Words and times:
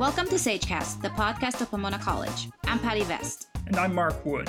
Welcome 0.00 0.28
to 0.28 0.36
Sagecast, 0.36 1.02
the 1.02 1.10
podcast 1.10 1.60
of 1.60 1.70
Pomona 1.70 1.98
College. 1.98 2.48
I'm 2.64 2.78
Patty 2.78 3.02
Vest. 3.02 3.48
And 3.66 3.76
I'm 3.76 3.94
Mark 3.94 4.24
Wood. 4.24 4.48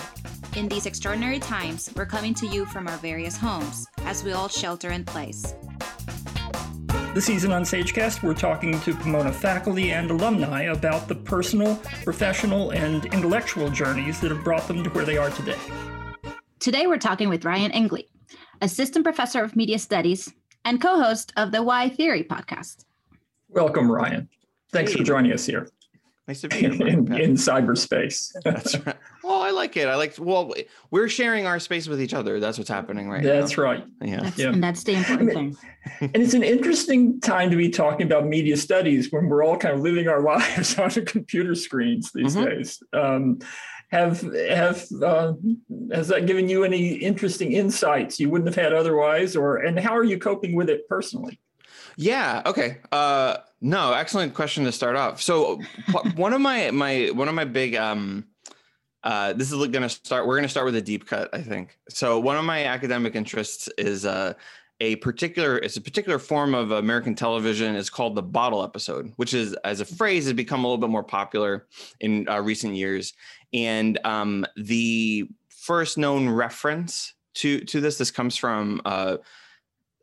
In 0.55 0.69
these 0.69 0.85
extraordinary 0.85 1.39
times, 1.39 1.91
we're 1.93 2.05
coming 2.05 2.33
to 2.35 2.47
you 2.47 2.65
from 2.65 2.87
our 2.87 2.95
various 2.99 3.35
homes 3.35 3.85
as 4.05 4.23
we 4.23 4.31
all 4.31 4.47
shelter 4.47 4.91
in 4.91 5.03
place. 5.03 5.53
This 7.13 7.25
season 7.25 7.51
on 7.51 7.63
Sagecast, 7.63 8.23
we're 8.23 8.33
talking 8.33 8.79
to 8.79 8.95
Pomona 8.95 9.33
faculty 9.33 9.91
and 9.91 10.09
alumni 10.09 10.61
about 10.71 11.09
the 11.09 11.15
personal, 11.15 11.75
professional, 12.05 12.69
and 12.69 13.03
intellectual 13.07 13.69
journeys 13.69 14.21
that 14.21 14.31
have 14.31 14.45
brought 14.45 14.69
them 14.69 14.85
to 14.85 14.89
where 14.91 15.03
they 15.03 15.17
are 15.17 15.31
today. 15.31 15.59
Today, 16.59 16.87
we're 16.87 16.97
talking 16.97 17.27
with 17.27 17.43
Ryan 17.43 17.71
Engley, 17.71 18.07
assistant 18.61 19.03
professor 19.03 19.43
of 19.43 19.57
media 19.57 19.79
studies 19.79 20.31
and 20.63 20.79
co 20.79 21.03
host 21.03 21.33
of 21.35 21.51
the 21.51 21.61
Why 21.61 21.89
Theory 21.89 22.23
podcast. 22.23 22.85
Welcome, 23.49 23.91
Ryan. 23.91 24.29
Thanks 24.71 24.91
hey. 24.91 24.99
for 24.99 25.03
joining 25.03 25.33
us 25.33 25.45
here. 25.45 25.67
Nice 26.27 26.41
to 26.41 26.47
be 26.49 26.57
here. 26.57 26.71
in, 26.71 27.13
in, 27.13 27.33
cyberspace. 27.33 28.31
That's 28.43 28.77
right. 28.85 28.95
Well, 29.23 29.41
I 29.41 29.51
like 29.51 29.75
it. 29.77 29.87
I 29.87 29.95
like. 29.95 30.15
Well, 30.17 30.53
we're 30.89 31.09
sharing 31.09 31.45
our 31.45 31.59
space 31.59 31.87
with 31.87 32.01
each 32.01 32.13
other. 32.13 32.39
That's 32.39 32.57
what's 32.57 32.69
happening 32.69 33.09
right 33.09 33.23
now. 33.23 33.39
that's 33.39 33.57
now. 33.57 33.63
right. 33.63 33.83
Yeah. 34.01 34.21
That's, 34.21 34.37
yeah. 34.37 34.49
And 34.49 34.63
that's 34.63 34.83
the 34.83 34.93
important 34.93 35.33
thing. 35.33 35.57
and 35.99 36.15
it's 36.15 36.33
an 36.33 36.43
interesting 36.43 37.19
time 37.21 37.49
to 37.49 37.55
be 37.55 37.69
talking 37.69 38.05
about 38.05 38.25
media 38.25 38.57
studies 38.57 39.11
when 39.11 39.29
we're 39.29 39.43
all 39.43 39.57
kind 39.57 39.75
of 39.75 39.81
living 39.81 40.07
our 40.07 40.21
lives 40.21 40.77
on 40.77 40.89
computer 41.05 41.55
screens 41.55 42.11
these 42.13 42.35
mm-hmm. 42.35 42.45
days. 42.45 42.83
Um, 42.93 43.39
have 43.89 44.21
have 44.49 44.87
uh, 45.03 45.33
has 45.91 46.07
that 46.07 46.25
given 46.25 46.47
you 46.47 46.63
any 46.63 46.93
interesting 46.93 47.51
insights 47.51 48.19
you 48.19 48.29
wouldn't 48.29 48.47
have 48.47 48.63
had 48.63 48.73
otherwise, 48.73 49.35
or 49.35 49.57
and 49.57 49.77
how 49.77 49.95
are 49.95 50.03
you 50.03 50.17
coping 50.17 50.55
with 50.55 50.69
it 50.69 50.87
personally? 50.87 51.39
Yeah. 51.97 52.41
Okay. 52.45 52.77
Uh, 52.91 53.37
no, 53.61 53.93
excellent 53.93 54.33
question 54.33 54.65
to 54.65 54.71
start 54.71 54.95
off. 54.95 55.21
So 55.21 55.61
one 56.15 56.33
of 56.33 56.41
my 56.41 56.71
my 56.71 57.11
one 57.13 57.27
of 57.27 57.35
my 57.35 57.45
big 57.45 57.75
um 57.75 58.25
uh, 59.03 59.33
this 59.33 59.51
is 59.51 59.57
going 59.57 59.81
to 59.81 59.89
start. 59.89 60.27
We're 60.27 60.35
going 60.35 60.43
to 60.43 60.49
start 60.49 60.65
with 60.65 60.75
a 60.75 60.81
deep 60.81 61.07
cut, 61.07 61.29
I 61.33 61.41
think. 61.41 61.77
So 61.89 62.19
one 62.19 62.37
of 62.37 62.45
my 62.45 62.65
academic 62.65 63.15
interests 63.15 63.67
is 63.77 64.05
uh, 64.05 64.33
a 64.79 64.97
particular. 64.97 65.57
It's 65.57 65.77
a 65.77 65.81
particular 65.81 66.19
form 66.19 66.53
of 66.53 66.71
American 66.71 67.15
television. 67.15 67.75
It's 67.75 67.89
called 67.89 68.15
the 68.15 68.21
bottle 68.21 68.63
episode, 68.63 69.11
which 69.15 69.33
is 69.33 69.53
as 69.63 69.81
a 69.81 69.85
phrase 69.85 70.25
has 70.25 70.33
become 70.33 70.63
a 70.63 70.67
little 70.67 70.77
bit 70.77 70.89
more 70.89 71.03
popular 71.03 71.67
in 71.99 72.27
uh, 72.29 72.41
recent 72.41 72.75
years. 72.75 73.13
And 73.53 73.99
um, 74.03 74.45
the 74.55 75.27
first 75.49 75.97
known 75.97 76.29
reference 76.29 77.13
to 77.35 77.61
to 77.61 77.81
this 77.81 77.97
this 77.97 78.11
comes 78.11 78.37
from 78.37 78.81
uh, 78.85 79.17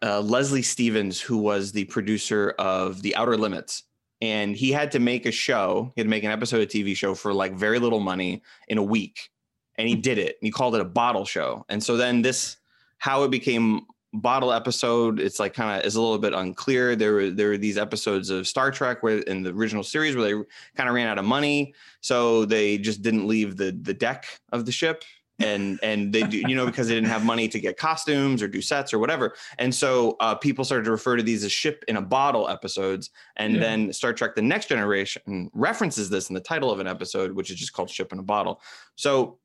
uh, 0.02 0.20
Leslie 0.20 0.62
Stevens, 0.62 1.20
who 1.20 1.38
was 1.38 1.72
the 1.72 1.84
producer 1.86 2.54
of 2.58 3.02
The 3.02 3.14
Outer 3.16 3.36
Limits. 3.36 3.84
And 4.20 4.56
he 4.56 4.72
had 4.72 4.90
to 4.92 4.98
make 4.98 5.26
a 5.26 5.32
show, 5.32 5.92
he 5.94 6.00
had 6.00 6.06
to 6.06 6.10
make 6.10 6.24
an 6.24 6.32
episode 6.32 6.60
of 6.60 6.68
TV 6.68 6.96
show 6.96 7.14
for 7.14 7.32
like 7.32 7.54
very 7.54 7.78
little 7.78 8.00
money 8.00 8.42
in 8.66 8.78
a 8.78 8.82
week. 8.82 9.30
And 9.76 9.88
he 9.88 9.94
hmm. 9.94 10.00
did 10.00 10.18
it. 10.18 10.36
And 10.40 10.46
he 10.46 10.50
called 10.50 10.74
it 10.74 10.80
a 10.80 10.84
bottle 10.84 11.24
show. 11.24 11.64
And 11.68 11.82
so 11.82 11.96
then 11.96 12.22
this, 12.22 12.56
how 12.98 13.22
it 13.22 13.30
became 13.30 13.86
bottle 14.12 14.52
episode, 14.52 15.20
it's 15.20 15.38
like 15.38 15.54
kind 15.54 15.78
of 15.78 15.86
is 15.86 15.94
a 15.94 16.00
little 16.00 16.18
bit 16.18 16.32
unclear. 16.32 16.96
There 16.96 17.12
were 17.12 17.30
there 17.30 17.50
were 17.50 17.58
these 17.58 17.78
episodes 17.78 18.30
of 18.30 18.48
Star 18.48 18.70
Trek 18.70 19.02
where 19.02 19.18
in 19.18 19.42
the 19.42 19.50
original 19.50 19.84
series 19.84 20.16
where 20.16 20.24
they 20.24 20.44
kind 20.76 20.88
of 20.88 20.94
ran 20.94 21.06
out 21.06 21.18
of 21.18 21.24
money. 21.24 21.74
So 22.00 22.44
they 22.44 22.78
just 22.78 23.02
didn't 23.02 23.28
leave 23.28 23.56
the 23.56 23.78
the 23.82 23.94
deck 23.94 24.26
of 24.50 24.66
the 24.66 24.72
ship 24.72 25.04
and 25.38 25.78
and 25.82 26.12
they 26.12 26.22
do 26.22 26.38
you 26.38 26.54
know 26.54 26.66
because 26.66 26.88
they 26.88 26.94
didn't 26.94 27.08
have 27.08 27.24
money 27.24 27.48
to 27.48 27.60
get 27.60 27.76
costumes 27.76 28.42
or 28.42 28.48
do 28.48 28.60
sets 28.60 28.92
or 28.92 28.98
whatever. 28.98 29.34
And 29.58 29.74
so 29.74 30.16
uh, 30.20 30.34
people 30.34 30.64
started 30.64 30.84
to 30.84 30.90
refer 30.90 31.16
to 31.16 31.22
these 31.22 31.44
as 31.44 31.52
ship 31.52 31.84
in 31.88 31.96
a 31.96 32.02
bottle 32.02 32.48
episodes. 32.48 33.10
And 33.36 33.54
yeah. 33.54 33.60
then 33.60 33.92
star 33.92 34.12
trek 34.12 34.34
the 34.34 34.42
next 34.42 34.68
generation 34.68 35.50
references 35.54 36.10
this 36.10 36.28
in 36.28 36.34
the 36.34 36.40
title 36.40 36.70
of 36.70 36.80
an 36.80 36.86
episode 36.86 37.32
which 37.32 37.50
is 37.50 37.56
just 37.56 37.72
called 37.72 37.90
ship 37.90 38.12
in 38.12 38.18
a 38.18 38.22
bottle. 38.22 38.60
So 38.96 39.38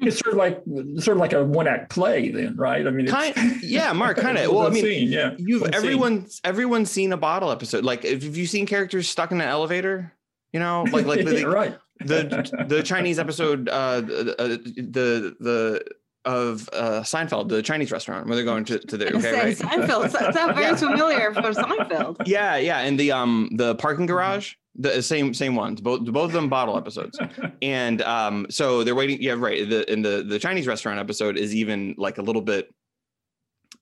it's 0.00 0.18
sort 0.18 0.34
of 0.34 0.38
like 0.38 0.62
sort 1.02 1.16
of 1.16 1.20
like 1.20 1.32
a 1.32 1.42
one 1.42 1.66
act 1.66 1.90
play 1.90 2.30
then 2.30 2.54
right? 2.56 2.86
I 2.86 2.90
mean 2.90 3.06
kind, 3.06 3.34
yeah 3.62 3.92
mark 3.92 4.16
kind 4.18 4.38
of 4.38 4.52
well 4.52 4.66
i 4.66 4.70
mean 4.70 4.84
scene, 4.84 5.08
yeah. 5.10 5.34
you've 5.38 5.62
everyone's 5.72 6.40
everyone's 6.44 6.90
seen 6.90 7.12
a 7.12 7.16
bottle 7.16 7.50
episode. 7.50 7.84
Like 7.84 8.04
if 8.04 8.36
you've 8.36 8.50
seen 8.50 8.66
characters 8.66 9.08
stuck 9.08 9.32
in 9.32 9.40
an 9.40 9.48
elevator 9.48 10.12
you 10.52 10.60
know 10.60 10.84
like 10.92 11.06
like 11.06 11.20
yeah, 11.20 11.42
right 11.42 11.78
the 12.00 12.66
the 12.68 12.82
Chinese 12.82 13.18
episode, 13.18 13.68
uh, 13.68 14.00
the 14.00 15.36
the 15.40 15.84
of 16.24 16.68
uh, 16.72 17.00
Seinfeld, 17.00 17.48
the 17.48 17.62
Chinese 17.62 17.90
restaurant 17.90 18.26
where 18.26 18.36
they're 18.36 18.44
going 18.44 18.64
to, 18.66 18.78
to 18.78 18.96
the 18.96 19.16
okay, 19.16 19.32
right? 19.32 19.56
Seinfeld. 19.56 20.12
That's 20.12 20.34
not 20.34 20.54
very 20.54 20.76
familiar 20.76 21.32
for 21.32 21.42
Seinfeld. 21.42 22.16
Yeah, 22.26 22.56
yeah, 22.56 22.80
and 22.80 22.98
the 22.98 23.12
um 23.12 23.50
the 23.56 23.74
parking 23.76 24.06
garage, 24.06 24.54
the 24.76 25.02
same 25.02 25.34
same 25.34 25.54
ones, 25.54 25.80
both 25.80 26.04
both 26.04 26.26
of 26.26 26.32
them 26.32 26.48
bottle 26.48 26.76
episodes, 26.76 27.18
and 27.62 28.02
um 28.02 28.46
so 28.50 28.84
they're 28.84 28.94
waiting. 28.94 29.20
Yeah, 29.20 29.34
right. 29.36 29.68
The 29.68 29.90
in 29.90 30.02
the 30.02 30.24
the 30.26 30.38
Chinese 30.38 30.66
restaurant 30.66 30.98
episode 30.98 31.36
is 31.36 31.54
even 31.54 31.94
like 31.98 32.18
a 32.18 32.22
little 32.22 32.42
bit. 32.42 32.72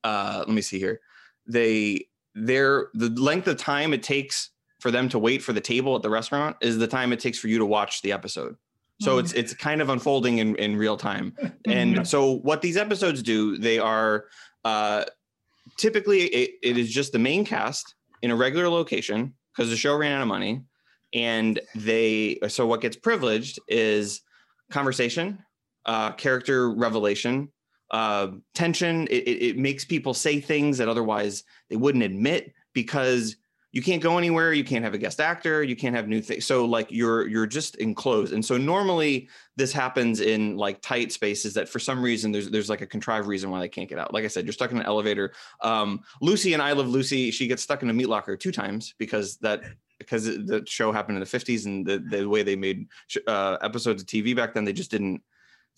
Uh, 0.05 0.45
let 0.47 0.55
me 0.55 0.63
see 0.63 0.79
here. 0.79 1.01
They 1.47 2.07
they're 2.35 2.89
the 2.95 3.09
length 3.11 3.49
of 3.49 3.57
time 3.57 3.93
it 3.93 4.03
takes 4.03 4.51
for 4.81 4.91
them 4.91 5.09
to 5.09 5.19
wait 5.19 5.43
for 5.43 5.53
the 5.53 5.61
table 5.61 5.97
at 5.97 6.03
the 6.03 6.11
restaurant 6.11 6.57
is 6.61 6.79
the 6.79 6.87
time 6.87 7.13
it 7.13 7.21
takes 7.21 7.39
for 7.39 7.49
you 7.49 7.59
to 7.59 7.67
watch 7.67 8.03
the 8.03 8.13
episode. 8.13 8.57
So 9.01 9.17
mm 9.17 9.21
it's 9.21 9.33
it's 9.33 9.55
kind 9.55 9.83
of 9.83 9.91
unfolding 9.91 10.39
in, 10.39 10.57
in 10.57 10.77
real 10.77 10.97
time. 10.97 11.35
And 11.67 12.07
so 12.07 12.39
what 12.39 12.63
these 12.63 12.77
episodes 12.77 13.23
do, 13.23 13.59
they 13.59 13.79
are 13.79 14.27
uh, 14.65 15.05
typically 15.77 16.23
it, 16.27 16.51
it 16.63 16.79
is 16.79 16.91
just 16.91 17.13
the 17.13 17.19
main 17.19 17.45
cast 17.45 17.95
in 18.23 18.31
a 18.31 18.37
regular 18.37 18.69
location 18.69 19.35
because 19.53 19.71
the 19.71 19.77
show 19.77 19.97
ran 19.97 20.13
out 20.13 20.23
of 20.23 20.29
money. 20.29 20.63
And 21.13 21.61
they 21.75 22.39
so 22.49 22.67
what 22.67 22.81
gets 22.81 22.97
privileged 22.97 23.59
is 23.69 24.23
conversation, 24.71 25.39
uh, 25.85 26.13
character 26.13 26.73
revelation, 26.73 27.51
uh, 27.91 28.29
tension. 28.55 29.07
It, 29.09 29.29
it, 29.29 29.43
it 29.43 29.59
makes 29.59 29.85
people 29.85 30.15
say 30.15 30.41
things 30.41 30.79
that 30.79 30.89
otherwise 30.89 31.45
they 31.69 31.77
wouldn't 31.77 32.05
admit 32.05 32.53
because 32.73 33.37
you 33.77 33.83
can't 33.83 34.03
go 34.03 34.17
anywhere 34.17 34.55
you 34.55 34.65
can't 34.65 34.83
have 34.83 34.95
a 34.95 34.99
guest 34.99 35.21
actor 35.21 35.63
you 35.63 35.77
can't 35.77 35.95
have 35.95 36.09
new 36.09 36.23
things 36.23 36.47
so 36.47 36.65
like 36.65 36.91
you're 36.91 37.27
you're 37.27 37.47
just 37.47 37.77
enclosed. 37.77 38.33
And 38.33 38.45
so 38.45 38.57
normally 38.57 39.29
this 39.57 39.73
happens 39.73 40.21
in 40.21 40.57
like 40.57 40.81
tight 40.81 41.13
spaces 41.13 41.55
that 41.55 41.69
for 41.69 41.79
some 41.79 42.03
reason 42.03 42.33
there's 42.33 42.51
there's 42.51 42.71
like 42.71 42.81
a 42.81 42.87
contrived 42.87 43.27
reason 43.27 43.51
why 43.51 43.61
they 43.61 43.69
can't 43.69 43.89
get 43.89 43.99
out. 43.99 44.15
Like 44.15 44.25
i 44.25 44.29
said 44.29 44.45
you're 44.45 44.53
stuck 44.53 44.71
in 44.71 44.79
an 44.79 44.87
elevator. 44.87 45.33
Um, 45.61 46.01
lucy 46.21 46.55
and 46.55 46.63
i 46.63 46.73
love 46.73 46.89
lucy. 46.89 47.31
She 47.31 47.47
gets 47.47 47.63
stuck 47.63 47.83
in 47.83 47.91
a 47.91 47.93
meat 47.93 48.09
locker 48.09 48.37
two 48.37 48.53
times 48.53 48.95
because 48.99 49.37
that 49.39 49.63
because 49.99 50.25
the 50.25 50.63
show 50.67 50.93
happened 50.93 51.17
in 51.17 51.25
the 51.25 51.39
50s 51.39 51.65
and 51.65 51.87
the, 51.87 51.99
the 52.11 52.29
way 52.29 52.43
they 52.43 52.55
made 52.55 52.87
uh, 53.27 53.57
episodes 53.63 54.03
of 54.03 54.07
tv 54.07 54.37
back 54.37 54.53
then 54.53 54.63
they 54.63 54.73
just 54.75 54.91
didn't 54.91 55.23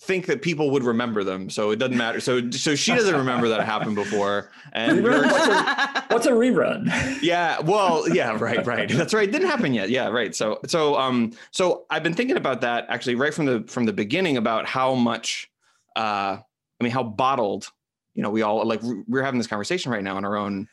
think 0.01 0.27
that 0.27 0.43
people 0.43 0.71
would 0.71 0.85
remember 0.85 1.25
them. 1.25 1.51
So 1.51 1.71
it 1.71 1.77
doesn't 1.77 1.97
matter. 1.97 2.21
So 2.21 2.51
so 2.51 2.75
she 2.77 2.95
doesn't 2.95 3.17
remember 3.17 3.49
that 3.49 3.61
it 3.61 3.67
happened 3.67 3.97
before. 3.97 4.51
And 4.73 5.03
what's, 5.03 5.47
a, 5.49 6.05
what's 6.09 6.27
a 6.27 6.31
rerun? 6.31 7.21
Yeah. 7.21 7.61
Well, 7.61 8.09
yeah, 8.09 8.37
right, 8.39 8.65
right. 8.65 8.89
That's 8.89 9.13
right. 9.13 9.29
It 9.29 9.33
didn't 9.33 9.49
happen 9.49 9.75
yet. 9.75 9.91
Yeah, 9.91 10.09
right. 10.09 10.35
So 10.35 10.61
so 10.67 10.97
um 10.97 11.33
so 11.51 11.85
I've 11.91 12.05
been 12.05 12.15
thinking 12.15 12.37
about 12.37 12.61
that 12.61 12.87
actually 12.89 13.17
right 13.17 13.35
from 13.35 13.47
the 13.47 13.65
from 13.67 13.87
the 13.87 13.93
beginning 13.93 14.37
about 14.37 14.67
how 14.67 14.95
much 14.95 15.51
uh 15.97 16.39
I 16.39 16.85
mean 16.85 16.93
how 16.93 17.03
bottled, 17.03 17.71
you 18.15 18.23
know, 18.23 18.31
we 18.31 18.43
all 18.43 18.65
like 18.65 18.81
we're 19.09 19.23
having 19.23 19.39
this 19.39 19.49
conversation 19.49 19.91
right 19.91 20.05
now 20.05 20.17
in 20.17 20.25
our 20.25 20.37
own 20.37 20.69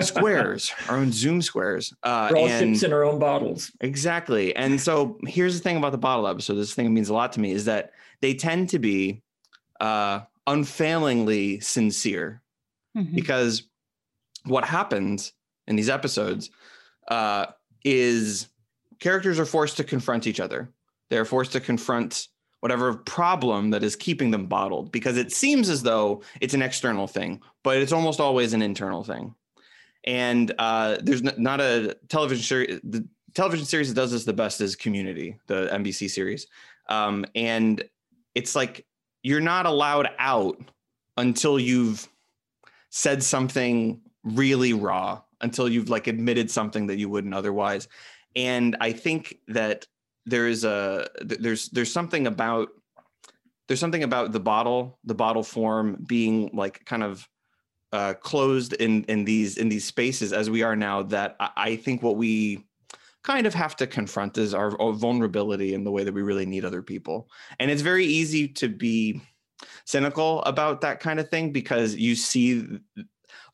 squares, 0.00 0.72
our 0.88 0.96
own 0.96 1.12
Zoom 1.12 1.40
squares. 1.42 1.94
Uh, 2.02 2.28
We're 2.32 2.38
all 2.38 2.48
and, 2.48 2.82
in 2.82 2.92
our 2.92 3.04
own 3.04 3.18
bottles. 3.18 3.70
Exactly. 3.80 4.54
And 4.56 4.80
so 4.80 5.18
here's 5.26 5.56
the 5.56 5.62
thing 5.62 5.76
about 5.76 5.92
the 5.92 5.98
bottle 5.98 6.26
episode. 6.26 6.54
This 6.54 6.74
thing 6.74 6.92
means 6.92 7.08
a 7.08 7.14
lot 7.14 7.32
to 7.34 7.40
me 7.40 7.52
is 7.52 7.66
that 7.66 7.92
they 8.24 8.32
tend 8.32 8.70
to 8.70 8.78
be 8.78 9.20
uh, 9.80 10.20
unfailingly 10.46 11.60
sincere 11.60 12.40
mm-hmm. 12.96 13.14
because 13.14 13.64
what 14.46 14.64
happens 14.64 15.34
in 15.66 15.76
these 15.76 15.90
episodes 15.90 16.48
uh, 17.08 17.44
is 17.84 18.48
characters 18.98 19.38
are 19.38 19.44
forced 19.44 19.76
to 19.76 19.84
confront 19.84 20.26
each 20.26 20.40
other. 20.40 20.70
They're 21.10 21.26
forced 21.26 21.52
to 21.52 21.60
confront 21.60 22.28
whatever 22.60 22.94
problem 22.94 23.68
that 23.72 23.82
is 23.82 23.94
keeping 23.94 24.30
them 24.30 24.46
bottled 24.46 24.90
because 24.90 25.18
it 25.18 25.30
seems 25.30 25.68
as 25.68 25.82
though 25.82 26.22
it's 26.40 26.54
an 26.54 26.62
external 26.62 27.06
thing, 27.06 27.42
but 27.62 27.76
it's 27.76 27.92
almost 27.92 28.20
always 28.20 28.54
an 28.54 28.62
internal 28.62 29.04
thing. 29.04 29.34
And 30.04 30.50
uh, 30.58 30.96
there's 31.02 31.22
not 31.22 31.60
a 31.60 31.94
television 32.08 32.42
series. 32.42 32.80
The 32.84 33.06
television 33.34 33.66
series 33.66 33.88
that 33.88 34.00
does 34.00 34.12
this 34.12 34.24
the 34.24 34.32
best 34.32 34.62
is 34.62 34.76
Community, 34.76 35.36
the 35.46 35.68
NBC 35.70 36.08
series. 36.08 36.46
Um, 36.88 37.24
and 37.34 37.84
it's 38.34 38.54
like 38.54 38.86
you're 39.22 39.40
not 39.40 39.66
allowed 39.66 40.10
out 40.18 40.58
until 41.16 41.58
you've 41.58 42.06
said 42.90 43.22
something 43.22 44.00
really 44.22 44.72
raw, 44.72 45.20
until 45.40 45.68
you've 45.68 45.90
like 45.90 46.06
admitted 46.06 46.50
something 46.50 46.86
that 46.86 46.98
you 46.98 47.08
wouldn't 47.08 47.34
otherwise. 47.34 47.88
And 48.36 48.76
I 48.80 48.92
think 48.92 49.38
that 49.48 49.86
there 50.26 50.48
is 50.48 50.64
a 50.64 51.08
there's 51.20 51.68
there's 51.68 51.92
something 51.92 52.26
about 52.26 52.68
there's 53.68 53.80
something 53.80 54.02
about 54.02 54.32
the 54.32 54.40
bottle, 54.40 54.98
the 55.04 55.14
bottle 55.14 55.42
form 55.42 56.04
being 56.06 56.50
like 56.52 56.84
kind 56.84 57.02
of 57.02 57.26
uh, 57.92 58.14
closed 58.14 58.72
in 58.74 59.04
in 59.04 59.24
these 59.24 59.56
in 59.56 59.68
these 59.68 59.84
spaces 59.84 60.32
as 60.32 60.50
we 60.50 60.62
are 60.62 60.76
now 60.76 61.02
that 61.02 61.36
I, 61.38 61.50
I 61.56 61.76
think 61.76 62.02
what 62.02 62.16
we 62.16 62.64
kind 63.24 63.46
of 63.46 63.54
have 63.54 63.74
to 63.76 63.86
confront 63.86 64.38
is 64.38 64.54
our, 64.54 64.70
vulnerability 64.92 65.74
in 65.74 65.82
the 65.82 65.90
way 65.90 66.04
that 66.04 66.14
we 66.14 66.22
really 66.22 66.46
need 66.46 66.64
other 66.64 66.82
people. 66.82 67.28
And 67.58 67.70
it's 67.70 67.82
very 67.82 68.04
easy 68.04 68.46
to 68.48 68.68
be 68.68 69.20
cynical 69.86 70.42
about 70.42 70.82
that 70.82 71.00
kind 71.00 71.18
of 71.18 71.28
thing 71.30 71.50
because 71.50 71.94
you 71.96 72.14
see 72.14 72.66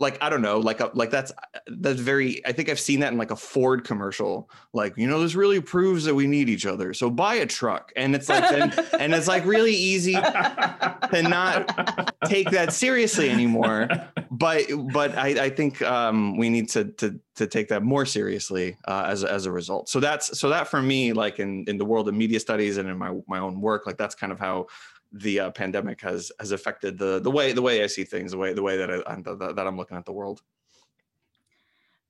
like 0.00 0.16
I 0.22 0.30
don't 0.30 0.40
know, 0.40 0.58
like 0.58 0.80
a, 0.80 0.90
like 0.94 1.10
that's 1.10 1.30
that's 1.66 2.00
very. 2.00 2.44
I 2.46 2.52
think 2.52 2.70
I've 2.70 2.80
seen 2.80 3.00
that 3.00 3.12
in 3.12 3.18
like 3.18 3.30
a 3.30 3.36
Ford 3.36 3.84
commercial. 3.84 4.50
Like 4.72 4.96
you 4.96 5.06
know, 5.06 5.20
this 5.20 5.34
really 5.34 5.60
proves 5.60 6.04
that 6.04 6.14
we 6.14 6.26
need 6.26 6.48
each 6.48 6.64
other. 6.64 6.94
So 6.94 7.10
buy 7.10 7.34
a 7.34 7.46
truck, 7.46 7.92
and 7.96 8.14
it's 8.14 8.30
like 8.30 8.50
and, 8.50 8.72
and 8.98 9.14
it's 9.14 9.28
like 9.28 9.44
really 9.44 9.74
easy 9.74 10.14
to 10.14 11.22
not 11.22 12.14
take 12.24 12.50
that 12.50 12.72
seriously 12.72 13.28
anymore. 13.28 13.88
But 14.30 14.64
but 14.92 15.16
I, 15.18 15.44
I 15.44 15.50
think 15.50 15.82
um, 15.82 16.38
we 16.38 16.48
need 16.48 16.70
to 16.70 16.86
to 16.92 17.20
to 17.36 17.46
take 17.46 17.68
that 17.68 17.82
more 17.82 18.06
seriously 18.06 18.78
uh, 18.88 19.04
as 19.06 19.22
as 19.22 19.44
a 19.44 19.52
result. 19.52 19.90
So 19.90 20.00
that's 20.00 20.38
so 20.38 20.48
that 20.48 20.68
for 20.68 20.80
me, 20.80 21.12
like 21.12 21.38
in 21.38 21.64
in 21.68 21.76
the 21.76 21.84
world 21.84 22.08
of 22.08 22.14
media 22.14 22.40
studies 22.40 22.78
and 22.78 22.88
in 22.88 22.96
my 22.96 23.14
my 23.28 23.38
own 23.38 23.60
work, 23.60 23.86
like 23.86 23.98
that's 23.98 24.14
kind 24.14 24.32
of 24.32 24.38
how 24.38 24.68
the 25.12 25.40
uh, 25.40 25.50
pandemic 25.50 26.00
has 26.02 26.30
has 26.38 26.52
affected 26.52 26.98
the 26.98 27.20
the 27.20 27.30
way 27.30 27.52
the 27.52 27.62
way 27.62 27.82
I 27.82 27.86
see 27.86 28.04
things, 28.04 28.32
the 28.32 28.38
way 28.38 28.52
the 28.52 28.62
way 28.62 28.76
that 28.76 28.90
I 28.90 29.02
I'm, 29.06 29.22
that 29.22 29.64
I'm 29.66 29.76
looking 29.76 29.96
at 29.96 30.04
the 30.04 30.12
world. 30.12 30.42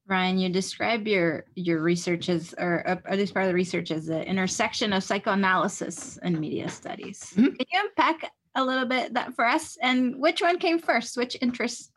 Ryan, 0.06 0.38
you 0.38 0.48
describe 0.48 1.06
your 1.06 1.44
your 1.54 1.80
research 1.80 2.28
as, 2.28 2.54
or 2.58 2.86
uh, 2.86 2.96
at 3.06 3.16
least 3.16 3.32
part 3.32 3.44
of 3.44 3.50
the 3.50 3.54
research 3.54 3.90
as 3.90 4.06
the 4.06 4.26
intersection 4.26 4.92
of 4.92 5.04
psychoanalysis 5.04 6.18
and 6.22 6.38
media 6.38 6.68
studies. 6.68 7.32
Mm-hmm. 7.36 7.54
Can 7.54 7.66
you 7.72 7.80
unpack 7.80 8.32
a 8.56 8.64
little 8.64 8.86
bit 8.86 9.14
that 9.14 9.34
for 9.34 9.46
us? 9.46 9.78
And 9.80 10.16
which 10.16 10.42
one 10.42 10.58
came 10.58 10.80
first? 10.80 11.16
Which 11.16 11.36
interest 11.40 11.92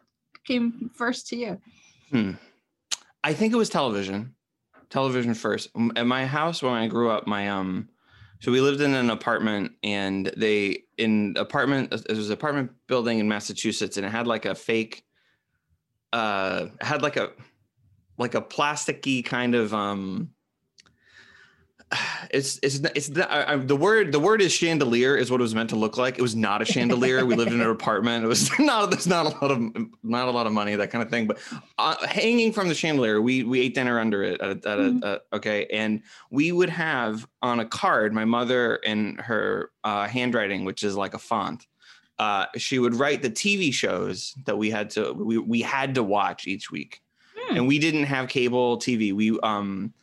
came 0.46 0.92
first 0.94 1.28
to 1.30 1.36
you? 1.36 1.62
Hmm. 2.12 2.32
I 3.24 3.34
think 3.34 3.52
it 3.52 3.58
was 3.58 3.70
television. 3.70 4.36
Television 4.90 5.34
first. 5.34 5.70
At 5.96 6.06
my 6.06 6.28
house 6.28 6.62
when 6.62 6.74
I 6.74 6.88
grew 6.88 7.10
up, 7.10 7.26
my 7.26 7.50
um 7.50 7.90
so 8.42 8.52
we 8.52 8.62
lived 8.62 8.82
in 8.82 8.94
an 8.94 9.10
apartment 9.10 9.72
and 9.82 10.32
they 10.38 10.83
in 10.98 11.36
apartment 11.38 11.92
it 11.92 12.16
was 12.16 12.28
an 12.28 12.34
apartment 12.34 12.72
building 12.88 13.20
in 13.20 13.28
Massachusetts 13.28 13.98
and 13.98 14.06
it 14.06 14.10
had 14.10 14.28
like 14.28 14.46
a 14.46 14.56
fake 14.56 15.04
uh 16.12 16.68
had 16.82 17.02
like 17.02 17.18
a 17.18 17.32
like 18.18 18.36
a 18.36 18.42
plasticky 18.42 19.26
kind 19.26 19.56
of 19.56 19.74
um 19.74 20.30
it's 22.32 22.60
it's 22.64 22.80
it's 22.96 23.08
the, 23.08 23.32
I, 23.32 23.56
the 23.56 23.76
word 23.76 24.12
the 24.12 24.20
word 24.20 24.42
is 24.42 24.52
chandelier 24.52 25.16
is 25.16 25.30
what 25.30 25.40
it 25.40 25.44
was 25.44 25.56
meant 25.56 25.70
to 25.72 25.76
look 25.76 25.98
like. 25.98 26.18
It 26.18 26.22
was 26.22 26.36
not 26.36 26.62
a 26.62 26.66
chandelier. 26.66 27.26
we 27.26 27.36
lived 27.36 27.52
in 27.52 27.62
an 27.62 27.70
apartment. 27.70 28.24
It 28.24 28.28
was 28.28 28.50
not 28.60 28.92
there's 28.92 29.08
not 29.08 29.26
a 29.26 29.30
lot 29.30 29.52
of 29.52 29.60
not 30.04 30.28
a 30.28 30.32
lot 30.32 30.48
of 30.48 30.54
money 30.54 30.76
that 30.76 30.92
kind 30.92 31.04
of 31.04 31.10
thing. 31.10 31.28
But 31.28 31.40
uh, 31.78 32.06
hanging 32.08 32.54
from 32.54 32.68
the 32.68 32.76
chandelier, 32.76 33.22
we 33.22 33.44
we 33.44 33.62
ate 33.62 33.76
dinner 33.76 34.00
under 34.00 34.24
it. 34.24 34.42
At, 34.42 34.66
at 34.66 34.80
mm-hmm. 34.80 35.04
a, 35.04 35.08
a, 35.08 35.36
okay, 35.38 35.68
and 35.72 36.02
we 36.30 36.52
would 36.52 36.70
have 36.70 37.28
on 37.42 37.60
a 37.60 37.66
card 37.66 38.14
my 38.14 38.26
mother 38.26 38.78
in 38.78 39.16
her 39.18 39.72
uh, 39.84 40.08
handwriting, 40.08 40.66
which 40.66 40.84
is 40.84 40.96
like 40.96 41.14
a 41.14 41.20
font. 41.20 41.66
Uh, 42.20 42.46
she 42.58 42.80
would 42.80 42.96
write 42.96 43.22
the 43.22 43.30
TV 43.30 43.74
shows 43.74 44.36
that 44.46 44.58
we 44.58 44.70
had 44.70 44.90
to 44.92 45.14
we 45.14 45.38
we 45.38 45.62
had 45.62 45.96
to 45.96 46.04
watch 46.04 46.48
each 46.48 46.72
week, 46.72 47.02
mm. 47.38 47.58
and 47.58 47.68
we 47.68 47.80
didn't 47.80 48.06
have 48.06 48.30
cable 48.30 48.78
TV. 48.78 49.14
We 49.14 49.40
um 49.42 49.94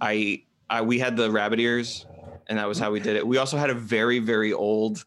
I 0.00 0.42
I, 0.70 0.82
we 0.82 0.98
had 0.98 1.16
the 1.16 1.30
rabbit 1.30 1.60
ears, 1.60 2.06
and 2.48 2.58
that 2.58 2.68
was 2.68 2.78
how 2.78 2.90
we 2.90 3.00
did 3.00 3.16
it. 3.16 3.26
We 3.26 3.38
also 3.38 3.56
had 3.56 3.70
a 3.70 3.74
very 3.74 4.18
very 4.18 4.52
old 4.52 5.04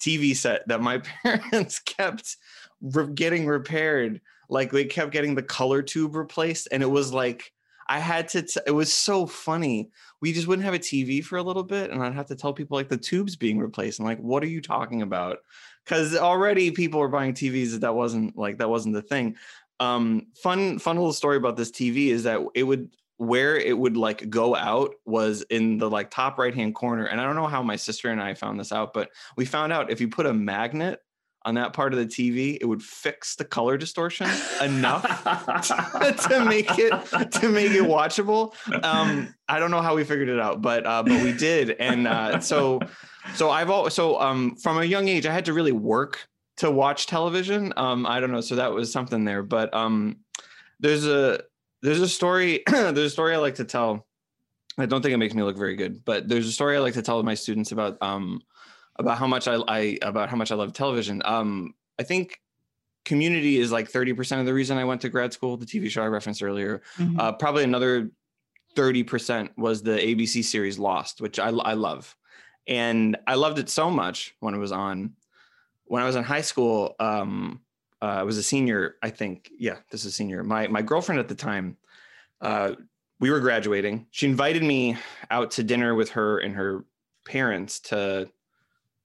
TV 0.00 0.34
set 0.36 0.66
that 0.68 0.80
my 0.80 0.98
parents 1.22 1.78
kept 1.80 2.36
re- 2.80 3.12
getting 3.14 3.46
repaired. 3.46 4.20
Like 4.48 4.70
they 4.70 4.84
kept 4.84 5.12
getting 5.12 5.34
the 5.34 5.42
color 5.42 5.82
tube 5.82 6.14
replaced, 6.14 6.68
and 6.70 6.82
it 6.82 6.90
was 6.90 7.12
like 7.12 7.52
I 7.88 7.98
had 7.98 8.28
to. 8.28 8.42
T- 8.42 8.60
it 8.66 8.72
was 8.72 8.92
so 8.92 9.26
funny. 9.26 9.90
We 10.20 10.32
just 10.32 10.46
wouldn't 10.46 10.64
have 10.64 10.74
a 10.74 10.78
TV 10.78 11.22
for 11.22 11.36
a 11.36 11.42
little 11.42 11.62
bit, 11.62 11.90
and 11.90 12.02
I'd 12.02 12.14
have 12.14 12.26
to 12.26 12.36
tell 12.36 12.52
people 12.52 12.76
like 12.76 12.88
the 12.88 12.96
tubes 12.96 13.36
being 13.36 13.58
replaced. 13.58 13.98
And 13.98 14.08
like, 14.08 14.18
what 14.18 14.42
are 14.42 14.48
you 14.48 14.60
talking 14.60 15.02
about? 15.02 15.38
Because 15.84 16.16
already 16.16 16.70
people 16.70 17.00
were 17.00 17.08
buying 17.08 17.34
TVs 17.34 17.72
that 17.72 17.82
that 17.82 17.94
wasn't 17.94 18.36
like 18.36 18.58
that 18.58 18.70
wasn't 18.70 18.94
the 18.94 19.02
thing. 19.02 19.36
Um, 19.80 20.28
fun 20.34 20.78
fun 20.78 20.96
little 20.96 21.12
story 21.12 21.36
about 21.36 21.56
this 21.56 21.70
TV 21.70 22.08
is 22.08 22.22
that 22.22 22.40
it 22.54 22.62
would 22.62 22.90
where 23.16 23.56
it 23.56 23.76
would 23.76 23.96
like 23.96 24.28
go 24.28 24.56
out 24.56 24.94
was 25.04 25.42
in 25.42 25.78
the 25.78 25.88
like 25.88 26.10
top 26.10 26.38
right 26.38 26.54
hand 26.54 26.74
corner 26.74 27.06
and 27.06 27.20
i 27.20 27.24
don't 27.24 27.36
know 27.36 27.46
how 27.46 27.62
my 27.62 27.76
sister 27.76 28.10
and 28.10 28.20
i 28.20 28.34
found 28.34 28.58
this 28.58 28.72
out 28.72 28.92
but 28.92 29.10
we 29.36 29.44
found 29.44 29.72
out 29.72 29.90
if 29.90 30.00
you 30.00 30.08
put 30.08 30.26
a 30.26 30.34
magnet 30.34 31.00
on 31.44 31.54
that 31.54 31.72
part 31.72 31.92
of 31.92 31.98
the 31.98 32.06
tv 32.06 32.58
it 32.60 32.64
would 32.64 32.82
fix 32.82 33.36
the 33.36 33.44
color 33.44 33.76
distortion 33.76 34.26
enough 34.62 35.02
to, 36.28 36.44
make 36.44 36.78
it 36.78 36.90
to 37.30 37.48
make 37.48 37.70
it 37.72 37.82
watchable. 37.82 38.54
Um 38.82 39.34
i 39.48 39.58
don't 39.58 39.70
know 39.70 39.82
how 39.82 39.94
we 39.94 40.04
figured 40.04 40.28
it 40.28 40.40
out 40.40 40.60
but 40.62 40.84
uh 40.86 41.02
but 41.02 41.22
we 41.22 41.32
did 41.32 41.70
and 41.72 42.08
uh 42.08 42.40
so 42.40 42.80
so 43.34 43.50
i've 43.50 43.70
always 43.70 43.94
so 43.94 44.18
um 44.20 44.56
from 44.56 44.78
a 44.78 44.84
young 44.84 45.08
age 45.08 45.26
i 45.26 45.32
had 45.32 45.44
to 45.44 45.52
really 45.52 45.72
work 45.72 46.26
to 46.56 46.70
watch 46.70 47.06
television 47.06 47.72
um 47.76 48.06
i 48.06 48.18
don't 48.18 48.32
know 48.32 48.40
so 48.40 48.56
that 48.56 48.72
was 48.72 48.90
something 48.90 49.24
there 49.24 49.42
but 49.42 49.72
um 49.74 50.16
there's 50.80 51.06
a 51.06 51.40
there's 51.84 52.00
a 52.00 52.08
story. 52.08 52.62
there's 52.70 52.98
a 52.98 53.10
story 53.10 53.34
I 53.34 53.38
like 53.38 53.56
to 53.56 53.64
tell. 53.64 54.06
I 54.78 54.86
don't 54.86 55.02
think 55.02 55.14
it 55.14 55.18
makes 55.18 55.34
me 55.34 55.42
look 55.42 55.56
very 55.56 55.76
good, 55.76 56.04
but 56.04 56.28
there's 56.28 56.48
a 56.48 56.52
story 56.52 56.76
I 56.76 56.80
like 56.80 56.94
to 56.94 57.02
tell 57.02 57.22
my 57.22 57.34
students 57.34 57.70
about 57.70 57.98
um, 58.02 58.40
about 58.96 59.18
how 59.18 59.26
much 59.26 59.46
I, 59.46 59.56
I 59.68 59.98
about 60.02 60.30
how 60.30 60.36
much 60.36 60.50
I 60.50 60.54
love 60.54 60.72
television. 60.72 61.22
Um, 61.24 61.74
I 61.98 62.02
think 62.02 62.40
Community 63.04 63.58
is 63.58 63.70
like 63.70 63.92
30% 63.92 64.40
of 64.40 64.46
the 64.46 64.54
reason 64.54 64.78
I 64.78 64.84
went 64.84 65.02
to 65.02 65.10
grad 65.10 65.32
school. 65.32 65.58
The 65.58 65.66
TV 65.66 65.90
show 65.90 66.02
I 66.02 66.06
referenced 66.06 66.42
earlier. 66.42 66.80
Mm-hmm. 66.96 67.20
Uh, 67.20 67.32
probably 67.32 67.62
another 67.62 68.10
30% 68.76 69.50
was 69.58 69.82
the 69.82 69.98
ABC 69.98 70.42
series 70.42 70.78
Lost, 70.78 71.20
which 71.20 71.38
I, 71.38 71.48
I 71.50 71.74
love. 71.74 72.16
And 72.66 73.18
I 73.26 73.34
loved 73.34 73.58
it 73.58 73.68
so 73.68 73.90
much 73.90 74.34
when 74.40 74.54
it 74.54 74.58
was 74.58 74.72
on. 74.72 75.12
When 75.84 76.02
I 76.02 76.06
was 76.06 76.16
in 76.16 76.24
high 76.24 76.40
school, 76.40 76.94
um, 76.98 77.60
uh, 78.04 78.16
I 78.18 78.22
was 78.22 78.36
a 78.36 78.42
senior, 78.42 78.96
I 79.02 79.08
think. 79.08 79.50
Yeah, 79.58 79.78
this 79.90 80.04
is 80.04 80.14
senior. 80.14 80.44
My 80.44 80.66
my 80.66 80.82
girlfriend 80.82 81.20
at 81.20 81.28
the 81.28 81.34
time, 81.34 81.78
uh, 82.42 82.74
we 83.18 83.30
were 83.30 83.40
graduating. 83.40 84.06
She 84.10 84.26
invited 84.26 84.62
me 84.62 84.98
out 85.30 85.52
to 85.52 85.62
dinner 85.62 85.94
with 85.94 86.10
her 86.10 86.38
and 86.38 86.54
her 86.54 86.84
parents 87.24 87.80
to 87.80 88.28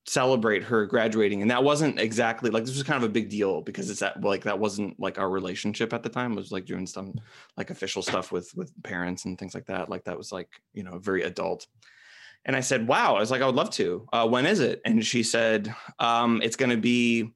celebrate 0.05 0.63
her 0.63 0.85
graduating, 0.85 1.41
and 1.41 1.49
that 1.49 1.63
wasn't 1.63 1.97
exactly 1.97 2.49
like 2.49 2.65
this 2.65 2.75
was 2.75 2.83
kind 2.83 3.01
of 3.01 3.09
a 3.09 3.13
big 3.13 3.29
deal 3.29 3.61
because 3.61 3.89
it's 3.89 4.01
that 4.01 4.21
like 4.21 4.43
that 4.43 4.59
wasn't 4.59 4.99
like 4.99 5.17
our 5.17 5.29
relationship 5.29 5.93
at 5.93 6.03
the 6.03 6.09
time. 6.09 6.33
It 6.33 6.35
was 6.35 6.51
like 6.51 6.65
doing 6.65 6.85
some 6.85 7.13
like 7.55 7.69
official 7.69 8.01
stuff 8.01 8.33
with 8.33 8.53
with 8.53 8.73
parents 8.83 9.23
and 9.23 9.39
things 9.39 9.53
like 9.53 9.67
that. 9.67 9.87
Like 9.87 10.03
that 10.03 10.17
was 10.17 10.33
like 10.33 10.49
you 10.73 10.83
know 10.83 10.99
very 10.99 11.23
adult. 11.23 11.67
And 12.43 12.53
I 12.53 12.59
said, 12.59 12.85
"Wow!" 12.85 13.15
I 13.15 13.21
was 13.21 13.31
like, 13.31 13.41
"I 13.41 13.45
would 13.45 13.55
love 13.55 13.69
to. 13.71 14.09
Uh, 14.11 14.27
when 14.27 14.45
is 14.45 14.59
it?" 14.59 14.81
And 14.83 15.05
she 15.05 15.23
said, 15.23 15.73
um, 15.99 16.41
"It's 16.43 16.57
going 16.57 16.71
to 16.71 16.77
be." 16.77 17.31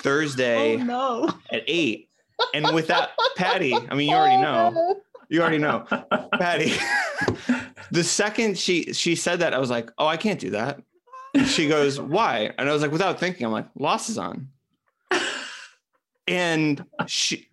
Thursday 0.00 0.76
oh, 0.76 0.84
no. 0.84 1.30
at 1.52 1.62
eight. 1.66 2.08
And 2.54 2.72
without 2.72 3.10
Patty, 3.36 3.74
I 3.74 3.94
mean, 3.94 4.08
you 4.10 4.14
already 4.14 4.36
oh, 4.36 4.70
know. 4.70 5.00
You 5.28 5.40
already 5.40 5.58
know. 5.58 5.86
Patty. 6.38 6.72
the 7.90 8.04
second 8.04 8.56
she 8.56 8.92
she 8.92 9.16
said 9.16 9.40
that, 9.40 9.52
I 9.54 9.58
was 9.58 9.70
like, 9.70 9.90
oh, 9.98 10.06
I 10.06 10.16
can't 10.16 10.38
do 10.38 10.50
that. 10.50 10.80
She 11.46 11.68
goes, 11.68 12.00
why? 12.00 12.52
And 12.56 12.68
I 12.68 12.72
was 12.72 12.80
like, 12.80 12.92
without 12.92 13.20
thinking, 13.20 13.44
I'm 13.44 13.52
like, 13.52 13.66
Lost 13.76 14.08
is 14.08 14.18
on. 14.18 14.48
And 16.26 16.84
she 17.06 17.48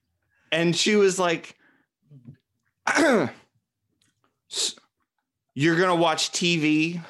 and 0.52 0.75
she 0.75 0.96
was 0.96 1.18
like, 1.18 1.58
you're 2.98 3.30
gonna 5.80 5.96
watch 5.96 6.32
TV 6.32 7.02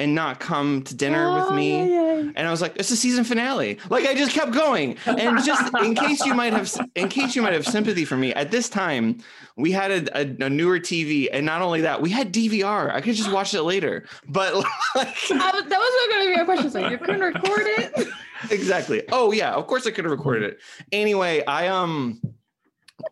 and 0.00 0.14
not 0.14 0.40
come 0.40 0.82
to 0.82 0.94
dinner 0.94 1.28
oh, 1.28 1.34
with 1.34 1.54
me. 1.54 1.78
Yeah, 1.78 2.14
yeah. 2.14 2.32
And 2.34 2.48
I 2.48 2.50
was 2.50 2.62
like, 2.62 2.74
it's 2.76 2.90
a 2.90 2.96
season 2.96 3.22
finale. 3.22 3.78
Like 3.90 4.06
I 4.06 4.14
just 4.14 4.32
kept 4.32 4.52
going. 4.52 4.96
And 5.04 5.44
just 5.44 5.72
in 5.84 5.94
case 5.94 6.24
you 6.24 6.34
might 6.34 6.54
have 6.54 6.74
in 6.94 7.08
case 7.10 7.36
you 7.36 7.42
might 7.42 7.52
have 7.52 7.66
sympathy 7.66 8.06
for 8.06 8.16
me, 8.16 8.32
at 8.32 8.50
this 8.50 8.70
time 8.70 9.18
we 9.56 9.70
had 9.70 9.90
a, 9.90 10.18
a, 10.18 10.46
a 10.46 10.50
newer 10.50 10.80
TV, 10.80 11.28
and 11.30 11.44
not 11.44 11.60
only 11.60 11.82
that, 11.82 12.00
we 12.00 12.08
had 12.08 12.32
DVR. 12.32 12.92
I 12.92 13.02
could 13.02 13.14
just 13.14 13.30
watch 13.30 13.52
it 13.52 13.62
later. 13.62 14.06
But 14.26 14.54
like 14.54 14.64
was, 14.94 15.28
that 15.28 15.52
was 15.54 16.08
going 16.10 16.24
to 16.24 16.30
be 16.30 16.36
my 16.36 16.44
question. 16.44 16.70
So 16.70 16.88
you 16.88 16.96
couldn't 16.96 17.20
record 17.20 17.62
it. 17.66 18.08
exactly. 18.50 19.02
Oh 19.12 19.32
yeah, 19.32 19.52
of 19.52 19.66
course 19.66 19.86
I 19.86 19.90
could 19.90 20.06
have 20.06 20.12
recorded 20.12 20.44
it. 20.44 20.60
Anyway, 20.92 21.44
I 21.44 21.68
um 21.68 22.22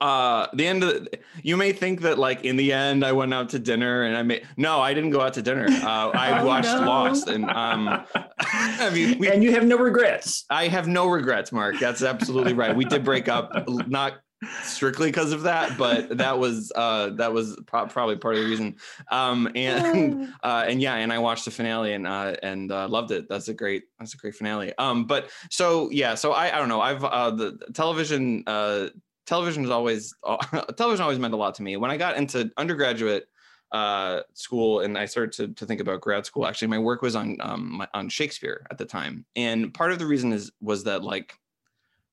uh 0.01 0.47
the 0.55 0.67
end 0.67 0.83
of 0.83 0.89
the, 0.91 1.19
you 1.43 1.57
may 1.57 1.73
think 1.73 2.01
that 2.03 2.19
like 2.19 2.45
in 2.45 2.57
the 2.57 2.73
end 2.73 3.05
i 3.05 3.13
went 3.13 3.33
out 3.33 3.49
to 3.49 3.59
dinner 3.59 4.03
and 4.05 4.17
i 4.17 4.23
made 4.23 4.47
no 4.57 4.81
i 4.81 4.95
didn't 4.95 5.11
go 5.11 5.21
out 5.21 5.35
to 5.35 5.43
dinner. 5.43 5.67
Uh 5.69 6.11
i 6.15 6.41
oh, 6.41 6.47
watched 6.47 6.69
no. 6.69 6.81
lost 6.81 7.29
and 7.29 7.49
um 7.51 7.89
I 8.41 8.91
mean, 8.91 9.19
we, 9.19 9.29
and 9.31 9.43
you 9.43 9.53
have 9.53 9.65
no 9.65 9.77
regrets. 9.77 10.45
I 10.49 10.69
have 10.69 10.87
no 10.87 11.09
regrets 11.09 11.53
mark. 11.53 11.79
That's 11.79 12.03
absolutely 12.03 12.55
right. 12.55 12.75
We 12.75 12.85
did 12.85 13.05
break 13.05 13.29
up 13.29 13.69
not 13.89 14.15
strictly 14.63 15.09
because 15.09 15.33
of 15.33 15.43
that 15.43 15.77
but 15.77 16.17
that 16.17 16.39
was 16.39 16.71
uh 16.77 17.11
that 17.11 17.33
was 17.33 17.59
pro- 17.67 17.89
probably 17.89 18.17
part 18.17 18.37
of 18.37 18.43
the 18.43 18.49
reason. 18.49 18.77
Um 19.11 19.51
and 19.57 20.33
uh 20.43 20.65
and 20.69 20.81
yeah 20.81 20.95
and 20.95 21.13
i 21.13 21.19
watched 21.19 21.45
the 21.45 21.51
finale 21.51 21.93
and 21.93 22.07
uh 22.07 22.37
and 22.43 22.71
uh 22.71 22.87
loved 22.89 23.11
it. 23.11 23.29
That's 23.29 23.49
a 23.49 23.55
great 23.55 23.85
that's 23.99 24.15
a 24.15 24.17
great 24.17 24.37
finale. 24.37 24.73
Um 24.79 25.07
but 25.07 25.31
so 25.51 25.91
yeah 25.91 26.15
so 26.15 26.33
i 26.33 26.55
i 26.55 26.59
don't 26.59 26.69
know. 26.69 26.81
I've 26.81 27.05
uh 27.05 27.31
the 27.33 27.59
television 27.75 28.45
uh 28.47 28.89
television 29.29 29.63
was 29.63 29.71
always 29.71 30.15
television 30.77 31.03
always 31.03 31.19
meant 31.19 31.35
a 31.35 31.37
lot 31.37 31.55
to 31.57 31.63
me. 31.63 31.77
When 31.77 31.91
I 31.91 31.97
got 31.97 32.17
into 32.17 32.51
undergraduate, 32.57 33.29
uh, 33.71 34.23
school 34.33 34.81
and 34.81 34.97
I 34.97 35.05
started 35.05 35.33
to, 35.33 35.49
to 35.55 35.67
think 35.67 35.83
about 35.83 36.01
grad 36.01 36.25
school, 36.25 36.47
actually, 36.47 36.69
my 36.69 36.79
work 36.79 37.03
was 37.03 37.15
on 37.15 37.37
um, 37.41 37.77
my, 37.79 37.89
on 37.93 38.09
Shakespeare 38.09 38.67
at 38.71 38.79
the 38.79 38.87
time, 38.87 39.27
and 39.37 39.73
part 39.75 39.93
of 39.93 39.99
the 39.99 40.07
reason 40.07 40.33
is 40.33 40.51
was 40.61 40.85
that 40.85 41.05
like 41.05 41.35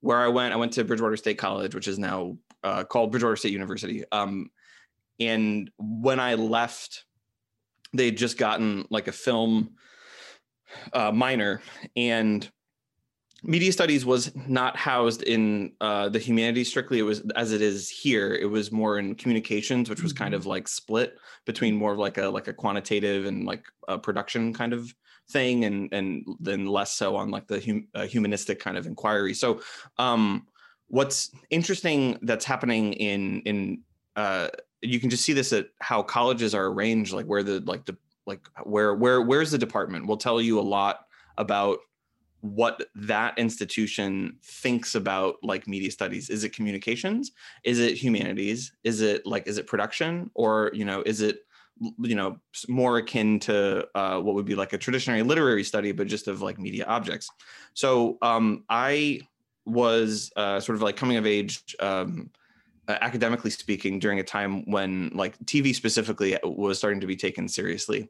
where 0.02 0.20
I 0.20 0.28
went, 0.28 0.54
I 0.54 0.58
went 0.58 0.74
to 0.74 0.84
Bridgewater 0.84 1.16
State 1.16 1.38
College, 1.38 1.74
which 1.74 1.88
is 1.88 1.98
now 1.98 2.38
uh, 2.64 2.84
called 2.84 3.12
Bridgewater 3.12 3.38
State 3.38 3.54
University. 3.54 4.04
Um, 4.12 4.52
and 5.20 5.72
when 5.80 6.20
I 6.20 6.36
left, 6.36 7.06
they'd 7.94 8.18
just 8.18 8.38
gotten 8.38 8.86
like 8.90 9.08
a 9.08 9.14
film 9.14 9.76
uh, 10.92 11.14
minor, 11.14 11.62
and 11.96 12.50
media 13.48 13.72
studies 13.72 14.06
was 14.06 14.36
not 14.48 14.76
housed 14.76 15.22
in 15.24 15.72
uh, 15.80 16.10
the 16.10 16.20
humanities 16.20 16.68
strictly. 16.68 17.00
It 17.00 17.04
was 17.04 17.22
as 17.36 17.52
it 17.52 17.62
is 17.62 17.90
here. 17.90 18.34
It 18.34 18.46
was 18.46 18.72
more 18.72 18.98
in 18.98 19.16
communications, 19.16 19.90
which 19.90 20.02
was 20.02 20.14
kind 20.14 20.34
mm-hmm. 20.34 20.42
of 20.42 20.46
like 20.46 20.68
split 20.68 21.18
between 21.46 21.76
more 21.76 21.94
of 21.94 22.00
like 22.00 22.18
a 22.18 22.28
like 22.28 22.48
a 22.48 22.54
quantitative 22.54 23.26
and 23.26 23.46
like 23.46 23.64
a 23.88 23.98
production 23.98 24.54
kind 24.54 24.74
of 24.74 24.94
thing, 25.30 25.66
and 25.66 25.94
and 25.94 26.26
then 26.40 26.66
less 26.66 26.94
so 26.94 27.16
on 27.16 27.30
like 27.30 27.48
the 27.48 27.62
hum, 27.62 27.88
uh, 27.94 28.06
humanistic 28.06 28.60
kind 28.60 28.78
of 28.78 28.88
inquiry. 28.88 29.34
So, 29.34 29.62
um, 29.98 30.48
what's 30.88 31.32
interesting 31.50 32.18
that's 32.24 32.46
happening 32.46 32.94
in 32.94 33.42
in 33.42 33.82
uh, 34.16 34.50
you 34.82 35.00
can 35.00 35.10
just 35.10 35.24
see 35.24 35.34
this 35.34 35.54
at 35.54 35.68
how 35.80 36.02
colleges 36.02 36.56
are 36.56 36.66
arranged, 36.66 37.14
like 37.14 37.26
where 37.26 37.44
the 37.44 37.60
like 37.62 37.86
the 37.86 37.96
like 38.26 38.42
where 38.64 38.96
where 38.96 39.22
where's 39.22 39.52
the 39.52 39.58
department 39.58 40.08
will 40.08 40.18
tell 40.18 40.42
you 40.42 40.60
a 40.60 40.62
lot 40.62 41.02
about 41.38 41.80
what 42.46 42.84
that 42.94 43.38
institution 43.40 44.38
thinks 44.44 44.94
about 44.94 45.36
like 45.42 45.68
media 45.68 45.90
studies. 45.90 46.30
Is 46.30 46.44
it 46.44 46.54
communications? 46.54 47.32
Is 47.64 47.80
it 47.80 47.96
humanities? 47.96 48.72
Is 48.84 49.02
it 49.02 49.26
like 49.26 49.48
is 49.48 49.58
it 49.58 49.66
production? 49.66 50.30
Or 50.36 50.70
you 50.74 50.86
know 50.86 51.02
is 51.06 51.22
it 51.22 51.40
you 52.00 52.16
know 52.16 52.38
more 52.68 52.98
akin 52.98 53.40
to 53.40 53.88
uh, 53.96 54.20
what 54.20 54.36
would 54.36 54.46
be 54.46 54.56
like 54.56 54.74
a 54.74 54.78
traditional 54.78 55.26
literary 55.26 55.64
study 55.64 55.92
but 55.92 56.08
just 56.08 56.28
of 56.28 56.42
like 56.42 56.60
media 56.60 56.86
objects? 56.86 57.30
So 57.74 58.18
um, 58.22 58.64
i 58.70 59.22
was 59.66 60.32
uh, 60.36 60.60
sort 60.60 60.76
of 60.76 60.84
like 60.84 60.96
coming 60.96 61.18
of 61.18 61.26
age 61.26 61.76
um, 61.80 62.30
uh, 62.88 62.98
academically 63.02 63.50
speaking 63.50 64.00
during 64.00 64.20
a 64.20 64.24
time 64.24 64.70
when 64.70 65.12
like 65.14 65.38
tv 65.46 65.74
specifically 65.74 66.38
was 66.44 66.78
starting 66.78 67.00
to 67.02 67.08
be 67.08 67.16
taken 67.16 67.48
seriously. 67.48 68.10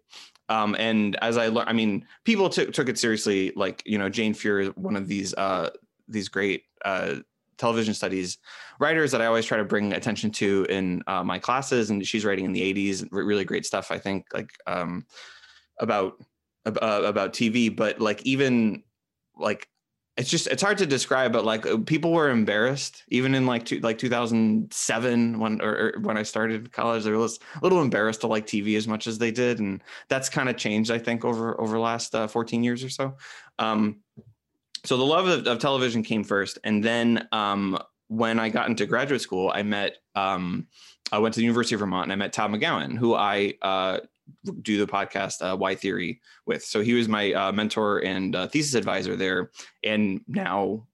Um, 0.50 0.76
and 0.78 1.16
as 1.22 1.38
i 1.38 1.48
learned 1.48 1.70
i 1.70 1.74
mean 1.74 2.06
people 2.24 2.50
took 2.50 2.72
took 2.74 2.90
it 2.90 3.00
seriously 3.00 3.52
like 3.56 3.82
you 3.86 3.98
know 3.98 4.10
Jane 4.10 4.34
Feuer 4.34 4.76
one 4.78 4.96
of 4.96 5.08
these 5.08 5.34
uh, 5.34 5.70
these 6.08 6.30
great 6.30 6.64
uh, 6.84 7.16
television 7.58 7.94
studies 7.94 8.38
writers 8.80 9.12
that 9.12 9.22
i 9.22 9.26
always 9.26 9.46
try 9.46 9.58
to 9.58 9.64
bring 9.64 9.94
attention 9.94 10.30
to 10.30 10.66
in 10.70 11.02
uh, 11.08 11.24
my 11.24 11.40
classes 11.40 11.90
and 11.90 12.06
she's 12.06 12.26
writing 12.26 12.46
in 12.46 12.52
the 12.52 12.74
80s 12.74 13.08
really 13.12 13.46
great 13.46 13.66
stuff 13.66 13.92
i 13.92 13.98
think 13.98 14.26
like 14.34 14.52
um, 14.68 15.06
about 15.80 16.22
uh, 16.66 17.02
about 17.06 17.34
tv 17.34 17.74
but 17.74 18.00
like 18.00 18.22
even 18.24 18.84
like 19.38 19.68
it's 20.18 20.30
just 20.30 20.48
it's 20.48 20.62
hard 20.62 20.78
to 20.78 20.86
describe 20.86 21.34
but 21.34 21.44
like 21.44 21.66
uh, 21.66 21.78
people 21.78 22.12
were 22.12 22.30
embarrassed 22.30 23.04
even 23.10 23.36
in 23.36 23.46
like 23.46 23.66
two, 23.66 23.80
like 23.80 23.98
2007 23.98 25.40
when 25.40 25.62
or, 25.62 25.76
or 25.76 26.00
when 26.02 26.18
i 26.18 26.24
started 26.24 26.72
college 26.72 27.04
they 27.04 27.12
were 27.12 27.26
a 27.26 27.30
little 27.62 27.82
embarrassed 27.82 28.22
to 28.22 28.28
like 28.28 28.46
tv 28.48 28.78
as 28.78 28.88
much 28.88 29.08
as 29.08 29.18
they 29.18 29.32
did 29.32 29.60
and 29.60 29.84
that's 30.08 30.30
kind 30.30 30.50
of 30.50 30.58
changed 30.58 30.92
i 30.92 30.98
think 30.98 31.26
over 31.26 31.60
over 31.60 31.78
last 31.80 32.16
uh, 32.16 32.28
14 32.28 32.64
years 32.64 32.84
or 32.84 32.90
so. 32.90 33.16
Um, 33.60 34.02
so 34.84 34.98
the 34.98 35.06
love 35.06 35.28
of, 35.28 35.48
of, 35.48 35.60
television 35.60 36.04
came 36.04 36.24
first 36.24 36.60
and 36.64 36.84
then 36.84 37.28
um, 37.32 37.78
when 38.08 38.40
i 38.40 38.50
got 38.50 38.70
into 38.70 38.86
graduate 38.86 39.22
school 39.22 39.52
i 39.54 39.64
met 39.64 39.98
um, 40.16 40.68
i 41.12 41.18
went 41.18 41.34
to 41.34 41.40
the 41.40 41.46
university 41.46 41.76
of 41.76 41.80
vermont 41.80 42.04
and 42.04 42.14
i 42.14 42.16
met 42.16 42.34
todd 42.34 42.52
mcgowan 42.52 42.98
who 42.98 43.16
i 43.16 43.54
uh, 43.62 44.00
do 44.62 44.78
the 44.78 44.88
podcast 44.88 45.42
uh, 45.42 45.56
Why 45.56 45.76
Theory 45.76 46.22
with. 46.46 46.64
So 46.64 46.82
he 46.82 46.94
was 46.94 47.08
my 47.08 47.34
uh, 47.34 47.52
mentor 47.52 48.00
and 48.00 48.36
uh, 48.36 48.48
thesis 48.48 48.74
advisor 48.74 49.16
there, 49.16 49.52
and 49.84 50.22
now 50.28 50.88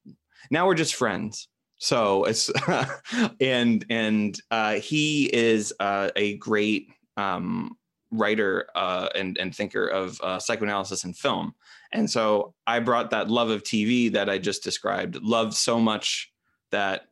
now 0.50 0.66
we're 0.66 0.74
just 0.74 0.94
friends. 0.94 1.48
So 1.78 2.24
it's 2.24 2.50
and 3.40 3.84
and 3.90 4.40
uh, 4.50 4.74
he 4.74 5.24
is 5.34 5.72
uh, 5.80 6.10
a 6.14 6.36
great 6.36 6.88
um, 7.16 7.76
writer 8.12 8.68
uh, 8.74 9.08
and 9.14 9.36
and 9.38 9.54
thinker 9.54 9.88
of 9.88 10.20
uh, 10.20 10.38
psychoanalysis 10.38 11.04
and 11.04 11.16
film. 11.16 11.54
And 11.92 12.08
so 12.08 12.54
I 12.66 12.78
brought 12.80 13.10
that 13.10 13.30
love 13.30 13.50
of 13.50 13.64
TV 13.64 14.12
that 14.12 14.30
I 14.30 14.38
just 14.38 14.62
described, 14.62 15.16
love 15.22 15.54
so 15.54 15.80
much 15.80 16.32
that 16.70 17.08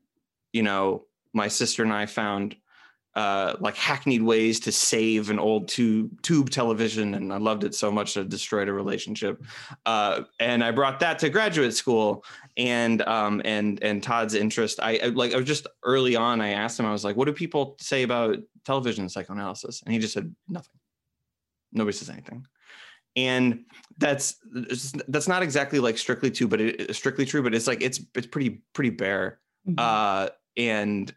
you 0.52 0.62
know 0.62 1.06
my 1.32 1.48
sister 1.48 1.82
and 1.82 1.92
I 1.92 2.06
found 2.06 2.56
uh, 3.14 3.56
like 3.60 3.76
hackneyed 3.76 4.22
ways 4.22 4.60
to 4.60 4.72
save 4.72 5.30
an 5.30 5.38
old 5.38 5.68
tube 5.68 6.22
tube 6.22 6.50
television, 6.50 7.14
and 7.14 7.32
I 7.32 7.38
loved 7.38 7.64
it 7.64 7.74
so 7.74 7.90
much 7.90 8.14
that 8.14 8.22
it 8.22 8.28
destroyed 8.28 8.68
a 8.68 8.72
relationship. 8.72 9.42
Uh, 9.84 10.22
and 10.38 10.62
I 10.62 10.70
brought 10.70 11.00
that 11.00 11.18
to 11.20 11.28
graduate 11.28 11.74
school, 11.74 12.24
and 12.56 13.02
um, 13.02 13.42
and 13.44 13.82
and 13.82 14.02
Todd's 14.02 14.34
interest. 14.34 14.78
I, 14.80 15.00
I 15.02 15.06
like 15.06 15.34
I 15.34 15.36
was 15.36 15.46
just 15.46 15.66
early 15.84 16.14
on. 16.14 16.40
I 16.40 16.50
asked 16.50 16.78
him. 16.78 16.86
I 16.86 16.92
was 16.92 17.04
like, 17.04 17.16
"What 17.16 17.26
do 17.26 17.32
people 17.32 17.76
say 17.80 18.04
about 18.04 18.38
television 18.64 19.08
psychoanalysis?" 19.08 19.82
And 19.84 19.92
he 19.92 19.98
just 19.98 20.14
said 20.14 20.34
nothing. 20.48 20.76
Nobody 21.72 21.96
says 21.96 22.10
anything 22.10 22.46
and 23.16 23.64
that's 23.98 24.36
that's 25.08 25.26
not 25.26 25.42
exactly 25.42 25.80
like 25.80 25.98
strictly 25.98 26.30
true 26.30 26.46
but 26.46 26.60
it, 26.60 26.94
strictly 26.94 27.24
true 27.24 27.42
but 27.42 27.54
it's 27.54 27.66
like 27.66 27.82
it's 27.82 28.00
it's 28.14 28.26
pretty 28.26 28.62
pretty 28.72 28.90
bare 28.90 29.40
mm-hmm. 29.66 29.74
uh 29.78 30.28
and 30.56 31.14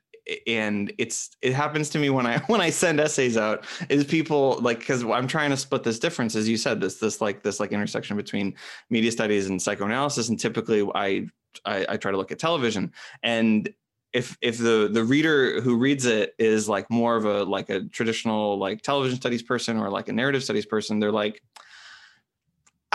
and 0.47 0.93
it's 0.97 1.31
it 1.41 1.53
happens 1.53 1.89
to 1.89 1.99
me 1.99 2.09
when 2.09 2.25
I 2.25 2.37
when 2.47 2.61
I 2.61 2.69
send 2.69 2.99
essays 2.99 3.37
out 3.37 3.65
is 3.89 4.03
people 4.05 4.59
like 4.61 4.79
because 4.79 5.03
I'm 5.03 5.27
trying 5.27 5.49
to 5.49 5.57
split 5.57 5.83
this 5.83 5.99
difference 5.99 6.35
as 6.35 6.47
you 6.47 6.57
said 6.57 6.79
this 6.79 6.95
this 6.95 7.21
like 7.21 7.43
this 7.43 7.59
like 7.59 7.71
intersection 7.71 8.15
between 8.15 8.55
media 8.89 9.11
studies 9.11 9.47
and 9.47 9.61
psychoanalysis 9.61 10.29
and 10.29 10.39
typically 10.39 10.87
I 10.95 11.27
I, 11.65 11.85
I 11.89 11.97
try 11.97 12.11
to 12.11 12.17
look 12.17 12.31
at 12.31 12.39
television 12.39 12.91
and 13.21 13.71
if 14.13 14.37
if 14.41 14.57
the 14.57 14.89
the 14.91 15.03
reader 15.03 15.59
who 15.61 15.77
reads 15.77 16.05
it 16.05 16.35
is 16.39 16.69
like 16.69 16.89
more 16.89 17.15
of 17.15 17.25
a 17.25 17.43
like 17.43 17.69
a 17.69 17.83
traditional 17.85 18.57
like 18.57 18.81
television 18.81 19.17
studies 19.17 19.43
person 19.43 19.77
or 19.77 19.89
like 19.89 20.07
a 20.07 20.13
narrative 20.13 20.43
studies 20.43 20.65
person 20.65 20.99
they're 20.99 21.11
like 21.11 21.41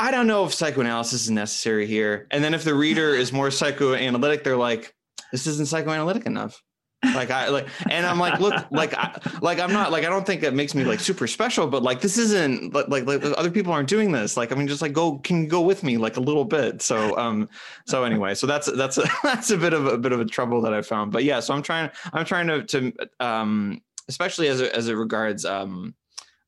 I 0.00 0.12
don't 0.12 0.28
know 0.28 0.44
if 0.44 0.54
psychoanalysis 0.54 1.24
is 1.24 1.30
necessary 1.32 1.84
here. 1.84 2.28
And 2.30 2.44
then 2.44 2.54
if 2.54 2.62
the 2.62 2.72
reader 2.72 3.16
is 3.16 3.32
more 3.32 3.50
psychoanalytic, 3.50 4.44
they're 4.44 4.56
like, 4.56 4.94
this 5.32 5.48
isn't 5.48 5.66
psychoanalytic 5.66 6.24
enough 6.24 6.62
like 7.04 7.30
I 7.30 7.48
like, 7.48 7.68
and 7.88 8.04
I'm 8.04 8.18
like, 8.18 8.40
look, 8.40 8.54
like, 8.70 8.92
I, 8.94 9.20
like 9.40 9.60
I'm 9.60 9.72
not 9.72 9.92
like 9.92 10.04
I 10.04 10.08
don't 10.08 10.26
think 10.26 10.42
it 10.42 10.52
makes 10.52 10.74
me 10.74 10.84
like 10.84 10.98
super 10.98 11.28
special, 11.28 11.68
but 11.68 11.82
like 11.82 12.00
this 12.00 12.18
isn't 12.18 12.74
like, 12.74 12.88
like 12.88 13.06
like 13.06 13.22
other 13.36 13.50
people 13.50 13.72
aren't 13.72 13.88
doing 13.88 14.10
this. 14.10 14.36
Like 14.36 14.50
I 14.50 14.56
mean, 14.56 14.66
just 14.66 14.82
like 14.82 14.92
go 14.92 15.18
can 15.18 15.42
you 15.42 15.48
go 15.48 15.60
with 15.60 15.84
me 15.84 15.96
like 15.96 16.16
a 16.16 16.20
little 16.20 16.44
bit. 16.44 16.82
So 16.82 17.16
um, 17.16 17.48
so 17.86 18.02
anyway, 18.02 18.34
so 18.34 18.48
that's 18.48 18.70
that's 18.72 18.98
a, 18.98 19.04
that's 19.22 19.50
a 19.50 19.56
bit 19.56 19.72
of 19.72 19.86
a, 19.86 19.96
bit 19.96 20.12
of 20.12 20.20
a 20.20 20.24
trouble 20.24 20.60
that 20.62 20.74
I 20.74 20.82
found. 20.82 21.12
But 21.12 21.22
yeah, 21.22 21.38
so 21.40 21.54
I'm 21.54 21.62
trying 21.62 21.90
I'm 22.12 22.24
trying 22.24 22.48
to 22.48 22.64
to 22.64 22.92
um, 23.20 23.80
especially 24.08 24.48
as 24.48 24.60
as 24.60 24.88
it 24.88 24.94
regards 24.94 25.44
um 25.44 25.94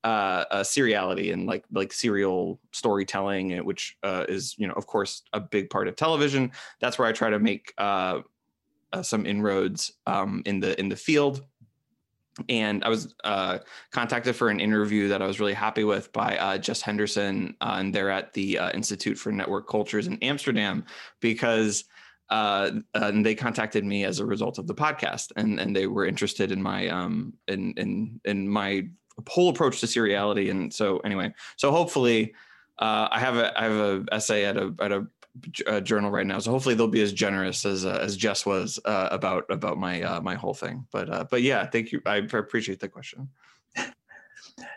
uh, 0.02 0.44
uh, 0.50 0.62
seriality 0.62 1.32
and 1.32 1.46
like 1.46 1.64
like 1.70 1.92
serial 1.92 2.58
storytelling, 2.72 3.56
which 3.64 3.96
uh, 4.02 4.24
is 4.28 4.54
you 4.58 4.66
know 4.66 4.74
of 4.74 4.86
course 4.86 5.22
a 5.32 5.40
big 5.40 5.70
part 5.70 5.88
of 5.88 5.96
television. 5.96 6.50
That's 6.80 6.98
where 6.98 7.06
I 7.06 7.12
try 7.12 7.30
to 7.30 7.38
make 7.38 7.72
uh, 7.78 8.20
uh, 8.92 9.02
some 9.02 9.26
inroads 9.26 9.92
um, 10.06 10.42
in 10.46 10.60
the 10.60 10.78
in 10.80 10.88
the 10.88 10.96
field 10.96 11.44
and 12.48 12.84
I 12.84 12.88
was 12.88 13.14
uh, 13.24 13.58
contacted 13.90 14.36
for 14.36 14.48
an 14.48 14.60
interview 14.60 15.08
that 15.08 15.22
I 15.22 15.26
was 15.26 15.40
really 15.40 15.54
happy 15.54 15.84
with 15.84 16.12
by 16.12 16.36
uh, 16.38 16.58
Jess 16.58 16.80
Henderson, 16.80 17.56
uh, 17.60 17.76
and 17.78 17.94
they're 17.94 18.10
at 18.10 18.32
the 18.32 18.58
uh, 18.58 18.70
Institute 18.70 19.18
for 19.18 19.32
Network 19.32 19.68
Cultures 19.68 20.06
in 20.06 20.18
Amsterdam 20.22 20.84
because 21.20 21.84
uh, 22.30 22.70
and 22.94 23.26
they 23.26 23.34
contacted 23.34 23.84
me 23.84 24.04
as 24.04 24.20
a 24.20 24.26
result 24.26 24.58
of 24.58 24.66
the 24.66 24.74
podcast, 24.74 25.32
and 25.36 25.58
and 25.58 25.74
they 25.74 25.86
were 25.86 26.06
interested 26.06 26.52
in 26.52 26.62
my 26.62 26.88
um 26.88 27.34
in 27.48 27.74
in 27.76 28.20
in 28.24 28.48
my 28.48 28.86
whole 29.26 29.48
approach 29.48 29.80
to 29.80 29.86
seriality, 29.86 30.50
and 30.50 30.72
so 30.72 30.98
anyway, 30.98 31.32
so 31.56 31.70
hopefully. 31.70 32.34
I 32.82 33.20
have 33.20 33.36
a 33.36 33.60
I 33.60 33.64
have 33.64 33.72
a 33.72 34.04
essay 34.10 34.46
at 34.46 34.56
a 34.56 34.74
at 34.80 34.90
a 34.90 35.06
uh, 35.66 35.80
journal 35.80 36.10
right 36.10 36.26
now. 36.26 36.38
So 36.38 36.50
hopefully 36.50 36.74
they'll 36.74 36.88
be 36.88 37.02
as 37.02 37.12
generous 37.12 37.64
as 37.64 37.84
uh, 37.84 37.98
as 38.00 38.16
Jess 38.16 38.44
was 38.44 38.78
uh, 38.84 39.08
about 39.10 39.44
about 39.50 39.78
my 39.78 40.02
uh, 40.02 40.20
my 40.20 40.34
whole 40.34 40.54
thing. 40.54 40.86
But 40.92 41.10
uh, 41.10 41.24
but 41.30 41.42
yeah, 41.42 41.66
thank 41.66 41.92
you. 41.92 42.00
I 42.06 42.16
appreciate 42.16 42.80
the 42.80 42.88
question. 42.88 43.28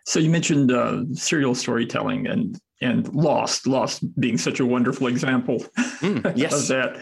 So 0.05 0.19
you 0.19 0.29
mentioned 0.29 0.71
uh, 0.71 1.03
serial 1.13 1.55
storytelling 1.55 2.27
and 2.27 2.59
and 2.81 3.13
Lost, 3.13 3.65
Lost 3.65 4.03
being 4.19 4.37
such 4.37 4.59
a 4.59 4.65
wonderful 4.65 5.07
example 5.07 5.65
mm, 6.01 6.33
yes. 6.35 6.53
of 6.53 6.67
that. 6.67 7.01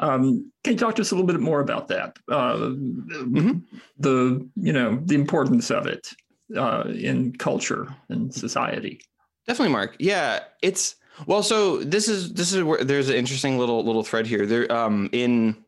Um, 0.00 0.50
can 0.64 0.72
you 0.72 0.78
talk 0.78 0.96
to 0.96 1.02
us 1.02 1.12
a 1.12 1.14
little 1.14 1.26
bit 1.26 1.38
more 1.40 1.60
about 1.60 1.88
that? 1.88 2.16
Mm-hmm. 2.28 3.58
The 3.98 4.48
you 4.56 4.72
know 4.72 5.00
the 5.04 5.14
importance 5.14 5.70
of 5.70 5.86
it 5.86 6.08
in 6.50 7.32
culture 7.38 7.94
and 8.08 8.34
society. 8.34 9.00
Definitely, 9.46 9.72
Mark. 9.72 9.96
Yeah, 9.98 10.40
it's 10.62 10.96
well, 11.26 11.42
so 11.42 11.78
this 11.78 12.08
is 12.08 12.32
this 12.32 12.52
is 12.52 12.62
where 12.62 12.82
there's 12.82 13.08
an 13.08 13.16
interesting 13.16 13.58
little 13.58 13.84
little 13.84 14.02
thread 14.02 14.26
here. 14.26 14.46
There, 14.46 14.70
um, 14.72 15.08
in 15.12 15.64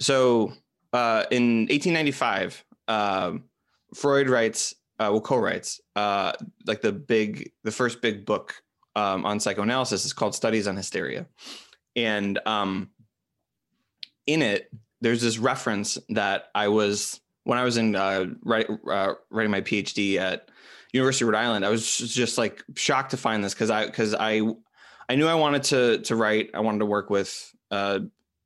so 0.00 0.52
uh, 0.92 1.24
in 1.30 1.66
1895, 1.68 2.64
uh, 2.88 2.92
um, 2.92 3.44
Freud 3.94 4.28
writes 4.28 4.74
uh, 4.98 5.08
well, 5.10 5.20
co-writes 5.20 5.80
uh, 5.94 6.32
like 6.66 6.80
the 6.80 6.92
big, 6.92 7.52
the 7.64 7.70
first 7.72 8.00
big 8.00 8.24
book 8.24 8.54
um, 8.94 9.26
on 9.26 9.40
psychoanalysis 9.40 10.04
is 10.04 10.12
called 10.12 10.34
Studies 10.34 10.66
on 10.66 10.76
Hysteria, 10.76 11.26
and 11.94 12.38
um, 12.46 12.90
in 14.26 14.42
it, 14.42 14.70
there's 15.00 15.22
this 15.22 15.38
reference 15.38 15.98
that 16.08 16.50
I 16.54 16.68
was 16.68 17.20
when 17.44 17.58
I 17.58 17.64
was 17.64 17.76
in 17.76 17.94
uh, 17.94 18.26
write, 18.42 18.68
uh, 18.90 19.14
writing 19.30 19.52
my 19.52 19.60
PhD 19.60 20.16
at 20.16 20.50
University 20.96 21.24
of 21.24 21.30
Rhode 21.30 21.38
Island. 21.38 21.64
I 21.64 21.68
was 21.68 21.96
just 21.96 22.38
like 22.38 22.64
shocked 22.74 23.12
to 23.12 23.16
find 23.16 23.44
this 23.44 23.54
because 23.54 23.70
I 23.70 23.86
because 23.86 24.14
I 24.14 24.42
I 25.08 25.14
knew 25.14 25.26
I 25.26 25.34
wanted 25.34 25.62
to 25.64 25.98
to 25.98 26.16
write. 26.16 26.50
I 26.54 26.60
wanted 26.60 26.80
to 26.80 26.86
work 26.86 27.10
with 27.10 27.54
uh, 27.70 28.00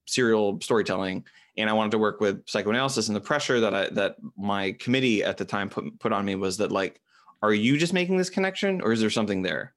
serial 0.06 0.60
storytelling, 0.60 1.24
and 1.56 1.70
I 1.70 1.72
wanted 1.72 1.92
to 1.92 1.98
work 1.98 2.20
with 2.20 2.48
psychoanalysis. 2.48 3.08
And 3.08 3.16
the 3.16 3.20
pressure 3.20 3.60
that 3.60 3.74
I 3.74 3.88
that 3.90 4.16
my 4.36 4.72
committee 4.72 5.24
at 5.24 5.36
the 5.36 5.44
time 5.44 5.68
put 5.68 5.98
put 5.98 6.12
on 6.12 6.24
me 6.24 6.34
was 6.34 6.58
that 6.58 6.72
like, 6.72 7.00
are 7.42 7.52
you 7.52 7.78
just 7.78 7.92
making 7.92 8.16
this 8.16 8.30
connection, 8.30 8.80
or 8.82 8.92
is 8.92 9.00
there 9.00 9.10
something 9.10 9.42
there? 9.42 9.74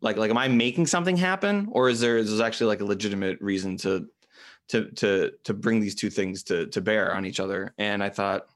Like 0.00 0.16
like, 0.16 0.30
am 0.30 0.38
I 0.38 0.48
making 0.48 0.86
something 0.86 1.16
happen, 1.16 1.68
or 1.70 1.88
is 1.88 2.00
there 2.00 2.18
is 2.18 2.36
there 2.36 2.46
actually 2.46 2.68
like 2.68 2.80
a 2.80 2.84
legitimate 2.84 3.40
reason 3.40 3.76
to 3.78 4.06
to 4.68 4.90
to 4.92 5.32
to 5.44 5.54
bring 5.54 5.80
these 5.80 5.94
two 5.94 6.10
things 6.10 6.42
to 6.44 6.66
to 6.66 6.80
bear 6.80 7.14
on 7.14 7.26
each 7.26 7.40
other? 7.40 7.74
And 7.78 8.02
I 8.02 8.10
thought 8.10 8.46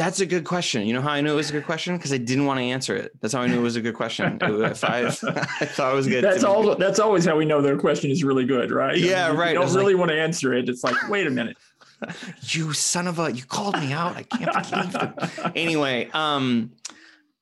that's 0.00 0.20
a 0.20 0.24
good 0.24 0.44
question. 0.44 0.86
You 0.86 0.94
know 0.94 1.02
how 1.02 1.10
I 1.10 1.20
knew 1.20 1.32
it 1.32 1.36
was 1.36 1.50
a 1.50 1.52
good 1.52 1.66
question 1.66 1.94
because 1.98 2.10
I 2.10 2.16
didn't 2.16 2.46
want 2.46 2.58
to 2.58 2.64
answer 2.64 2.96
it. 2.96 3.12
That's 3.20 3.34
how 3.34 3.42
I 3.42 3.46
knew 3.46 3.58
it 3.58 3.62
was 3.62 3.76
a 3.76 3.82
good 3.82 3.94
question. 3.94 4.38
if 4.40 4.82
I, 4.82 5.00
I 5.06 5.10
thought 5.10 5.92
it 5.92 5.94
was 5.94 6.06
good. 6.06 6.24
That's 6.24 6.42
all. 6.42 6.74
That's 6.74 6.98
always 6.98 7.26
how 7.26 7.36
we 7.36 7.44
know 7.44 7.60
their 7.60 7.78
question 7.78 8.10
is 8.10 8.24
really 8.24 8.46
good, 8.46 8.70
right? 8.70 8.96
Yeah, 8.96 9.26
I 9.26 9.28
mean, 9.28 9.38
right. 9.38 9.52
You 9.52 9.60
don't 9.60 9.74
really 9.74 9.92
like, 9.92 9.98
want 9.98 10.10
to 10.12 10.18
answer 10.18 10.54
it. 10.54 10.70
It's 10.70 10.82
like, 10.82 10.96
wait 11.10 11.26
a 11.26 11.30
minute. 11.30 11.58
you 12.44 12.72
son 12.72 13.08
of 13.08 13.18
a! 13.18 13.30
You 13.30 13.44
called 13.44 13.78
me 13.78 13.92
out. 13.92 14.16
I 14.16 14.22
can't 14.22 14.70
believe 14.70 14.96
it. 14.96 15.52
Anyway, 15.54 16.08
um, 16.14 16.72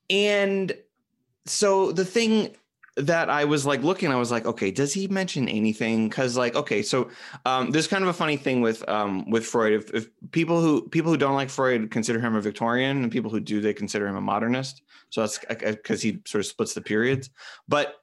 and 0.09 0.73
so 1.45 1.93
the 1.93 2.03
thing 2.03 2.55
that 2.99 3.29
I 3.29 3.45
was 3.45 3.65
like 3.65 3.81
looking, 3.83 4.11
I 4.11 4.15
was 4.15 4.31
like, 4.31 4.45
okay, 4.45 4.71
does 4.71 4.93
he 4.93 5.07
mention 5.07 5.47
anything? 5.47 6.09
Because 6.09 6.37
like, 6.37 6.55
okay, 6.55 6.81
so 6.81 7.09
um, 7.45 7.71
there's 7.71 7.87
kind 7.87 8.03
of 8.03 8.09
a 8.09 8.13
funny 8.13 8.37
thing 8.37 8.61
with 8.61 8.87
um, 8.89 9.29
with 9.29 9.45
Freud. 9.45 9.73
If, 9.73 9.93
if, 9.93 10.09
people 10.31 10.61
who 10.61 10.87
people 10.89 11.11
who 11.11 11.17
don't 11.17 11.35
like 11.35 11.49
Freud 11.49 11.91
consider 11.91 12.19
him 12.19 12.35
a 12.35 12.41
Victorian, 12.41 13.03
and 13.03 13.11
people 13.11 13.31
who 13.31 13.39
do, 13.39 13.61
they 13.61 13.73
consider 13.73 14.07
him 14.07 14.15
a 14.15 14.21
modernist. 14.21 14.81
So 15.09 15.21
that's 15.21 15.39
because 15.39 16.01
he 16.01 16.19
sort 16.25 16.41
of 16.41 16.45
splits 16.45 16.73
the 16.73 16.81
periods. 16.81 17.29
But 17.67 17.95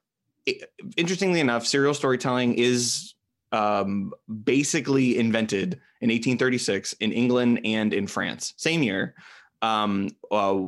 it, 0.47 0.71
interestingly 0.97 1.41
enough, 1.41 1.67
serial 1.67 1.95
storytelling 1.95 2.55
is 2.55 3.15
um, 3.53 4.13
basically 4.45 5.19
invented 5.19 5.75
in 6.01 6.11
1836 6.11 6.95
in 6.95 7.13
England 7.13 7.61
and 7.65 7.93
in 7.95 8.07
France, 8.07 8.55
same 8.57 8.83
year. 8.83 9.15
Um, 9.63 10.11
uh, 10.31 10.67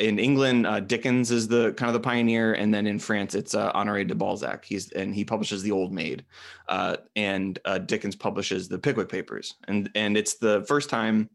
in 0.00 0.18
England, 0.18 0.66
uh, 0.66 0.80
Dickens 0.80 1.30
is 1.30 1.48
the 1.48 1.72
kind 1.74 1.88
of 1.88 1.94
the 1.94 2.00
pioneer, 2.00 2.54
and 2.54 2.72
then 2.72 2.86
in 2.86 2.98
France, 2.98 3.34
it's 3.34 3.54
uh, 3.54 3.72
Honoré 3.72 4.06
de 4.06 4.14
Balzac. 4.14 4.64
He's 4.64 4.90
and 4.92 5.14
he 5.14 5.24
publishes 5.24 5.62
The 5.62 5.72
Old 5.72 5.92
Maid, 5.92 6.24
uh, 6.68 6.96
and 7.16 7.58
uh, 7.64 7.78
Dickens 7.78 8.16
publishes 8.16 8.68
the 8.68 8.78
Pickwick 8.78 9.08
Papers, 9.08 9.54
and 9.68 9.90
and 9.94 10.16
it's 10.16 10.34
the 10.34 10.64
first 10.68 10.90
time 10.90 11.30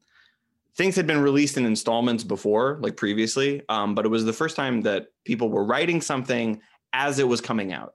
things 0.76 0.96
had 0.96 1.06
been 1.06 1.22
released 1.22 1.58
in 1.58 1.66
installments 1.66 2.24
before, 2.24 2.80
like 2.82 2.98
previously, 2.98 3.62
um, 3.70 3.94
but 3.94 4.06
it 4.06 4.10
was 4.10 4.26
the 4.26 4.34
first 4.34 4.56
time 4.56 4.82
that 4.82 5.08
people 5.24 5.50
were 5.50 5.64
writing 5.64 6.02
something 6.02 6.60
as 6.94 7.20
it 7.20 7.28
was 7.28 7.42
coming 7.42 7.74
out, 7.74 7.94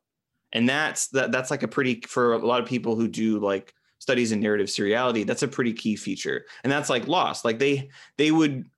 and 0.52 0.68
that's 0.68 1.08
that 1.08 1.32
that's 1.32 1.50
like 1.50 1.62
a 1.62 1.68
pretty 1.68 2.00
for 2.06 2.34
a 2.34 2.38
lot 2.38 2.62
of 2.62 2.68
people 2.68 2.94
who 2.94 3.08
do 3.08 3.38
like 3.38 3.74
studies 3.98 4.32
in 4.32 4.40
narrative 4.40 4.68
seriality, 4.68 5.26
that's 5.26 5.42
a 5.42 5.48
pretty 5.48 5.72
key 5.72 5.96
feature, 5.96 6.46
and 6.62 6.72
that's 6.72 6.88
like 6.88 7.06
lost. 7.06 7.44
Like 7.44 7.58
they 7.58 7.90
they 8.16 8.30
would 8.30 8.68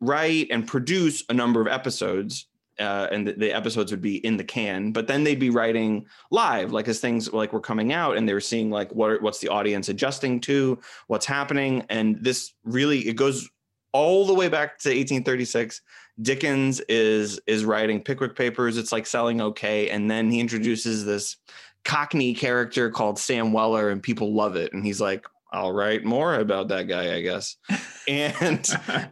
write 0.00 0.48
and 0.50 0.66
produce 0.66 1.24
a 1.28 1.34
number 1.34 1.60
of 1.60 1.66
episodes 1.66 2.46
uh, 2.78 3.08
and 3.10 3.26
the, 3.26 3.32
the, 3.32 3.52
episodes 3.52 3.90
would 3.90 4.02
be 4.02 4.24
in 4.24 4.36
the 4.36 4.44
can 4.44 4.92
but 4.92 5.06
then 5.06 5.24
they'd 5.24 5.40
be 5.40 5.48
writing 5.48 6.04
live 6.30 6.72
like 6.72 6.86
as 6.88 7.00
things 7.00 7.32
like 7.32 7.52
were 7.52 7.60
coming 7.60 7.92
out 7.92 8.16
and 8.16 8.28
they 8.28 8.34
were 8.34 8.40
seeing 8.40 8.70
like 8.70 8.92
what 8.94 9.22
what's 9.22 9.38
the 9.38 9.48
audience 9.48 9.88
adjusting 9.88 10.38
to 10.38 10.78
what's 11.06 11.24
happening 11.24 11.82
and 11.88 12.22
this 12.22 12.52
really 12.64 13.08
it 13.08 13.16
goes 13.16 13.48
all 13.92 14.26
the 14.26 14.34
way 14.34 14.46
back 14.46 14.78
to 14.78 14.90
1836 14.90 15.80
dickens 16.20 16.80
is 16.80 17.40
is 17.46 17.64
writing 17.64 18.02
pickwick 18.02 18.36
papers. 18.36 18.76
It's 18.76 18.92
like 18.92 19.06
selling 19.06 19.40
okay 19.40 19.88
and 19.90 20.10
then 20.10 20.30
he 20.30 20.40
introduces 20.40 21.04
this 21.04 21.36
cockney 21.84 22.34
character 22.34 22.90
called 22.90 23.18
sam 23.18 23.52
weller 23.52 23.90
and 23.90 24.02
people 24.02 24.34
love 24.34 24.56
it 24.56 24.72
and 24.72 24.84
he's 24.84 25.00
like 25.00 25.26
I'll 25.52 25.72
write 25.72 26.04
more 26.04 26.34
about 26.34 26.68
that 26.68 26.84
guy, 26.84 27.14
I 27.14 27.20
guess. 27.20 27.56
And 28.08 28.64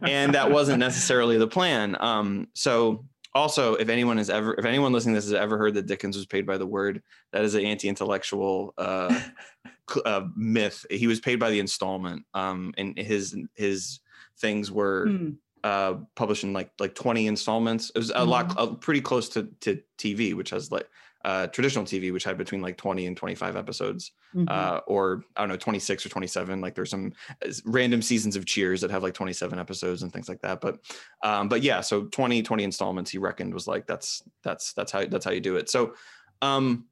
and 0.03 0.35
that 0.35 0.51
wasn't 0.51 0.79
necessarily 0.79 1.37
the 1.37 1.49
plan. 1.49 1.97
Um, 1.99 2.47
so 2.53 3.03
also, 3.35 3.75
if 3.75 3.89
anyone 3.89 4.17
has 4.17 4.29
ever, 4.29 4.55
if 4.57 4.63
anyone 4.63 4.93
listening 4.93 5.15
to 5.15 5.17
this 5.17 5.25
has 5.25 5.33
ever 5.33 5.57
heard 5.57 5.73
that 5.73 5.85
Dickens 5.85 6.15
was 6.15 6.25
paid 6.25 6.45
by 6.45 6.57
the 6.57 6.65
word, 6.65 7.03
that 7.33 7.43
is 7.43 7.55
an 7.55 7.65
anti-intellectual 7.65 8.73
uh, 8.77 9.19
uh, 10.05 10.21
myth. 10.37 10.85
He 10.89 11.07
was 11.07 11.19
paid 11.19 11.41
by 11.41 11.49
the 11.49 11.59
installment, 11.59 12.23
um, 12.33 12.73
and 12.77 12.97
his 12.97 13.37
his 13.55 13.99
things 14.39 14.71
were 14.71 15.07
hmm. 15.09 15.29
uh, 15.65 15.95
published 16.15 16.45
in 16.45 16.53
like 16.53 16.71
like 16.79 16.95
twenty 16.95 17.27
installments. 17.27 17.91
It 17.93 17.97
was 17.97 18.11
a 18.11 18.19
mm. 18.19 18.27
lot, 18.29 18.57
uh, 18.57 18.67
pretty 18.75 19.01
close 19.01 19.27
to 19.29 19.49
to 19.59 19.81
TV, 19.97 20.33
which 20.33 20.51
has 20.51 20.71
like 20.71 20.87
uh, 21.25 21.47
traditional 21.47 21.83
TV, 21.83 22.13
which 22.13 22.23
had 22.23 22.37
between 22.37 22.61
like 22.61 22.77
20 22.77 23.07
and 23.07 23.17
25 23.17 23.55
episodes, 23.55 24.11
mm-hmm. 24.35 24.45
uh, 24.47 24.81
or 24.85 25.23
I 25.35 25.41
don't 25.41 25.49
know, 25.49 25.57
26 25.57 26.05
or 26.05 26.09
27. 26.09 26.61
Like 26.61 26.75
there's 26.75 26.91
some 26.91 27.13
uh, 27.43 27.51
random 27.65 28.03
seasons 28.03 28.35
of 28.35 28.45
Cheers 28.45 28.79
that 28.81 28.91
have 28.91 29.01
like 29.01 29.15
27 29.15 29.57
episodes 29.57 30.03
and 30.03 30.13
things 30.13 30.29
like 30.29 30.39
that. 30.41 30.61
But, 30.61 30.77
um, 31.23 31.49
but 31.49 31.63
yeah, 31.63 31.81
so 31.81 32.03
20, 32.03 32.43
20 32.43 32.63
installments 32.63 33.09
he 33.09 33.17
reckoned 33.17 33.55
was 33.55 33.65
like, 33.65 33.87
that's, 33.87 34.21
that's, 34.43 34.73
that's 34.73 34.91
how, 34.91 35.05
that's 35.05 35.25
how 35.25 35.31
you 35.31 35.41
do 35.41 35.55
it. 35.55 35.67
So, 35.67 35.95
um, 36.43 36.85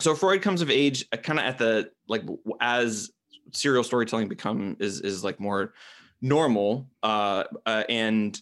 so 0.00 0.14
Freud 0.14 0.40
comes 0.40 0.62
of 0.62 0.70
age 0.70 1.04
uh, 1.12 1.18
kind 1.18 1.38
of 1.38 1.44
at 1.44 1.58
the, 1.58 1.90
like, 2.08 2.22
as 2.62 3.10
serial 3.52 3.84
storytelling 3.84 4.28
become 4.28 4.78
is, 4.80 5.02
is 5.02 5.22
like 5.22 5.40
more 5.40 5.74
normal, 6.22 6.88
uh, 7.02 7.44
uh 7.66 7.82
and, 7.90 8.40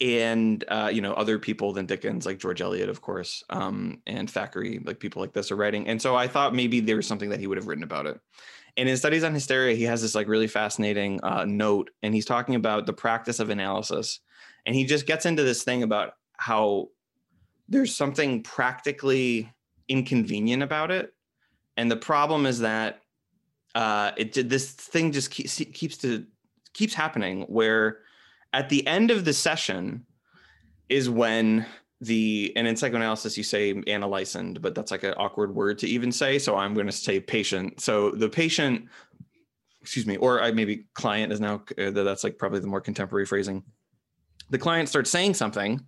and 0.00 0.64
uh, 0.68 0.90
you 0.92 1.00
know 1.00 1.14
other 1.14 1.38
people 1.38 1.72
than 1.72 1.86
Dickens, 1.86 2.26
like 2.26 2.38
George 2.38 2.60
Eliot, 2.60 2.88
of 2.88 3.00
course, 3.00 3.42
um, 3.50 4.02
and 4.06 4.30
Thackeray, 4.30 4.80
like 4.84 5.00
people 5.00 5.22
like 5.22 5.32
this 5.32 5.50
are 5.50 5.56
writing. 5.56 5.88
And 5.88 6.00
so 6.00 6.16
I 6.16 6.28
thought 6.28 6.54
maybe 6.54 6.80
there 6.80 6.96
was 6.96 7.06
something 7.06 7.30
that 7.30 7.40
he 7.40 7.46
would 7.46 7.58
have 7.58 7.66
written 7.66 7.84
about 7.84 8.06
it. 8.06 8.20
And 8.76 8.88
in 8.88 8.96
studies 8.96 9.24
on 9.24 9.34
hysteria, 9.34 9.74
he 9.74 9.84
has 9.84 10.02
this 10.02 10.14
like 10.14 10.28
really 10.28 10.46
fascinating 10.46 11.20
uh, 11.22 11.44
note, 11.46 11.90
and 12.02 12.14
he's 12.14 12.26
talking 12.26 12.54
about 12.54 12.86
the 12.86 12.92
practice 12.92 13.40
of 13.40 13.50
analysis, 13.50 14.20
and 14.66 14.74
he 14.74 14.84
just 14.84 15.06
gets 15.06 15.26
into 15.26 15.42
this 15.42 15.62
thing 15.62 15.82
about 15.82 16.14
how 16.36 16.88
there's 17.68 17.94
something 17.94 18.42
practically 18.42 19.52
inconvenient 19.88 20.62
about 20.62 20.90
it, 20.90 21.14
and 21.76 21.90
the 21.90 21.96
problem 21.96 22.46
is 22.46 22.60
that 22.60 23.00
uh, 23.74 24.12
it 24.16 24.48
this 24.48 24.72
thing 24.72 25.12
just 25.12 25.30
keeps 25.30 25.56
keeps 25.72 25.96
to 25.98 26.26
keeps 26.74 26.94
happening 26.94 27.42
where 27.42 27.98
at 28.52 28.68
the 28.68 28.86
end 28.86 29.10
of 29.10 29.24
the 29.24 29.32
session 29.32 30.04
is 30.88 31.08
when 31.08 31.66
the 32.00 32.52
and 32.56 32.66
in 32.66 32.76
psychoanalysis 32.76 33.36
you 33.36 33.44
say 33.44 33.74
analysand, 33.74 34.60
but 34.62 34.74
that's 34.74 34.90
like 34.90 35.04
an 35.04 35.14
awkward 35.16 35.54
word 35.54 35.78
to 35.78 35.86
even 35.86 36.10
say. 36.10 36.38
So 36.38 36.56
I'm 36.56 36.74
going 36.74 36.86
to 36.86 36.92
say 36.92 37.20
patient. 37.20 37.80
So 37.80 38.10
the 38.10 38.28
patient, 38.28 38.86
excuse 39.82 40.06
me, 40.06 40.16
or 40.16 40.42
I 40.42 40.50
maybe 40.50 40.86
client 40.94 41.32
is 41.32 41.40
now 41.40 41.62
uh, 41.78 41.90
that's 41.90 42.24
like 42.24 42.38
probably 42.38 42.60
the 42.60 42.66
more 42.66 42.80
contemporary 42.80 43.26
phrasing. 43.26 43.62
The 44.48 44.58
client 44.58 44.88
starts 44.88 45.10
saying 45.10 45.34
something 45.34 45.80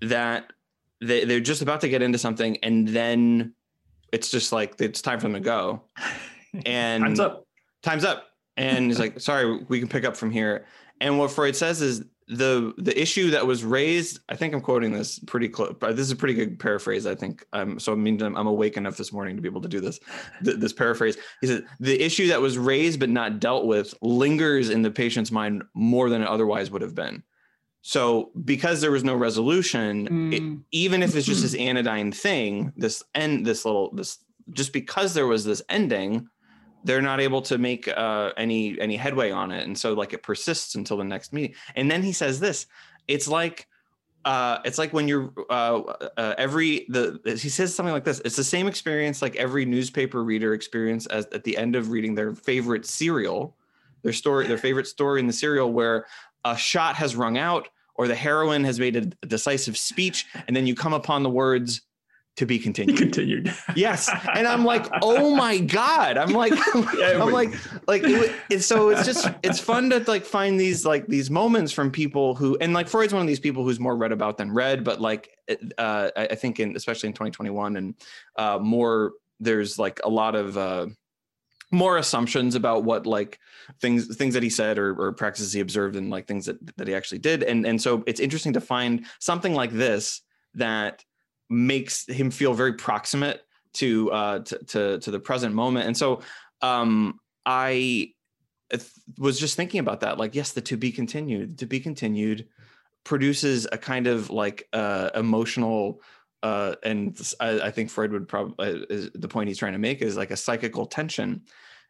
that 0.00 0.52
they, 1.00 1.24
they're 1.24 1.40
just 1.40 1.62
about 1.62 1.80
to 1.82 1.88
get 1.88 2.02
into 2.02 2.18
something, 2.18 2.56
and 2.58 2.88
then 2.88 3.54
it's 4.12 4.30
just 4.30 4.50
like 4.50 4.80
it's 4.80 5.02
time 5.02 5.20
for 5.20 5.28
them 5.28 5.34
to 5.34 5.40
go. 5.40 5.82
And 6.66 7.02
time's 7.02 7.18
up. 7.18 7.46
Time's 7.82 8.04
up. 8.04 8.28
And 8.56 8.86
he's 8.86 9.00
like, 9.00 9.18
sorry, 9.18 9.64
we 9.64 9.80
can 9.80 9.88
pick 9.88 10.04
up 10.04 10.16
from 10.16 10.30
here. 10.30 10.66
And 11.04 11.18
what 11.18 11.30
Freud 11.30 11.54
says 11.54 11.82
is 11.82 12.02
the 12.28 12.72
the 12.78 12.98
issue 12.98 13.30
that 13.32 13.46
was 13.46 13.62
raised. 13.62 14.20
I 14.30 14.36
think 14.36 14.54
I'm 14.54 14.62
quoting 14.62 14.90
this 14.90 15.18
pretty 15.18 15.50
close. 15.50 15.76
This 15.80 15.98
is 16.00 16.10
a 16.10 16.16
pretty 16.16 16.32
good 16.32 16.58
paraphrase. 16.58 17.06
I 17.06 17.14
think. 17.14 17.44
Um, 17.52 17.78
so 17.78 17.92
I 17.92 17.94
mean, 17.94 18.20
I'm, 18.22 18.34
I'm 18.34 18.46
awake 18.46 18.78
enough 18.78 18.96
this 18.96 19.12
morning 19.12 19.36
to 19.36 19.42
be 19.42 19.48
able 19.48 19.60
to 19.60 19.68
do 19.68 19.80
this. 19.80 20.00
Th- 20.42 20.56
this 20.56 20.72
paraphrase. 20.72 21.18
He 21.42 21.46
said 21.46 21.66
the 21.78 22.00
issue 22.02 22.28
that 22.28 22.40
was 22.40 22.56
raised 22.56 23.00
but 23.00 23.10
not 23.10 23.38
dealt 23.38 23.66
with 23.66 23.94
lingers 24.00 24.70
in 24.70 24.80
the 24.80 24.90
patient's 24.90 25.30
mind 25.30 25.62
more 25.74 26.08
than 26.08 26.22
it 26.22 26.28
otherwise 26.28 26.70
would 26.70 26.82
have 26.82 26.94
been. 26.94 27.22
So 27.82 28.30
because 28.46 28.80
there 28.80 28.90
was 28.90 29.04
no 29.04 29.14
resolution, 29.14 30.08
mm. 30.08 30.32
it, 30.32 30.64
even 30.72 31.02
if 31.02 31.14
it's 31.14 31.26
just 31.26 31.42
this 31.42 31.54
anodyne 31.54 32.12
thing, 32.12 32.72
this 32.78 33.02
end, 33.14 33.44
this 33.44 33.66
little, 33.66 33.92
this 33.92 34.20
just 34.52 34.72
because 34.72 35.12
there 35.12 35.26
was 35.26 35.44
this 35.44 35.62
ending, 35.68 36.28
they're 36.84 37.02
not 37.02 37.20
able 37.20 37.42
to 37.42 37.58
make 37.58 37.88
uh, 37.88 38.32
any 38.36 38.78
any 38.80 38.96
headway 38.96 39.30
on 39.30 39.50
it, 39.50 39.66
and 39.66 39.76
so 39.76 39.94
like 39.94 40.12
it 40.12 40.22
persists 40.22 40.74
until 40.74 40.98
the 40.98 41.04
next 41.04 41.32
meeting. 41.32 41.56
And 41.74 41.90
then 41.90 42.02
he 42.02 42.12
says 42.12 42.38
this: 42.38 42.66
it's 43.08 43.26
like 43.26 43.66
uh, 44.24 44.58
it's 44.64 44.78
like 44.78 44.92
when 44.92 45.08
you're 45.08 45.32
uh, 45.50 45.80
uh, 46.16 46.34
every 46.38 46.86
the 46.88 47.20
he 47.24 47.48
says 47.48 47.74
something 47.74 47.92
like 47.92 48.04
this. 48.04 48.20
It's 48.24 48.36
the 48.36 48.44
same 48.44 48.66
experience 48.66 49.22
like 49.22 49.34
every 49.36 49.64
newspaper 49.64 50.22
reader 50.22 50.54
experience 50.54 51.06
as 51.06 51.26
at 51.32 51.44
the 51.44 51.56
end 51.56 51.74
of 51.74 51.90
reading 51.90 52.14
their 52.14 52.34
favorite 52.34 52.86
serial, 52.86 53.56
their 54.02 54.12
story, 54.12 54.46
their 54.46 54.58
favorite 54.68 54.86
story 54.86 55.20
in 55.20 55.26
the 55.26 55.32
serial, 55.32 55.72
where 55.72 56.06
a 56.44 56.56
shot 56.56 56.96
has 56.96 57.16
rung 57.16 57.38
out 57.38 57.68
or 57.96 58.08
the 58.08 58.14
heroine 58.14 58.64
has 58.64 58.78
made 58.78 58.96
a 58.96 59.02
decisive 59.26 59.76
speech 59.76 60.26
and 60.46 60.54
then 60.54 60.66
you 60.66 60.74
come 60.74 60.92
upon 60.92 61.22
the 61.22 61.30
words 61.30 61.82
to 62.36 62.46
be 62.46 62.58
continued. 62.58 62.98
Continued. 62.98 63.54
Yes, 63.76 64.10
and 64.34 64.46
I'm 64.46 64.64
like, 64.64 64.86
oh 65.02 65.34
my 65.34 65.58
god! 65.58 66.16
I'm 66.16 66.32
like, 66.32 66.52
Yeah, 66.96 67.22
I'm 67.22 67.32
like, 67.32 67.54
like, 67.86 68.02
it, 68.04 68.32
it's 68.50 68.66
so 68.66 68.90
it's 68.90 69.04
just 69.04 69.28
it's 69.42 69.58
fun 69.58 69.90
to 69.90 69.98
like 70.06 70.24
find 70.24 70.58
these 70.58 70.84
like 70.84 71.06
these 71.06 71.30
moments 71.30 71.72
from 71.72 71.90
people 71.90 72.34
who 72.34 72.56
and 72.60 72.72
like 72.72 72.88
Freud's 72.88 73.12
one 73.12 73.22
of 73.22 73.28
these 73.28 73.40
people 73.40 73.64
who's 73.64 73.80
more 73.80 73.96
read 73.96 74.12
about 74.12 74.38
than 74.38 74.52
read, 74.52 74.84
but 74.84 75.00
like, 75.00 75.30
uh, 75.78 76.10
I, 76.16 76.26
I 76.26 76.34
think 76.34 76.60
in 76.60 76.76
especially 76.76 77.08
in 77.08 77.14
2021 77.14 77.76
and 77.76 77.94
uh, 78.36 78.58
more 78.60 79.12
there's 79.40 79.78
like 79.78 80.00
a 80.04 80.08
lot 80.08 80.34
of 80.34 80.56
uh, 80.56 80.86
more 81.70 81.98
assumptions 81.98 82.54
about 82.54 82.84
what 82.84 83.06
like 83.06 83.38
things 83.80 84.16
things 84.16 84.34
that 84.34 84.42
he 84.42 84.50
said 84.50 84.78
or, 84.78 85.00
or 85.00 85.12
practices 85.12 85.52
he 85.52 85.60
observed 85.60 85.96
and 85.96 86.10
like 86.10 86.26
things 86.26 86.46
that 86.46 86.76
that 86.76 86.88
he 86.88 86.94
actually 86.94 87.18
did, 87.18 87.42
and 87.42 87.66
and 87.66 87.80
so 87.80 88.02
it's 88.06 88.20
interesting 88.20 88.52
to 88.52 88.60
find 88.60 89.06
something 89.18 89.54
like 89.54 89.70
this 89.70 90.22
that 90.54 91.04
makes 91.50 92.06
him 92.08 92.30
feel 92.30 92.54
very 92.54 92.74
proximate 92.74 93.42
to 93.74 94.10
uh 94.12 94.38
to 94.40 94.58
to, 94.64 94.98
to 95.00 95.10
the 95.10 95.20
present 95.20 95.54
moment. 95.54 95.86
And 95.86 95.96
so 95.96 96.22
um 96.64 97.20
i 97.46 98.10
th- 98.70 98.90
was 99.18 99.38
just 99.38 99.56
thinking 99.56 99.80
about 99.80 100.00
that 100.00 100.18
like 100.18 100.34
yes 100.34 100.52
the 100.52 100.60
to 100.60 100.76
be 100.76 100.90
continued 100.90 101.58
to 101.58 101.66
be 101.66 101.78
continued 101.78 102.48
produces 103.04 103.66
a 103.70 103.78
kind 103.78 104.06
of 104.06 104.30
like 104.30 104.66
uh 104.72 105.10
emotional 105.14 106.00
uh 106.42 106.74
and 106.82 107.20
i, 107.40 107.60
I 107.60 107.70
think 107.70 107.90
freud 107.90 108.12
would 108.12 108.28
probably 108.28 108.86
is 108.88 109.10
the 109.14 109.28
point 109.28 109.48
he's 109.48 109.58
trying 109.58 109.74
to 109.74 109.78
make 109.78 110.00
is 110.02 110.16
like 110.16 110.30
a 110.30 110.36
psychical 110.36 110.86
tension. 110.86 111.42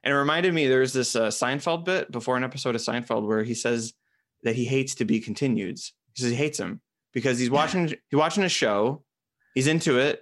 And 0.02 0.12
it 0.12 0.16
reminded 0.18 0.52
me 0.52 0.68
there's 0.68 0.92
this 0.92 1.16
uh, 1.16 1.28
seinfeld 1.28 1.86
bit 1.86 2.12
before 2.12 2.36
an 2.36 2.44
episode 2.44 2.74
of 2.74 2.82
seinfeld 2.82 3.26
where 3.26 3.42
he 3.42 3.54
says 3.54 3.94
that 4.42 4.54
he 4.54 4.66
hates 4.66 4.96
to 4.96 5.06
be 5.06 5.18
continued 5.18 5.78
he 5.78 6.22
says 6.22 6.30
he 6.30 6.36
hates 6.36 6.58
him 6.58 6.80
because 7.14 7.38
he's 7.38 7.50
watching 7.60 7.88
he's 7.88 8.18
watching 8.18 8.44
a 8.44 8.48
show 8.48 9.02
he's 9.54 9.66
into 9.66 9.98
it. 9.98 10.20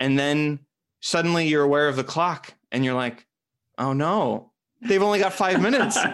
And 0.00 0.18
then 0.18 0.60
suddenly 1.00 1.48
you're 1.48 1.62
aware 1.62 1.88
of 1.88 1.96
the 1.96 2.04
clock 2.04 2.54
and 2.72 2.84
you're 2.84 2.94
like 2.94 3.26
oh 3.78 3.92
no 3.92 4.50
they've 4.82 5.02
only 5.02 5.18
got 5.18 5.32
five 5.32 5.60
minutes. 5.60 5.98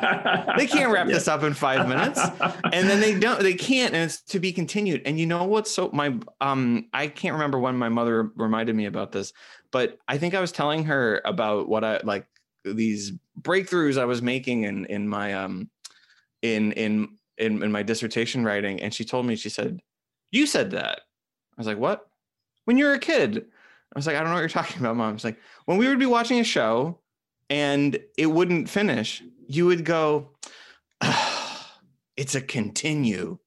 They 0.57 0.67
can't 0.69 0.93
wrap 0.93 1.09
this 1.09 1.27
up 1.27 1.43
in 1.43 1.53
five 1.53 1.89
minutes. 1.89 2.21
And 2.73 2.89
then 2.89 3.01
they 3.01 3.19
don't 3.19 3.41
they 3.41 3.55
can't 3.55 3.93
and 3.93 4.05
it's 4.05 4.23
to 4.23 4.39
be 4.39 4.53
continued. 4.53 5.03
And 5.05 5.19
you 5.19 5.27
know 5.27 5.45
what's 5.45 5.71
so 5.71 5.91
my 5.93 6.17
um 6.41 6.87
i 6.93 7.09
can't 7.09 7.35
remember 7.35 7.59
when 7.59 7.77
my 7.77 7.89
mother 7.89 8.31
reminded 8.37 8.77
me 8.77 8.87
about 8.87 9.13
this 9.13 9.33
but 9.73 9.99
i 10.07 10.17
think 10.17 10.35
i 10.35 10.41
was 10.41 10.53
telling 10.53 10.85
her 10.85 11.21
about 11.25 11.69
what 11.69 11.83
i 11.83 12.01
like 12.05 12.27
these 12.65 13.13
breakthroughs 13.41 13.99
i 13.99 14.05
was 14.05 14.23
making 14.23 14.63
in 14.63 14.85
in 14.87 15.09
my 15.09 15.35
um 15.35 15.69
in 16.43 16.73
in 16.73 17.09
in, 17.39 17.63
in 17.63 17.73
my 17.73 17.83
dissertation 17.83 18.45
writing. 18.45 18.81
And 18.81 18.95
she 18.95 19.05
told 19.05 19.27
me 19.27 19.35
she 19.35 19.49
said 19.49 19.81
you 20.31 20.47
said 20.47 20.71
that. 20.73 21.01
I 21.57 21.61
was 21.61 21.67
like 21.67 21.79
what 21.79 22.07
when 22.65 22.77
you 22.79 22.87
were 22.87 22.95
a 22.95 22.99
kid. 22.99 23.39
I 23.95 23.99
was 23.99 24.09
like 24.09 24.17
i 24.17 24.19
don't 24.21 24.29
know 24.29 24.35
what 24.35 24.41
you're 24.41 24.49
talking 24.49 24.81
about 24.81 24.97
mom. 24.97 25.15
It's 25.15 25.25
like 25.25 25.39
when 25.67 25.79
we 25.79 25.87
would 25.89 26.01
be 26.01 26.07
watching 26.07 26.41
a 26.41 26.45
show 26.45 26.99
and 27.49 27.99
it 28.19 28.27
wouldn't 28.27 28.69
finish 28.69 29.23
you 29.47 29.67
would 29.67 29.85
go 29.85 30.31
"Ah, 31.01 31.79
it's 32.17 32.35
a 32.35 32.41
continue. 32.41 33.39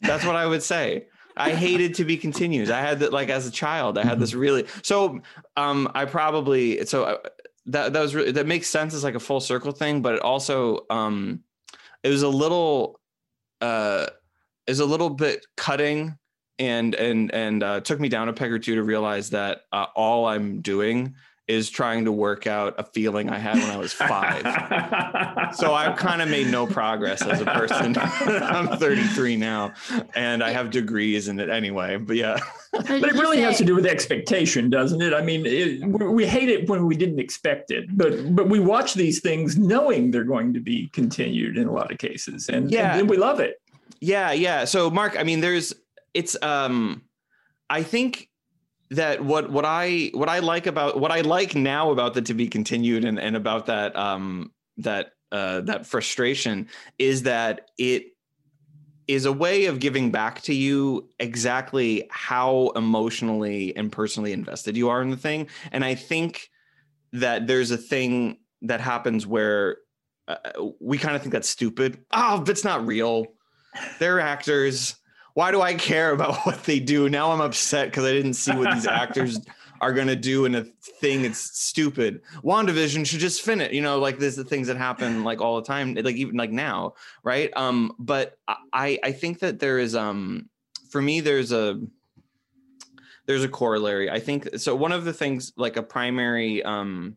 That's 0.00 0.24
what 0.24 0.36
i 0.36 0.46
would 0.46 0.62
say. 0.62 1.06
I 1.36 1.54
hated 1.54 1.94
to 1.94 2.04
be 2.04 2.16
continues. 2.16 2.68
I 2.70 2.80
had 2.80 2.98
that 3.00 3.12
like 3.12 3.28
as 3.28 3.46
a 3.46 3.50
child 3.52 3.98
i 3.98 4.04
had 4.04 4.18
this 4.18 4.34
really 4.34 4.66
so 4.82 5.20
um 5.56 5.88
i 5.94 6.04
probably 6.04 6.84
so 6.86 7.04
uh, 7.04 7.18
that 7.66 7.92
that 7.92 8.00
was 8.00 8.14
really 8.14 8.32
that 8.32 8.46
makes 8.46 8.66
sense 8.68 8.94
as 8.94 9.04
like 9.04 9.14
a 9.14 9.20
full 9.20 9.40
circle 9.40 9.70
thing 9.72 10.02
but 10.02 10.14
it 10.14 10.20
also 10.22 10.86
um 10.90 11.44
it 12.02 12.08
was 12.08 12.22
a 12.22 12.28
little 12.28 13.00
uh 13.60 14.06
is 14.66 14.80
a 14.80 14.84
little 14.84 15.10
bit 15.10 15.46
cutting 15.56 16.18
and 16.58 16.94
and 16.94 17.32
and 17.34 17.62
uh, 17.62 17.80
took 17.80 18.00
me 18.00 18.08
down 18.08 18.28
a 18.28 18.32
peg 18.32 18.52
or 18.52 18.58
two 18.58 18.74
to 18.76 18.82
realize 18.82 19.30
that 19.30 19.62
uh, 19.72 19.86
all 19.94 20.26
i'm 20.26 20.60
doing 20.60 21.14
is 21.46 21.70
trying 21.70 22.04
to 22.04 22.12
work 22.12 22.46
out 22.46 22.74
a 22.78 22.84
feeling 22.84 23.30
i 23.30 23.38
had 23.38 23.54
when 23.56 23.70
i 23.70 23.76
was 23.76 23.92
five 23.92 24.42
so 25.54 25.72
I've 25.78 25.96
kind 25.96 26.20
of 26.20 26.28
made 26.28 26.48
no 26.48 26.66
progress 26.66 27.22
as 27.22 27.40
a 27.40 27.44
person. 27.46 27.96
I'm 27.98 28.68
33 28.78 29.36
now, 29.36 29.72
and 30.14 30.42
I 30.44 30.50
have 30.50 30.70
degrees 30.70 31.28
in 31.28 31.40
it 31.40 31.48
anyway. 31.48 31.96
But 31.96 32.16
yeah, 32.16 32.38
But 32.72 32.90
it 32.90 33.14
really 33.14 33.40
has 33.40 33.56
to 33.58 33.64
do 33.64 33.74
with 33.74 33.86
expectation, 33.86 34.68
doesn't 34.68 35.00
it? 35.00 35.14
I 35.14 35.22
mean, 35.22 35.44
it, 35.46 35.82
we 35.86 36.06
we 36.08 36.26
hate 36.26 36.50
it 36.50 36.68
when 36.68 36.84
we 36.86 36.96
didn't 36.96 37.18
expect 37.18 37.70
it, 37.70 37.86
but 37.96 38.34
but 38.36 38.48
we 38.50 38.60
watch 38.60 38.92
these 38.94 39.20
things 39.20 39.56
knowing 39.56 40.10
they're 40.10 40.24
going 40.24 40.52
to 40.54 40.60
be 40.60 40.88
continued 40.92 41.56
in 41.56 41.66
a 41.66 41.72
lot 41.72 41.90
of 41.90 41.96
cases, 41.98 42.48
and, 42.50 42.70
Yeah. 42.70 42.90
and 42.90 43.00
then 43.00 43.06
we 43.06 43.16
love 43.16 43.40
it. 43.40 43.60
yeah, 44.00 44.32
yeah. 44.32 44.64
So 44.66 44.90
Mark, 44.90 45.16
I 45.18 45.22
mean, 45.22 45.40
there's 45.40 45.72
it's 46.14 46.40
um, 46.42 47.02
I 47.70 47.82
think 47.82 48.28
that 48.90 49.22
what 49.24 49.50
what 49.50 49.64
I 49.64 50.10
what 50.14 50.28
I 50.28 50.38
like 50.38 50.66
about 50.66 50.98
what 50.98 51.12
I 51.12 51.20
like 51.20 51.54
now 51.54 51.90
about 51.90 52.14
the 52.14 52.22
to 52.22 52.34
be 52.34 52.48
continued 52.48 53.04
and 53.04 53.18
and 53.18 53.36
about 53.36 53.66
that 53.66 53.94
um 53.96 54.52
that 54.78 55.12
uh 55.30 55.60
that 55.62 55.86
frustration 55.86 56.68
is 56.98 57.24
that 57.24 57.70
it 57.76 58.06
is 59.06 59.24
a 59.24 59.32
way 59.32 59.66
of 59.66 59.80
giving 59.80 60.10
back 60.10 60.42
to 60.42 60.54
you 60.54 61.08
exactly 61.18 62.06
how 62.10 62.72
emotionally 62.76 63.74
and 63.76 63.90
personally 63.90 64.32
invested 64.32 64.76
you 64.76 64.88
are 64.90 65.02
in 65.02 65.10
the 65.10 65.16
thing. 65.16 65.48
And 65.70 65.84
i 65.84 65.94
think 65.94 66.48
that 67.12 67.46
there's 67.46 67.70
a 67.70 67.78
thing 67.78 68.38
that 68.62 68.80
happens 68.80 69.26
where 69.26 69.78
uh, 70.28 70.36
we 70.80 70.98
kind 70.98 71.16
of 71.16 71.22
think 71.22 71.32
that's 71.32 71.48
stupid. 71.48 72.04
Oh 72.12 72.44
it's 72.46 72.64
not 72.64 72.86
real. 72.86 73.26
They're 73.98 74.20
actors 74.20 74.94
why 75.34 75.50
do 75.50 75.60
i 75.60 75.74
care 75.74 76.12
about 76.12 76.36
what 76.46 76.64
they 76.64 76.80
do? 76.80 77.08
Now 77.08 77.32
i'm 77.32 77.40
upset 77.40 77.88
because 77.88 78.04
i 78.04 78.12
didn't 78.12 78.34
see 78.34 78.52
what 78.52 78.74
these 78.74 78.86
actors 79.02 79.40
are 79.80 79.92
going 79.92 80.08
to 80.08 80.16
do 80.16 80.44
in 80.44 80.56
a 80.56 80.64
thing 80.64 81.24
it's 81.24 81.38
stupid. 81.38 82.20
Wandavision 82.42 83.06
should 83.06 83.20
just 83.20 83.42
finish 83.42 83.72
you 83.72 83.80
know 83.80 83.98
like 83.98 84.18
there's 84.18 84.36
the 84.36 84.44
things 84.44 84.66
that 84.66 84.76
happen 84.76 85.24
like 85.24 85.40
all 85.40 85.56
the 85.56 85.66
time 85.66 85.94
like 85.94 86.16
even 86.16 86.36
like 86.36 86.50
now 86.50 86.94
right? 87.22 87.50
Um 87.56 87.94
but 87.98 88.38
i 88.72 88.98
i 89.02 89.12
think 89.12 89.40
that 89.40 89.60
there 89.60 89.78
is 89.78 89.94
um 89.94 90.48
for 90.90 91.00
me 91.00 91.20
there's 91.20 91.52
a 91.52 91.80
there's 93.26 93.44
a 93.44 93.48
corollary. 93.48 94.10
I 94.10 94.20
think 94.20 94.48
so 94.56 94.74
one 94.74 94.90
of 94.90 95.04
the 95.04 95.12
things 95.12 95.52
like 95.56 95.76
a 95.76 95.82
primary 95.82 96.62
um 96.62 97.16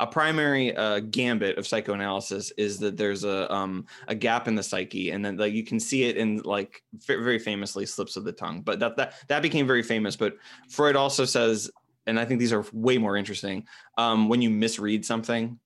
a 0.00 0.06
primary 0.06 0.74
uh, 0.76 1.00
gambit 1.00 1.56
of 1.58 1.66
psychoanalysis 1.66 2.50
is 2.56 2.78
that 2.80 2.96
there's 2.96 3.24
a 3.24 3.52
um, 3.52 3.86
a 4.08 4.14
gap 4.14 4.48
in 4.48 4.54
the 4.54 4.62
psyche, 4.62 5.10
and 5.10 5.24
then 5.24 5.36
like 5.36 5.52
you 5.52 5.64
can 5.64 5.78
see 5.78 6.04
it 6.04 6.16
in 6.16 6.38
like 6.44 6.82
f- 6.96 7.06
very 7.22 7.38
famously 7.38 7.86
slips 7.86 8.16
of 8.16 8.24
the 8.24 8.32
tongue. 8.32 8.62
But 8.62 8.80
that 8.80 8.96
that 8.96 9.14
that 9.28 9.42
became 9.42 9.66
very 9.66 9.82
famous. 9.82 10.16
But 10.16 10.36
Freud 10.68 10.96
also 10.96 11.24
says, 11.24 11.70
and 12.06 12.18
I 12.18 12.24
think 12.24 12.40
these 12.40 12.52
are 12.52 12.64
way 12.72 12.98
more 12.98 13.16
interesting. 13.16 13.66
Um, 13.96 14.28
when 14.28 14.42
you 14.42 14.50
misread 14.50 15.04
something, 15.04 15.58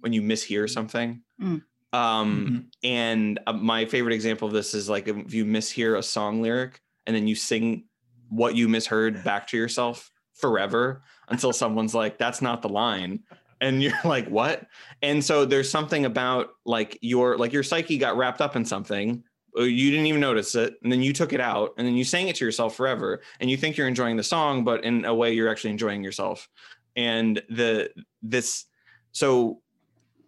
when 0.00 0.12
you 0.12 0.22
mishear 0.22 0.68
something, 0.68 1.22
Mm. 1.40 1.62
um, 1.92 2.70
and 2.82 3.38
uh, 3.46 3.52
my 3.52 3.84
favorite 3.84 4.14
example 4.14 4.48
of 4.48 4.54
this 4.54 4.74
is 4.74 4.88
like 4.88 5.06
if 5.08 5.32
you 5.34 5.44
mishear 5.44 5.98
a 5.98 6.02
song 6.02 6.42
lyric 6.42 6.80
and 7.06 7.14
then 7.14 7.28
you 7.28 7.34
sing 7.34 7.84
what 8.28 8.54
you 8.56 8.68
misheard 8.68 9.22
back 9.22 9.46
to 9.48 9.56
yourself 9.56 10.10
forever 10.34 11.02
until 11.28 11.52
someone's 11.52 11.94
like, 11.94 12.18
"That's 12.18 12.42
not 12.42 12.62
the 12.62 12.68
line." 12.68 13.20
And 13.60 13.82
you're 13.82 13.92
like 14.04 14.28
what? 14.28 14.66
And 15.02 15.24
so 15.24 15.44
there's 15.44 15.70
something 15.70 16.04
about 16.04 16.50
like 16.64 16.98
your 17.00 17.36
like 17.38 17.52
your 17.52 17.62
psyche 17.62 17.98
got 17.98 18.16
wrapped 18.16 18.40
up 18.40 18.56
in 18.56 18.64
something 18.64 19.22
uh, 19.58 19.62
you 19.62 19.90
didn't 19.90 20.06
even 20.06 20.20
notice 20.20 20.54
it 20.54 20.74
and 20.82 20.92
then 20.92 21.02
you 21.02 21.12
took 21.12 21.32
it 21.32 21.40
out 21.40 21.72
and 21.78 21.86
then 21.86 21.94
you 21.94 22.04
sang 22.04 22.28
it 22.28 22.36
to 22.36 22.44
yourself 22.44 22.76
forever 22.76 23.22
and 23.40 23.50
you 23.50 23.56
think 23.56 23.76
you're 23.76 23.88
enjoying 23.88 24.16
the 24.16 24.22
song 24.22 24.64
but 24.64 24.84
in 24.84 25.04
a 25.04 25.14
way 25.14 25.32
you're 25.32 25.48
actually 25.48 25.70
enjoying 25.70 26.04
yourself. 26.04 26.48
And 26.96 27.42
the 27.50 27.90
this 28.22 28.66
so 29.12 29.60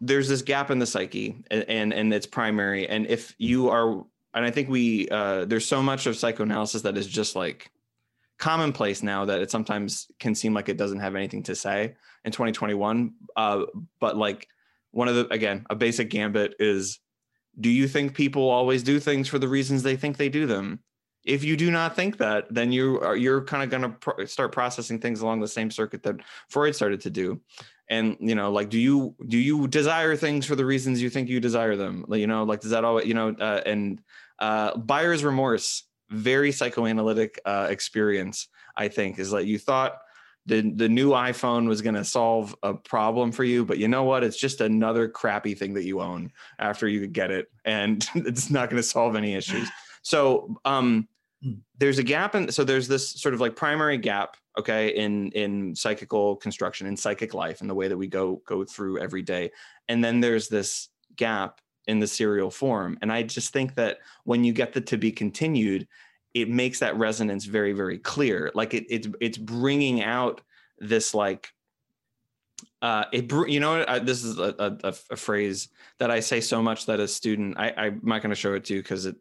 there's 0.01 0.29
this 0.29 0.43
gap 0.43 0.71
in 0.71 0.79
the 0.79 0.87
psyche 0.87 1.37
and 1.51 1.65
and, 1.69 1.93
and 1.93 2.15
it's 2.15 2.27
primary 2.27 2.89
and 2.89 3.07
if 3.07 3.35
you 3.39 3.69
are 3.69 4.05
and 4.35 4.45
i 4.45 4.51
think 4.51 4.69
we 4.69 5.09
uh 5.09 5.45
there's 5.47 5.67
so 5.67 5.83
much 5.83 6.07
of 6.07 6.17
psychoanalysis 6.17 6.83
that 6.83 6.97
is 6.97 7.07
just 7.07 7.35
like 7.35 7.71
commonplace 8.39 9.03
now 9.03 9.25
that 9.25 9.41
it 9.41 9.51
sometimes 9.51 10.07
can 10.19 10.35
seem 10.35 10.55
like 10.55 10.69
it 10.69 10.77
doesn't 10.77 11.01
have 11.01 11.17
anything 11.17 11.43
to 11.43 11.55
say 11.55 11.95
in 12.25 12.33
2021 12.33 13.13
uh, 13.37 13.65
but 14.01 14.17
like 14.17 14.49
one 14.93 15.09
of 15.09 15.15
the 15.15 15.27
again 15.33 15.67
a 15.71 15.75
basic 15.75 16.11
gambit 16.11 16.55
is 16.59 17.01
do 17.61 17.69
you 17.69 17.89
think 17.89 18.15
people 18.15 18.49
always 18.49 18.83
do 18.83 19.01
things 19.01 19.29
for 19.29 19.39
the 19.39 19.49
reasons 19.49 19.83
they 19.83 19.97
think 19.97 20.17
they 20.17 20.29
do 20.29 20.47
them? 20.47 20.81
If 21.25 21.45
you 21.45 21.57
do 21.57 21.71
not 21.71 21.97
think 21.97 22.17
that 22.19 22.47
then 22.53 22.73
you 22.73 23.01
are 23.01 23.17
you're 23.17 23.45
kind 23.45 23.63
of 23.63 23.71
going 23.71 23.95
to 24.17 24.27
start 24.27 24.53
processing 24.53 24.99
things 25.01 25.21
along 25.21 25.41
the 25.41 25.49
same 25.49 25.71
circuit 25.71 26.03
that 26.05 26.17
freud 26.49 26.75
started 26.75 27.01
to 27.03 27.11
do. 27.11 27.41
And 27.91 28.17
you 28.21 28.35
know 28.35 28.53
like 28.53 28.69
do 28.69 28.79
you 28.79 29.15
do 29.27 29.39
you 29.39 29.67
desire 29.67 30.15
things 30.17 30.47
for 30.47 30.55
the 30.55 30.65
reasons 30.65 31.03
you 31.03 31.11
think 31.11 31.29
you 31.29 31.41
desire 31.41 31.77
them? 31.77 32.05
You 32.11 32.27
know 32.27 32.45
like 32.45 32.61
does 32.61 32.71
that 32.71 32.85
all 32.85 33.03
you 33.03 33.15
know 33.15 33.35
uh, 33.39 33.63
and 33.67 34.01
uh 34.39 34.77
buyer's 34.79 35.25
remorse 35.25 35.85
very 36.11 36.53
psychoanalytic 36.53 37.41
uh 37.45 37.67
experience 37.71 38.49
i 38.77 38.89
think 38.89 39.19
is 39.19 39.31
that 39.31 39.47
you 39.47 39.59
thought 39.59 39.99
the 40.47 40.73
the 40.77 40.89
new 40.89 41.11
iphone 41.11 41.69
was 41.69 41.83
going 41.83 41.95
to 41.95 42.05
solve 42.05 42.55
a 42.63 42.73
problem 42.73 43.31
for 43.31 43.45
you 43.45 43.65
but 43.65 43.79
you 43.79 43.87
know 43.87 44.05
what? 44.05 44.25
It's 44.25 44.39
just 44.39 44.63
another 44.63 45.07
crappy 45.07 45.55
thing 45.55 45.75
that 45.75 45.85
you 45.85 46.01
own 46.01 46.33
after 46.59 46.89
you 46.89 47.07
get 47.07 47.31
it 47.31 47.49
and 47.67 48.09
it's 48.15 48.51
not 48.51 48.71
going 48.71 48.81
to 48.81 48.89
solve 48.89 49.15
any 49.15 49.35
issues. 49.35 49.69
So 50.03 50.57
um, 50.65 51.07
Hmm. 51.43 51.53
there's 51.79 51.99
a 51.99 52.03
gap 52.03 52.35
in 52.35 52.51
so 52.51 52.65
there's 52.65 52.89
this 52.89 53.09
sort 53.11 53.33
of 53.33 53.41
like 53.41 53.55
primary 53.55 53.97
gap 53.97 54.37
okay 54.59 54.89
in 54.89 55.31
in 55.33 55.77
psychical 55.77 56.35
construction 56.35 56.89
in 56.89 56.97
psychic 56.97 57.33
life 57.33 57.61
and 57.61 57.71
the 57.71 57.75
way 57.75 57.87
that 57.87 57.97
we 57.97 58.09
go 58.09 58.43
go 58.45 58.65
through 58.65 58.99
every 58.99 59.23
day. 59.23 59.53
And 59.89 60.03
then 60.03 60.19
there's 60.19 60.49
this 60.49 60.89
gap 61.15 61.61
in 61.89 61.99
the 61.99 62.07
serial 62.07 62.51
form. 62.51 62.99
And 63.03 63.11
i 63.11 63.23
just 63.23 63.53
think 63.53 63.75
that 63.75 63.99
when 64.25 64.45
you 64.45 64.53
get 64.53 64.73
the 64.73 64.81
to 64.83 64.97
be 64.97 65.11
continued 65.11 65.89
it 66.35 66.49
makes 66.49 66.79
that 66.81 66.97
resonance 66.97 67.47
very 67.47 67.73
very 67.73 67.99
clear. 67.99 68.51
Like 68.55 68.75
it, 68.75 68.87
it's 68.89 69.09
it's 69.21 69.39
bringing 69.39 70.03
out 70.03 70.43
this 70.79 71.15
like 71.15 71.49
uh 72.83 73.05
it 73.13 73.29
br- 73.29 73.49
you 73.49 73.61
know 73.61 73.85
I, 73.89 73.99
this 73.99 74.23
is 74.23 74.39
a, 74.39 74.77
a, 74.85 74.95
a 75.11 75.17
phrase 75.17 75.69
that 75.99 76.11
i 76.11 76.21
say 76.21 76.41
so 76.41 76.63
much 76.63 76.87
that 76.87 77.01
a 77.01 77.09
student 77.09 77.57
i 77.59 77.73
i'm 77.77 78.01
not 78.05 78.23
going 78.23 78.31
to 78.31 78.37
show 78.37 78.55
it 78.55 78.65
to 78.67 78.75
you 78.75 78.83
because 78.83 79.07
it 79.07 79.17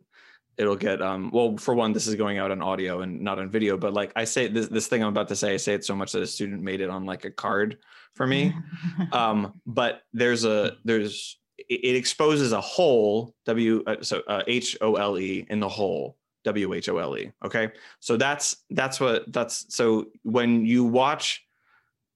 it'll 0.58 0.76
get 0.76 1.02
um 1.02 1.32
well 1.32 1.58
for 1.58 1.74
one 1.74 1.94
this 1.94 2.06
is 2.06 2.14
going 2.16 2.38
out 2.38 2.52
on 2.52 2.62
audio 2.62 3.02
and 3.02 3.22
not 3.22 3.40
on 3.40 3.50
video 3.50 3.76
but 3.76 3.94
like 3.94 4.12
i 4.16 4.24
say 4.24 4.48
this 4.48 4.68
this 4.68 4.88
thing 4.88 5.02
i'm 5.02 5.10
about 5.10 5.28
to 5.28 5.36
say 5.36 5.54
i 5.54 5.58
say 5.58 5.74
it 5.74 5.84
so 5.84 5.96
much 5.96 6.12
that 6.12 6.22
a 6.22 6.28
student 6.28 6.62
made 6.62 6.82
it 6.82 6.90
on 6.90 7.06
like 7.06 7.26
a 7.26 7.32
card 7.32 7.78
for 8.14 8.28
me. 8.28 8.54
Um 9.14 9.54
but 9.66 10.02
there's 10.14 10.44
a 10.44 10.78
there's 10.84 11.40
it, 11.70 11.96
exposes 11.96 12.52
a 12.52 12.62
hole 12.62 13.34
w 13.46 13.84
uh, 13.88 13.96
so 14.02 14.22
uh, 14.28 14.44
h-o-l-e 14.48 15.46
in 15.50 15.60
the 15.60 15.70
hole 15.70 16.18
w-h-o-l-e 16.44 17.32
okay? 17.44 17.72
So 18.00 18.18
that's 18.18 18.58
that's 18.70 19.00
what 19.00 19.32
that's 19.32 19.66
so 19.74 20.08
when 20.24 20.66
you 20.66 20.84
watch 20.84 21.46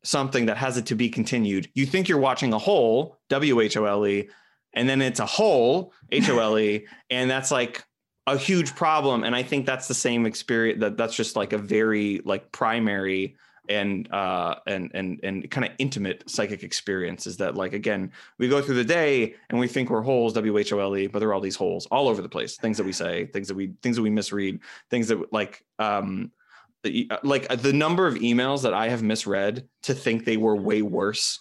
something 0.03 0.45
that 0.47 0.57
has 0.57 0.77
it 0.77 0.85
to 0.87 0.95
be 0.95 1.09
continued 1.09 1.69
you 1.75 1.85
think 1.85 2.09
you're 2.09 2.17
watching 2.17 2.53
a 2.53 2.57
hole 2.57 3.19
w-h-o-l-e 3.29 4.29
and 4.73 4.89
then 4.89 5.01
it's 5.01 5.19
a 5.19 5.25
hole 5.25 5.93
h-o-l-e 6.11 6.85
and 7.09 7.29
that's 7.29 7.51
like 7.51 7.83
a 8.25 8.35
huge 8.35 8.75
problem 8.75 9.23
and 9.23 9.35
i 9.35 9.43
think 9.43 9.65
that's 9.65 9.87
the 9.87 9.93
same 9.93 10.25
experience 10.25 10.79
that 10.79 10.97
that's 10.97 11.15
just 11.15 11.35
like 11.35 11.53
a 11.53 11.57
very 11.57 12.19
like 12.25 12.51
primary 12.51 13.35
and 13.69 14.11
uh 14.11 14.55
and 14.65 14.91
and 14.93 15.19
and 15.23 15.49
kind 15.51 15.65
of 15.65 15.71
intimate 15.77 16.27
psychic 16.29 16.63
experiences 16.63 17.37
that 17.37 17.55
like 17.55 17.73
again 17.73 18.11
we 18.37 18.47
go 18.47 18.61
through 18.61 18.75
the 18.75 18.83
day 18.83 19.35
and 19.49 19.59
we 19.59 19.67
think 19.67 19.89
we're 19.89 20.01
holes 20.01 20.33
w-h-o-l-e 20.33 21.07
but 21.07 21.19
there 21.19 21.29
are 21.29 21.33
all 21.33 21.41
these 21.41 21.55
holes 21.55 21.85
all 21.87 22.07
over 22.07 22.21
the 22.21 22.29
place 22.29 22.57
things 22.57 22.77
that 22.77 22.83
we 22.83 22.91
say 22.91 23.25
things 23.27 23.47
that 23.47 23.55
we 23.55 23.71
things 23.81 23.95
that 23.95 24.01
we 24.01 24.09
misread 24.09 24.59
things 24.89 25.07
that 25.07 25.31
like 25.31 25.63
um 25.79 26.31
like 27.23 27.47
the 27.61 27.73
number 27.73 28.07
of 28.07 28.15
emails 28.15 28.63
that 28.63 28.73
i 28.73 28.89
have 28.89 29.03
misread 29.03 29.67
to 29.83 29.93
think 29.93 30.25
they 30.25 30.37
were 30.37 30.55
way 30.55 30.81
worse 30.81 31.39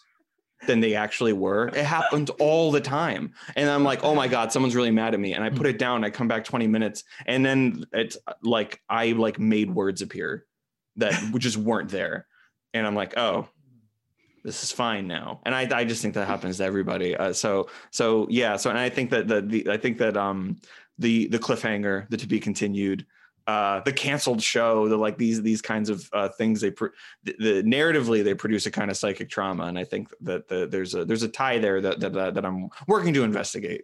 than 0.67 0.81
they 0.81 0.95
actually 0.95 1.33
were. 1.33 1.69
It 1.69 1.85
happened 1.85 2.31
all 2.39 2.71
the 2.71 2.83
time. 2.83 3.33
And 3.57 3.71
I'm 3.71 3.83
like, 3.83 4.05
oh 4.05 4.15
my 4.15 4.29
God, 4.29 4.53
someone's 4.53 4.77
really 4.77 4.91
mad 4.91 5.15
at 5.15 5.21
me. 5.21 5.33
And 5.33 5.43
I 5.43 5.49
put 5.49 5.67
it 5.67 5.79
down, 5.79 6.05
I 6.05 6.11
come 6.11 6.29
back 6.29 6.45
20 6.45 6.67
minutes, 6.67 7.05
and 7.27 7.45
then 7.45 7.85
it's 7.93 8.19
like 8.43 8.83
I 8.89 9.13
like 9.13 9.39
made 9.39 9.75
words 9.75 10.03
appear 10.03 10.45
that 11.01 11.33
just 11.39 11.57
weren't 11.57 11.91
there. 11.91 12.27
And 12.73 12.87
I'm 12.87 12.95
like, 12.95 13.19
oh, 13.19 13.49
this 14.45 14.63
is 14.63 14.73
fine 14.73 15.07
now. 15.07 15.41
And 15.45 15.55
I, 15.55 15.69
I 15.73 15.85
just 15.85 16.01
think 16.03 16.15
that 16.15 16.27
happens 16.27 16.59
to 16.59 16.65
everybody. 16.65 17.17
Uh, 17.17 17.33
so 17.33 17.69
so 17.91 18.27
yeah. 18.31 18.57
So 18.57 18.71
and 18.71 18.79
I 18.79 18.89
think 18.89 19.11
that 19.11 19.29
the, 19.29 19.43
the 19.43 19.71
I 19.71 19.77
think 19.77 19.99
that 19.99 20.17
um 20.17 20.59
the 20.99 21.27
the 21.29 21.39
cliffhanger, 21.39 22.09
the 22.11 22.17
to 22.17 22.27
be 22.27 22.41
continued, 22.41 23.07
uh, 23.47 23.81
the 23.81 23.93
canceled 23.93 24.43
show, 24.43 24.89
the 24.89 24.97
like 24.97 25.19
these 25.19 25.43
these 25.43 25.61
kinds 25.61 25.91
of 25.91 26.09
uh, 26.13 26.29
things 26.29 26.61
they 26.61 26.71
pro- 26.71 26.91
the, 27.25 27.35
the, 27.39 27.63
narratively 27.63 28.23
they 28.23 28.35
produce 28.35 28.67
a 28.67 28.71
kind 28.71 28.91
of 28.91 28.97
psychic 28.97 29.29
trauma, 29.29 29.65
and 29.65 29.79
I 29.79 29.85
think 29.85 30.09
that 30.21 30.47
the, 30.49 30.67
there's 30.67 30.95
a 30.95 31.05
there's 31.05 31.23
a 31.23 31.29
tie 31.29 31.59
there 31.59 31.81
that 31.81 32.01
that 32.01 32.13
that 32.13 32.45
I'm 32.45 32.69
working 32.87 33.13
to 33.15 33.25
investigate. 33.25 33.83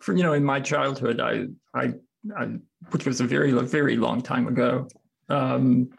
For 0.00 0.14
you 0.14 0.22
know, 0.22 0.32
in 0.32 0.44
my 0.44 0.60
childhood, 0.60 1.20
I 1.20 1.46
I, 1.74 1.94
I 2.36 2.56
which 2.90 3.06
was 3.06 3.20
a 3.20 3.24
very 3.24 3.52
very 3.52 3.96
long 3.96 4.20
time 4.22 4.48
ago. 4.48 4.88
Um, 5.28 5.90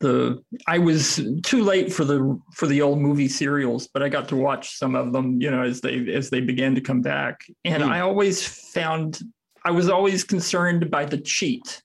the 0.00 0.42
I 0.66 0.78
was 0.78 1.20
too 1.42 1.62
late 1.62 1.92
for 1.92 2.04
the 2.04 2.40
for 2.54 2.66
the 2.66 2.82
old 2.82 3.00
movie 3.00 3.28
serials, 3.28 3.88
but 3.88 4.02
I 4.02 4.08
got 4.08 4.28
to 4.28 4.36
watch 4.36 4.76
some 4.76 4.94
of 4.94 5.12
them, 5.12 5.40
you 5.40 5.50
know, 5.50 5.62
as 5.62 5.80
they 5.80 6.12
as 6.12 6.30
they 6.30 6.40
began 6.40 6.74
to 6.76 6.80
come 6.80 7.02
back, 7.02 7.40
and 7.64 7.82
mm. 7.82 7.88
I 7.88 8.00
always 8.00 8.46
found 8.46 9.20
I 9.64 9.70
was 9.70 9.88
always 9.88 10.24
concerned 10.24 10.90
by 10.90 11.04
the 11.04 11.18
cheat. 11.18 11.82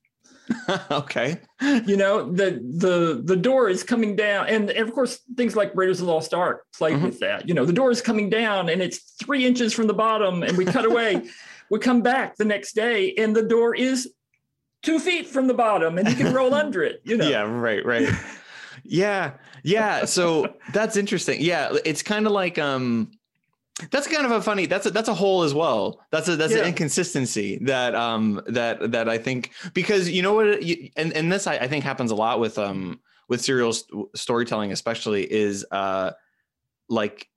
okay. 0.91 1.39
You 1.61 1.97
know, 1.97 2.31
the 2.31 2.61
the 2.77 3.21
the 3.23 3.35
door 3.35 3.69
is 3.69 3.83
coming 3.83 4.15
down, 4.15 4.47
and, 4.47 4.69
and 4.69 4.87
of 4.87 4.93
course 4.93 5.19
things 5.35 5.55
like 5.55 5.75
Raiders 5.75 5.99
of 5.99 6.07
the 6.07 6.13
Lost 6.13 6.33
Ark 6.33 6.65
play 6.77 6.93
mm-hmm. 6.93 7.05
with 7.05 7.19
that. 7.19 7.47
You 7.47 7.53
know, 7.53 7.65
the 7.65 7.73
door 7.73 7.91
is 7.91 8.01
coming 8.01 8.29
down, 8.29 8.69
and 8.69 8.81
it's 8.81 9.15
three 9.23 9.45
inches 9.45 9.73
from 9.73 9.87
the 9.87 9.93
bottom, 9.93 10.43
and 10.43 10.57
we 10.57 10.65
cut 10.65 10.85
away. 10.85 11.23
we 11.71 11.79
come 11.79 12.01
back 12.01 12.35
the 12.35 12.45
next 12.45 12.73
day, 12.73 13.13
and 13.15 13.35
the 13.35 13.43
door 13.43 13.73
is 13.75 14.11
two 14.83 14.99
feet 14.99 15.27
from 15.27 15.47
the 15.47 15.53
bottom, 15.53 15.97
and 15.97 16.07
you 16.07 16.15
can 16.15 16.33
roll 16.33 16.53
under 16.53 16.83
it. 16.83 17.01
You 17.03 17.17
know. 17.17 17.27
Yeah. 17.29 17.41
Right. 17.41 17.83
Right. 17.83 18.07
yeah. 18.83 19.31
Yeah. 19.63 20.05
So 20.05 20.55
that's 20.71 20.97
interesting. 20.97 21.41
Yeah. 21.41 21.75
It's 21.85 22.03
kind 22.03 22.27
of 22.27 22.33
like 22.33 22.59
um 22.59 23.11
that's 23.89 24.07
kind 24.07 24.25
of 24.25 24.31
a 24.31 24.41
funny. 24.41 24.67
That's 24.67 24.85
a 24.85 24.91
that's 24.91 25.09
a 25.09 25.13
hole 25.13 25.43
as 25.43 25.53
well. 25.53 25.99
That's 26.11 26.27
a 26.27 26.35
that's 26.35 26.53
yeah. 26.53 26.59
an 26.59 26.67
inconsistency 26.67 27.57
that 27.63 27.95
um 27.95 28.41
that 28.47 28.91
that 28.91 29.09
I 29.09 29.17
think 29.17 29.51
because 29.73 30.09
you 30.09 30.21
know 30.21 30.33
what 30.33 30.61
you, 30.61 30.89
and 30.95 31.11
and 31.13 31.31
this 31.31 31.47
I, 31.47 31.55
I 31.55 31.67
think 31.67 31.83
happens 31.83 32.11
a 32.11 32.15
lot 32.15 32.39
with 32.39 32.59
um 32.59 32.99
with 33.29 33.41
serial 33.41 33.73
st- 33.73 34.15
storytelling 34.15 34.71
especially 34.71 35.31
is 35.31 35.65
uh 35.71 36.11
like 36.87 37.27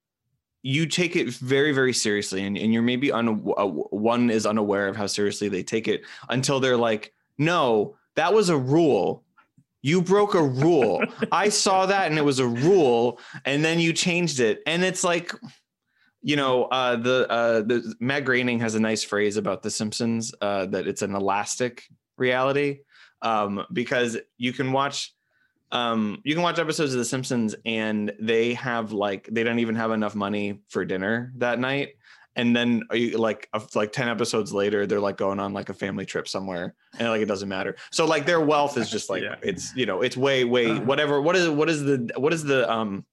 you 0.62 0.87
take 0.87 1.16
it 1.16 1.30
very 1.30 1.72
very 1.72 1.92
seriously 1.92 2.44
and, 2.44 2.59
and 2.59 2.72
you're 2.72 2.82
maybe 2.82 3.12
un, 3.12 3.28
uh, 3.56 3.66
one 3.66 4.28
is 4.28 4.44
unaware 4.44 4.88
of 4.88 4.96
how 4.96 5.06
seriously 5.06 5.48
they 5.48 5.62
take 5.62 5.88
it 5.88 6.02
until 6.28 6.61
they're 6.61 6.76
like 6.76 7.14
no 7.38 7.96
that 8.16 8.33
was 8.35 8.49
a 8.49 8.57
rule. 8.57 9.22
You 9.83 10.03
broke 10.03 10.35
a 10.35 10.42
rule. 10.42 11.03
I 11.31 11.49
saw 11.51 11.87
that 11.87 12.11
and 12.11 12.18
it 12.18 12.25
was 12.25 12.40
a 12.40 12.46
rule 12.46 13.20
and 13.44 13.64
then 13.64 13.79
you 13.79 13.92
changed 13.92 14.40
it. 14.40 14.62
And 14.66 14.83
it's 14.83 15.05
like 15.05 15.33
you 16.22 16.35
know, 16.35 16.64
uh, 16.64 16.96
the 16.96 17.31
uh, 17.31 17.61
the 17.61 17.94
Matt 18.01 18.25
Groening 18.25 18.59
has 18.59 18.75
a 18.75 18.81
nice 18.81 19.05
phrase 19.05 19.37
about 19.37 19.62
The 19.62 19.70
Simpsons 19.70 20.35
uh, 20.40 20.66
that 20.66 20.88
it's 20.88 21.03
an 21.03 21.14
elastic 21.14 21.85
reality 22.16 22.81
um, 23.22 23.64
because 23.72 24.16
you 24.37 24.53
can 24.53 24.72
watch 24.72 25.14
um, 25.70 26.20
you 26.25 26.35
can 26.35 26.42
watch 26.42 26.59
episodes 26.59 26.94
of 26.94 26.99
The 26.99 27.05
Simpsons 27.05 27.55
and 27.64 28.12
they 28.18 28.55
have 28.55 28.90
like 28.90 29.29
they 29.31 29.44
don't 29.44 29.61
even 29.61 29.77
have 29.77 29.92
enough 29.92 30.16
money 30.16 30.62
for 30.68 30.85
dinner 30.85 31.33
that 31.37 31.61
night, 31.61 31.95
and 32.37 32.55
then 32.55 32.83
you, 32.92 33.18
like 33.18 33.49
like 33.75 33.92
ten 33.92 34.09
episodes 34.09 34.53
later 34.53 34.87
they're 34.87 35.01
like 35.01 35.16
going 35.16 35.40
on 35.40 35.53
like 35.53 35.68
a 35.68 35.75
family 35.75 36.07
trip 36.07 36.29
somewhere 36.29 36.75
and 36.99 37.09
like 37.09 37.22
it 37.22 37.27
doesn't 37.27 37.49
matter. 37.49 37.77
So 37.90 38.07
like 38.07 38.27
their 38.27 38.40
wealth 38.40 38.77
is 38.77 38.90
just 38.90 39.11
like 39.11 39.22
yeah. 39.22 39.37
it's 39.42 39.75
you 39.75 39.87
know 39.87 40.03
it's 40.03 40.16
way 40.16 40.44
way 40.44 40.70
uh-huh. 40.70 40.83
whatever. 40.83 41.20
What 41.20 41.35
is 41.35 41.49
what 41.49 41.68
is 41.68 41.83
the 41.83 42.11
what 42.16 42.33
is 42.33 42.44
the 42.44 42.70
um 42.70 43.05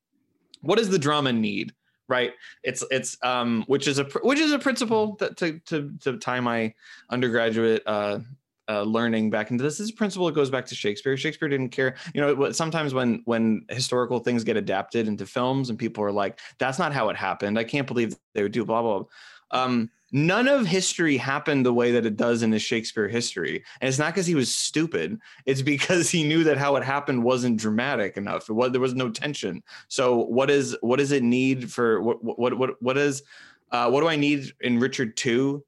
what 0.61 0.77
does 0.77 0.89
the 0.89 0.99
drama 0.99 1.33
need? 1.33 1.73
right 2.09 2.33
it's 2.63 2.83
it's 2.91 3.17
um 3.23 3.63
which 3.67 3.87
is 3.87 3.97
a 3.97 4.03
which 4.23 4.37
is 4.37 4.51
a 4.51 4.59
principle 4.59 5.15
that 5.19 5.37
to 5.37 5.59
to, 5.59 5.89
to 6.01 6.17
tie 6.17 6.41
my 6.41 6.73
undergraduate 7.09 7.81
uh 7.85 8.19
uh, 8.69 8.83
learning 8.83 9.29
back 9.29 9.51
into 9.51 9.63
this. 9.63 9.77
this 9.77 9.87
is 9.87 9.91
a 9.91 9.95
principle 9.95 10.29
goes 10.31 10.49
back 10.49 10.65
to 10.67 10.75
Shakespeare. 10.75 11.17
Shakespeare 11.17 11.49
didn't 11.49 11.69
care. 11.69 11.95
You 12.13 12.21
know, 12.21 12.51
sometimes 12.51 12.93
when 12.93 13.21
when 13.25 13.65
historical 13.69 14.19
things 14.19 14.43
get 14.43 14.57
adapted 14.57 15.07
into 15.07 15.25
films 15.25 15.69
and 15.69 15.77
people 15.77 16.03
are 16.03 16.11
like, 16.11 16.39
"That's 16.59 16.79
not 16.79 16.93
how 16.93 17.09
it 17.09 17.15
happened." 17.15 17.59
I 17.59 17.63
can't 17.63 17.87
believe 17.87 18.15
they 18.33 18.43
would 18.43 18.51
do 18.51 18.65
blah 18.65 18.81
blah. 18.81 18.99
blah. 18.99 19.07
Um, 19.51 19.89
none 20.11 20.47
of 20.47 20.65
history 20.65 21.17
happened 21.17 21.65
the 21.65 21.73
way 21.73 21.91
that 21.91 22.05
it 22.05 22.15
does 22.15 22.43
in 22.43 22.51
the 22.51 22.59
Shakespeare 22.59 23.07
history. 23.07 23.63
And 23.81 23.87
it's 23.87 23.99
not 23.99 24.13
because 24.13 24.27
he 24.27 24.35
was 24.35 24.53
stupid. 24.53 25.19
It's 25.45 25.61
because 25.61 26.09
he 26.09 26.23
knew 26.23 26.43
that 26.45 26.57
how 26.57 26.75
it 26.75 26.83
happened 26.83 27.23
wasn't 27.23 27.57
dramatic 27.57 28.17
enough. 28.17 28.49
It 28.49 28.53
was, 28.53 28.71
there 28.71 28.81
was 28.81 28.95
no 28.95 29.09
tension. 29.09 29.63
So 29.87 30.17
what 30.17 30.49
is 30.49 30.77
what 30.81 30.99
does 30.99 31.11
it 31.11 31.23
need 31.23 31.71
for 31.71 32.01
what 32.01 32.23
what 32.23 32.57
what 32.57 32.81
what 32.81 32.97
is 32.97 33.23
uh, 33.71 33.89
what 33.89 34.01
do 34.01 34.07
I 34.07 34.15
need 34.15 34.53
in 34.61 34.79
Richard 34.79 35.17
two 35.17 35.63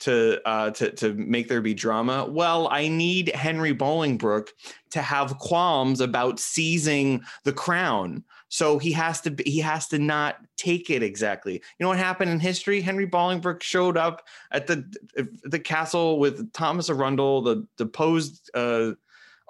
to 0.00 0.40
uh, 0.46 0.70
to 0.70 0.90
to 0.92 1.14
make 1.14 1.48
there 1.48 1.60
be 1.60 1.74
drama? 1.74 2.26
Well, 2.28 2.68
I 2.70 2.88
need 2.88 3.34
Henry 3.34 3.74
Bolingbroke 3.74 4.48
to 4.90 5.02
have 5.02 5.38
qualms 5.38 6.00
about 6.00 6.40
seizing 6.40 7.22
the 7.44 7.52
crown. 7.52 8.24
So 8.48 8.78
he 8.78 8.92
has 8.92 9.20
to 9.22 9.34
he 9.44 9.58
has 9.58 9.88
to 9.88 9.98
not 9.98 10.36
take 10.56 10.90
it 10.90 11.02
exactly. 11.02 11.54
You 11.54 11.60
know 11.80 11.88
what 11.88 11.98
happened 11.98 12.30
in 12.30 12.40
history? 12.40 12.80
Henry 12.80 13.06
Bolingbroke 13.06 13.62
showed 13.62 13.96
up 13.96 14.26
at 14.52 14.66
the 14.66 14.84
the 15.44 15.58
castle 15.58 16.18
with 16.18 16.52
Thomas 16.52 16.88
Arundel, 16.88 17.42
the 17.42 17.66
deposed 17.76 18.50
uh, 18.54 18.92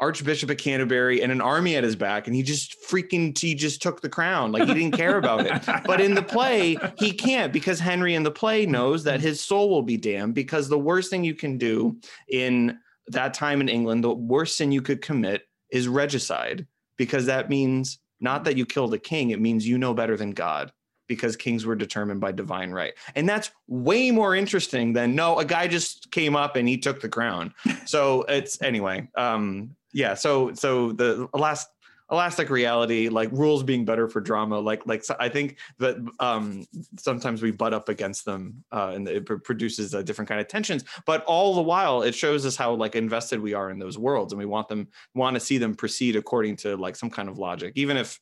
Archbishop 0.01 0.51
of 0.51 0.57
Canterbury, 0.59 1.23
and 1.23 1.33
an 1.33 1.41
army 1.41 1.77
at 1.77 1.85
his 1.85 1.97
back, 1.97 2.27
and 2.27 2.37
he 2.37 2.43
just 2.43 2.77
freaking 2.89 3.37
he 3.37 3.55
just 3.55 3.83
took 3.83 4.01
the 4.01 4.09
crown. 4.09 4.53
Like 4.53 4.69
he 4.69 4.75
didn't 4.75 4.97
care 4.97 5.19
about 5.19 5.47
it. 5.47 5.85
But 5.85 6.01
in 6.01 6.15
the 6.15 6.23
play, 6.23 6.77
he 6.99 7.13
can't 7.13 7.53
because 7.53 7.81
Henry 7.81 8.15
in 8.15 8.23
the 8.23 8.31
play 8.31 8.67
knows 8.67 9.05
that 9.05 9.21
his 9.21 9.41
soul 9.41 9.69
will 9.71 9.83
be 9.83 9.97
damned 9.97 10.35
because 10.35 10.69
the 10.69 10.79
worst 10.79 11.11
thing 11.11 11.25
you 11.25 11.35
can 11.35 11.59
do 11.59 11.99
in 12.29 12.79
that 13.09 13.35
time 13.35 13.61
in 13.61 13.69
England, 13.69 14.05
the 14.05 14.15
worst 14.15 14.57
sin 14.57 14.71
you 14.71 14.83
could 14.83 15.03
commit 15.03 15.43
is 15.71 15.89
regicide 15.89 16.67
because 16.97 17.27
that 17.27 17.49
means 17.49 17.99
not 18.21 18.45
that 18.45 18.57
you 18.57 18.67
killed 18.67 18.95
a 18.95 18.99
king, 18.99 19.31
it 19.31 19.41
means 19.41 19.67
you 19.67 19.79
know 19.79 19.95
better 19.95 20.17
than 20.17 20.33
God. 20.33 20.73
Because 21.09 21.37
kings 21.37 21.67
were 21.67 21.75
determined 21.75 22.21
by 22.21 22.31
divine 22.31 22.71
right. 22.71 22.95
And 23.17 23.29
that's 23.29 23.51
way 23.67 24.11
more 24.11 24.37
interesting 24.37 24.93
than 24.93 25.15
no, 25.15 25.39
a 25.39 25.45
guy 25.45 25.67
just 25.67 26.11
came 26.11 26.37
up 26.37 26.57
and 26.57 26.69
he 26.69 26.79
took 26.79 27.01
the 27.01 27.09
crown. 27.09 27.55
so 27.87 28.23
it's 28.29 28.61
anyway. 28.63 29.09
Um, 29.17 29.75
yeah. 29.93 30.15
So 30.15 30.53
so 30.55 30.93
the 30.93 31.29
last 31.33 31.69
elastic 32.11 32.49
reality 32.49 33.09
like 33.09 33.31
rules 33.33 33.63
being 33.63 33.85
better 33.85 34.09
for 34.09 34.21
drama 34.21 34.59
like 34.59 34.87
like 34.87 35.05
so 35.05 35.15
i 35.21 35.29
think 35.29 35.59
that 35.79 35.97
um 36.21 36.65
sometimes 36.99 37.43
we 37.43 37.51
butt 37.51 37.75
up 37.75 37.91
against 37.91 38.25
them 38.25 38.65
uh 38.73 38.93
and 38.95 39.07
it 39.07 39.27
produces 39.45 39.93
a 39.93 40.03
different 40.03 40.27
kind 40.27 40.41
of 40.41 40.49
tensions 40.49 40.85
but 41.05 41.23
all 41.25 41.55
the 41.55 41.61
while 41.61 42.03
it 42.03 42.15
shows 42.15 42.47
us 42.47 42.57
how 42.57 42.73
like 42.73 42.97
invested 42.97 43.39
we 43.39 43.53
are 43.53 43.71
in 43.71 43.79
those 43.79 43.99
worlds 43.99 44.33
and 44.33 44.39
we 44.39 44.47
want 44.47 44.69
them 44.69 44.89
want 45.15 45.35
to 45.35 45.41
see 45.41 45.59
them 45.59 45.75
proceed 45.75 46.17
according 46.17 46.57
to 46.57 46.77
like 46.79 46.97
some 46.97 47.11
kind 47.11 47.29
of 47.29 47.37
logic 47.37 47.75
even 47.77 47.99
if 47.99 48.19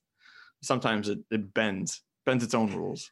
sometimes 0.63 1.09
it, 1.09 1.21
it 1.31 1.55
bends 1.55 2.03
bends 2.27 2.45
its 2.45 2.55
own 2.55 2.75
rules 2.75 3.11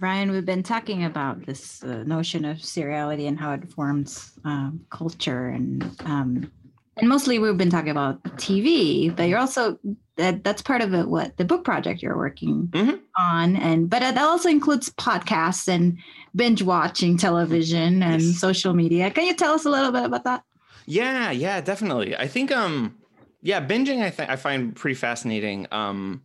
Ryan, 0.00 0.30
we've 0.30 0.46
been 0.46 0.62
talking 0.62 1.04
about 1.04 1.44
this 1.44 1.82
uh, 1.82 2.04
notion 2.04 2.44
of 2.44 2.58
seriality 2.58 3.26
and 3.26 3.36
how 3.36 3.52
it 3.54 3.68
forms 3.68 4.38
um, 4.44 4.86
culture 4.90 5.48
and 5.48 5.82
um, 6.04 6.52
and 6.98 7.08
mostly 7.08 7.38
we've 7.38 7.56
been 7.56 7.70
talking 7.70 7.90
about 7.90 8.22
TV, 8.36 9.14
but 9.14 9.28
you're 9.28 9.38
also 9.38 9.78
that 10.16 10.42
that's 10.44 10.62
part 10.62 10.82
of 10.82 10.94
it. 10.94 11.08
What 11.08 11.36
the 11.36 11.44
book 11.44 11.64
project 11.64 12.02
you're 12.02 12.16
working 12.16 12.68
mm-hmm. 12.68 12.96
on, 13.16 13.56
and 13.56 13.88
but 13.88 14.00
that 14.00 14.18
also 14.18 14.48
includes 14.48 14.90
podcasts 14.90 15.68
and 15.68 15.98
binge 16.34 16.62
watching 16.62 17.16
television 17.16 18.02
and 18.02 18.22
yes. 18.22 18.38
social 18.38 18.74
media. 18.74 19.10
Can 19.10 19.24
you 19.24 19.34
tell 19.34 19.54
us 19.54 19.64
a 19.64 19.70
little 19.70 19.92
bit 19.92 20.04
about 20.04 20.24
that? 20.24 20.44
Yeah, 20.86 21.30
yeah, 21.30 21.60
definitely. 21.60 22.16
I 22.16 22.26
think 22.26 22.50
um, 22.50 22.96
yeah, 23.42 23.64
binging 23.64 24.02
I 24.02 24.10
think 24.10 24.30
I 24.30 24.36
find 24.36 24.74
pretty 24.74 24.96
fascinating 24.96 25.66
um, 25.70 26.22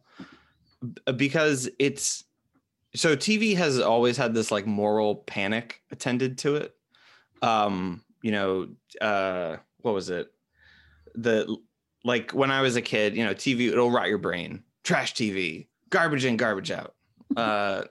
because 1.16 1.70
it's 1.80 2.24
so 2.96 3.16
TV 3.16 3.56
has 3.56 3.80
always 3.80 4.18
had 4.18 4.34
this 4.34 4.52
like 4.52 4.68
moral 4.68 5.16
panic 5.16 5.82
attended 5.92 6.38
to 6.40 6.58
it. 6.58 6.76
Um, 7.42 8.04
you 8.22 8.32
know, 8.32 8.70
uh, 9.02 9.58
what 9.82 9.94
was 9.94 10.10
it? 10.10 10.34
the 11.16 11.58
like 12.04 12.32
when 12.32 12.52
I 12.52 12.62
was 12.62 12.76
a 12.76 12.82
kid, 12.82 13.16
you 13.16 13.24
know, 13.24 13.34
TV 13.34 13.70
it'll 13.70 13.92
rot 13.92 14.10
your 14.10 14.18
brain. 14.18 14.64
Trash 14.84 15.14
TV, 15.14 15.68
garbage 15.90 16.26
in, 16.26 16.38
garbage 16.38 16.72
out. 16.72 16.96
Uh, 17.36 17.84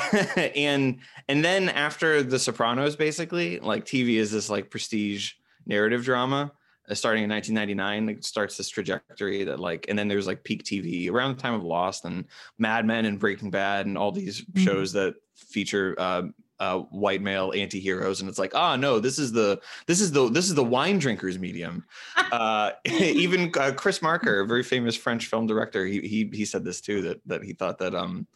and 0.56 0.98
and 1.28 1.44
then 1.44 1.68
after 1.68 2.22
The 2.22 2.38
Sopranos, 2.38 2.96
basically, 2.96 3.58
like 3.58 3.84
TV 3.84 4.14
is 4.14 4.30
this 4.30 4.48
like 4.48 4.70
prestige 4.70 5.32
narrative 5.66 6.04
drama. 6.04 6.52
Uh, 6.88 6.94
starting 6.94 7.24
in 7.24 7.30
1999, 7.30 8.16
it 8.16 8.24
starts 8.24 8.56
this 8.56 8.68
trajectory 8.68 9.44
that 9.44 9.60
like, 9.60 9.86
and 9.88 9.98
then 9.98 10.08
there's 10.08 10.26
like 10.26 10.44
peak 10.44 10.64
TV 10.64 11.10
around 11.10 11.36
the 11.36 11.42
time 11.42 11.54
of 11.54 11.62
Lost 11.62 12.04
and 12.04 12.24
Mad 12.58 12.86
Men 12.86 13.04
and 13.04 13.18
Breaking 13.18 13.50
Bad 13.50 13.86
and 13.86 13.98
all 13.98 14.12
these 14.12 14.42
mm-hmm. 14.42 14.64
shows 14.64 14.92
that 14.92 15.14
feature 15.34 15.94
uh, 15.98 16.22
uh, 16.60 16.78
white 16.78 17.22
male 17.22 17.52
anti-heroes. 17.54 18.20
And 18.20 18.28
it's 18.28 18.38
like 18.38 18.52
ah 18.54 18.72
oh, 18.72 18.76
no 18.76 18.98
this 18.98 19.18
is 19.18 19.32
the 19.32 19.60
this 19.86 20.00
is 20.00 20.12
the 20.12 20.28
this 20.28 20.48
is 20.48 20.54
the 20.54 20.64
wine 20.64 20.98
drinkers 20.98 21.38
medium. 21.38 21.84
Uh, 22.30 22.72
even 22.84 23.50
uh, 23.58 23.72
chris 23.74 24.02
marker 24.02 24.40
a 24.40 24.46
very 24.46 24.62
famous 24.62 24.94
french 24.94 25.28
film 25.28 25.46
director 25.46 25.86
he, 25.86 26.00
he 26.00 26.28
he 26.30 26.44
said 26.44 26.62
this 26.62 26.78
too 26.78 27.00
that 27.00 27.18
that 27.24 27.42
he 27.42 27.54
thought 27.54 27.78
that 27.78 27.94
um 27.94 28.26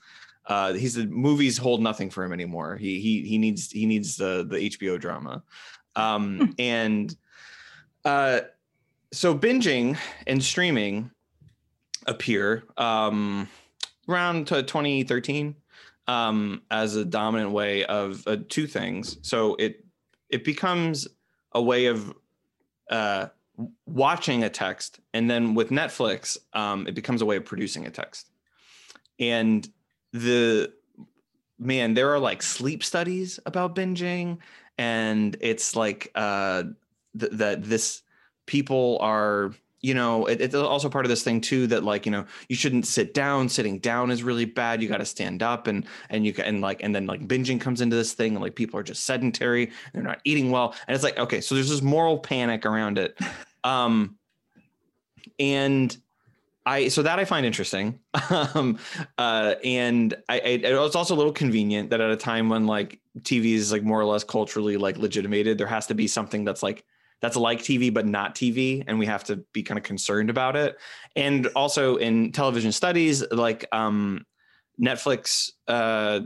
uh 0.47 0.73
he 0.73 0.89
said 0.89 1.11
movies 1.11 1.59
hold 1.59 1.83
nothing 1.83 2.09
for 2.09 2.25
him 2.25 2.33
anymore. 2.33 2.77
He 2.77 3.01
he 3.01 3.23
he 3.23 3.37
needs 3.37 3.71
he 3.71 3.85
needs 3.85 4.17
the 4.17 4.47
the 4.49 4.57
hbo 4.71 4.99
drama. 4.99 5.43
Um 5.95 6.55
and 6.59 7.15
uh 8.05 8.41
so 9.13 9.37
binging 9.37 9.97
and 10.27 10.43
streaming 10.43 11.11
appear 12.07 12.65
um 12.77 13.49
around 14.09 14.47
2013 14.47 15.55
um, 16.09 16.63
as 16.71 16.97
a 16.97 17.05
dominant 17.05 17.53
way 17.53 17.85
of 17.85 18.27
uh, 18.27 18.37
two 18.49 18.67
things. 18.67 19.19
So 19.23 19.55
it 19.57 19.85
it 20.29 20.45
becomes 20.45 21.07
a 21.53 21.63
way 21.63 21.87
of 21.87 22.15
uh, 22.91 23.27
watching 23.87 24.45
a 24.45 24.51
text, 24.51 25.01
and 25.13 25.31
then 25.31 25.55
with 25.55 25.71
Netflix, 25.71 26.39
um, 26.55 26.87
it 26.87 26.95
becomes 26.95 27.23
a 27.23 27.27
way 27.27 27.37
of 27.37 27.45
producing 27.45 27.87
a 27.87 27.91
text. 27.91 28.31
And 29.19 29.69
the 30.13 30.73
man, 31.59 31.95
there 31.95 32.11
are 32.13 32.19
like 32.19 32.43
sleep 32.43 32.83
studies 32.83 33.39
about 33.47 33.75
binging, 33.75 34.39
and 34.79 35.37
it's 35.41 35.77
like 35.77 36.11
uh, 36.15 36.65
th- 37.19 37.33
that 37.33 37.65
this 37.65 38.03
people 38.47 38.99
are 39.01 39.53
you 39.81 39.95
know 39.95 40.27
it, 40.27 40.41
it's 40.41 40.55
also 40.55 40.89
part 40.89 41.05
of 41.05 41.11
this 41.11 41.23
thing 41.23 41.41
too 41.41 41.67
that 41.67 41.83
like 41.83 42.07
you 42.07 42.13
know 42.13 42.25
you 42.49 42.57
shouldn't 42.57 42.87
sit 42.87 43.15
down. 43.15 43.49
Sitting 43.49 43.79
down 43.79 44.11
is 44.11 44.23
really 44.23 44.45
bad. 44.45 44.83
You 44.83 44.89
got 44.89 44.99
to 44.99 45.05
stand 45.05 45.43
up 45.43 45.67
and 45.67 45.85
and 46.09 46.25
you 46.25 46.33
can 46.33 46.45
and 46.45 46.61
like 46.61 46.83
and 46.83 46.95
then 46.95 47.07
like 47.07 47.27
binging 47.27 47.61
comes 47.61 47.81
into 47.81 47.97
this 47.97 48.13
thing 48.13 48.35
and 48.35 48.43
like 48.43 48.55
people 48.55 48.79
are 48.79 48.85
just 48.85 49.05
sedentary 49.05 49.73
they're 49.93 50.03
not 50.03 50.21
eating 50.25 50.51
well. 50.51 50.75
And 50.87 50.95
it's 50.95 51.05
like 51.05 51.19
okay 51.19 51.41
so 51.41 51.55
there's 51.55 51.71
this 51.71 51.83
moral 51.83 52.19
panic 52.19 52.65
around 52.67 52.99
it. 52.99 53.19
Um 53.65 54.17
and 55.39 55.97
I 56.65 56.89
so 56.89 57.03
that 57.03 57.19
I 57.19 57.25
find 57.25 57.45
interesting, 57.45 57.99
um, 58.31 58.79
uh, 59.19 59.55
and 59.65 60.15
I, 60.29 60.35
I, 60.35 60.39
it 60.39 60.79
was 60.79 60.95
also 60.95 61.15
a 61.15 61.17
little 61.17 61.33
convenient 61.33 61.91
that 61.91 62.01
at 62.01 62.11
a 62.11 62.17
time 62.17 62.49
when 62.49 62.67
like 62.67 63.01
TV 63.21 63.55
is 63.55 63.73
like 63.73 63.83
more 63.83 64.01
or 64.01 64.05
less 64.05 64.23
culturally 64.23 64.77
like 64.77 64.97
legitimated, 64.97 65.59
there 65.59 65.67
has 65.67 65.89
to 65.89 65.95
be 65.95 66.07
something 66.07 66.45
that's 66.45 66.63
like 66.63 66.85
that's 67.23 67.37
like 67.37 67.61
TV 67.61 67.95
but 67.95 68.07
not 68.07 68.35
TV, 68.35 68.85
and 68.87 68.99
we 68.99 69.07
have 69.07 69.25
to 69.25 69.37
be 69.55 69.63
kind 69.63 69.79
of 69.79 69.85
concerned 69.85 70.29
about 70.29 70.57
it. 70.57 70.77
And 71.17 71.47
also 71.57 71.97
in 71.97 72.33
television 72.33 72.73
studies, 72.73 73.25
like 73.31 73.65
um, 73.73 74.27
Netflix 74.79 75.53
uh, 75.69 76.21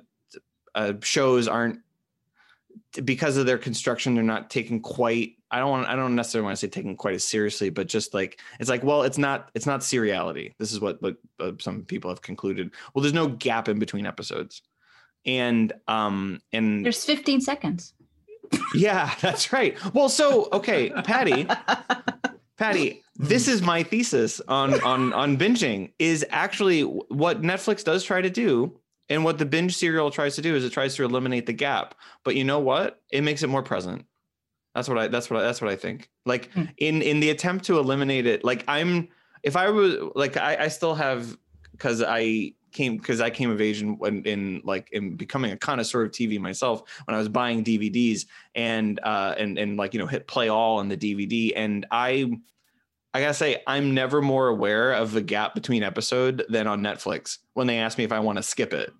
uh, 0.75 0.95
shows 1.03 1.47
aren't 1.47 1.81
because 3.05 3.37
of 3.37 3.47
their 3.47 3.59
construction, 3.59 4.15
they're 4.15 4.25
not 4.25 4.51
taken 4.51 4.81
quite. 4.81 5.35
I 5.51 5.61
don't 5.61 5.71
want. 5.71 5.87
I 5.87 5.95
don't 5.95 6.17
necessarily 6.17 6.47
want 6.47 6.57
to 6.57 6.61
say 6.61 6.69
taken 6.69 6.97
quite 6.97 7.15
as 7.15 7.25
seriously, 7.25 7.71
but 7.71 7.87
just 7.87 8.15
like 8.15 8.41
it's 8.59 8.69
like, 8.69 8.83
well, 8.83 9.03
it's 9.03 9.19
not. 9.19 9.51
It's 9.55 9.67
not 9.67 9.81
seriality. 9.81 10.55
This 10.59 10.73
is 10.73 10.81
what 10.81 11.01
what 11.03 11.17
uh, 11.39 11.53
some 11.61 11.85
people 11.85 12.11
have 12.11 12.23
concluded. 12.23 12.73
Well, 12.95 13.03
there's 13.03 13.15
no 13.15 13.29
gap 13.29 13.69
in 13.69 13.79
between 13.79 14.07
episodes, 14.07 14.63
and 15.25 15.73
um 15.87 16.41
and 16.53 16.85
there's 16.85 17.05
15 17.05 17.41
seconds 17.43 17.95
yeah, 18.75 19.15
that's 19.21 19.53
right. 19.53 19.77
Well, 19.95 20.09
so 20.09 20.49
okay, 20.53 20.91
Patty, 21.05 21.47
Patty, 22.57 23.03
this 23.17 23.49
is 23.49 23.63
my 23.63 23.83
thesis 23.83 24.41
on 24.49 24.81
on 24.83 25.13
on 25.13 25.37
binging. 25.37 25.93
Is 25.99 26.25
actually 26.31 26.83
what 26.83 27.43
Netflix 27.43 27.85
does 27.85 28.05
try 28.05 28.21
to 28.21 28.31
do, 28.31 28.79
and 29.09 29.25
what 29.25 29.39
the 29.39 29.47
binge 29.47 29.77
serial 29.77 30.11
tries 30.11 30.37
to 30.37 30.43
do 30.43 30.55
is 30.55 30.65
it 30.65 30.73
tries 30.73 30.95
to 30.97 31.05
eliminate 31.05 31.47
the 31.47 31.53
gap. 31.53 31.95
But 32.25 32.37
you 32.37 32.45
know 32.45 32.61
what? 32.61 33.01
It 33.13 33.23
makes 33.23 33.43
it 33.43 33.49
more 33.49 33.63
present. 33.63 34.05
That's 34.75 34.89
what 34.89 34.99
I. 34.99 35.09
That's 35.09 35.31
what 35.31 35.41
I, 35.41 35.43
that's 35.43 35.61
what 35.61 35.71
I 35.71 35.77
think. 35.77 36.11
Like 36.25 36.51
hmm. 36.53 36.65
in 36.79 37.03
in 37.03 37.21
the 37.21 37.31
attempt 37.31 37.65
to 37.67 37.79
eliminate 37.79 38.27
it, 38.27 38.45
like 38.45 38.65
I'm. 38.69 39.09
If 39.43 39.57
I 39.57 39.71
was 39.71 39.97
like 40.15 40.37
I, 40.37 40.65
I 40.65 40.69
still 40.69 40.95
have 40.95 41.37
because 41.73 42.03
I 42.03 42.53
came 42.77 42.97
because 42.97 43.21
I 43.21 43.31
came 43.31 43.51
of 43.51 43.61
age 43.61 43.83
in, 43.83 43.99
in, 44.05 44.23
in, 44.25 44.63
like 44.65 44.91
in 44.93 45.17
becoming 45.17 45.53
a 45.53 45.57
connoisseur 45.57 46.05
of 46.05 46.13
TV 46.13 46.39
myself 46.39 46.83
when 47.07 47.15
I 47.15 47.19
was 47.19 47.29
buying 47.29 47.65
DVDs 47.65 48.27
and 48.55 49.01
uh 49.03 49.35
and 49.39 49.59
and 49.59 49.77
like 49.77 49.95
you 49.95 50.01
know 50.01 50.07
hit 50.07 50.29
play 50.29 50.49
all 50.49 50.79
on 50.79 50.89
the 50.89 50.97
DVD 50.97 51.53
and 51.57 51.87
I 51.91 52.39
I 53.15 53.21
gotta 53.21 53.35
say 53.35 53.63
I'm 53.67 53.95
never 53.95 54.21
more 54.21 54.49
aware 54.49 54.93
of 54.93 55.13
the 55.13 55.23
gap 55.23 55.55
between 55.55 55.83
episode 55.83 56.45
than 56.51 56.67
on 56.67 56.83
Netflix 56.83 57.39
when 57.55 57.67
they 57.67 57.79
ask 57.79 57.97
me 57.97 58.05
if 58.05 58.13
I 58.13 58.21
want 58.21 58.37
to 58.37 58.43
skip 58.43 58.75
it. 58.75 58.93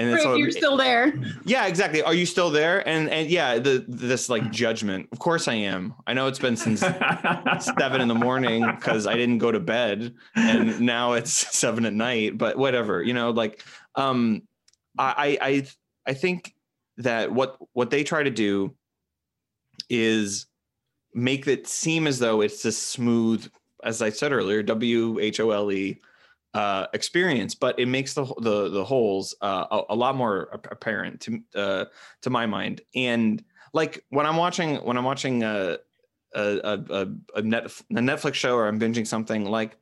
And 0.00 0.18
so 0.20 0.34
you're 0.34 0.50
still 0.50 0.78
there. 0.78 1.12
Yeah, 1.44 1.66
exactly. 1.66 2.02
Are 2.02 2.14
you 2.14 2.24
still 2.24 2.50
there? 2.50 2.86
And 2.88 3.10
and 3.10 3.28
yeah, 3.28 3.58
the 3.58 3.84
this 3.86 4.30
like 4.30 4.50
judgment. 4.50 5.08
Of 5.12 5.18
course 5.18 5.46
I 5.46 5.54
am. 5.54 5.94
I 6.06 6.14
know 6.14 6.26
it's 6.26 6.38
been 6.38 6.56
since 6.56 6.80
seven 7.60 8.00
in 8.00 8.08
the 8.08 8.14
morning 8.14 8.64
because 8.76 9.06
I 9.06 9.14
didn't 9.14 9.38
go 9.38 9.52
to 9.52 9.60
bed, 9.60 10.14
and 10.34 10.80
now 10.80 11.12
it's 11.12 11.32
seven 11.56 11.84
at 11.84 11.92
night. 11.92 12.38
But 12.38 12.56
whatever, 12.56 13.02
you 13.02 13.12
know, 13.12 13.30
like 13.30 13.62
um, 13.94 14.42
I 14.98 15.38
I 15.42 15.66
I 16.06 16.14
think 16.14 16.54
that 16.96 17.30
what 17.30 17.58
what 17.74 17.90
they 17.90 18.02
try 18.02 18.22
to 18.22 18.30
do 18.30 18.74
is 19.90 20.46
make 21.12 21.46
it 21.46 21.66
seem 21.66 22.06
as 22.06 22.18
though 22.18 22.40
it's 22.40 22.64
a 22.64 22.72
smooth, 22.72 23.46
as 23.84 24.00
I 24.00 24.08
said 24.08 24.32
earlier, 24.32 24.62
W 24.62 25.18
H 25.18 25.40
O 25.40 25.50
L 25.50 25.70
E 25.70 26.00
uh, 26.54 26.86
experience, 26.92 27.54
but 27.54 27.78
it 27.78 27.86
makes 27.86 28.14
the 28.14 28.24
the 28.40 28.68
the 28.68 28.84
holes 28.84 29.34
uh, 29.40 29.66
a, 29.70 29.82
a, 29.90 29.94
lot 29.94 30.16
more 30.16 30.48
apparent 30.70 31.20
to 31.20 31.40
uh, 31.54 31.84
to 32.22 32.30
my 32.30 32.46
mind. 32.46 32.80
And 32.94 33.42
like 33.72 34.04
when 34.10 34.26
I'm 34.26 34.36
watching 34.36 34.76
when 34.76 34.96
I'm 34.96 35.04
watching 35.04 35.42
a 35.44 35.78
a 36.34 36.42
a, 36.42 36.72
a, 36.90 37.02
a 37.36 37.42
Netflix 37.42 38.34
show 38.34 38.56
or 38.56 38.66
I'm 38.66 38.80
binging 38.80 39.06
something 39.06 39.44
like 39.44 39.76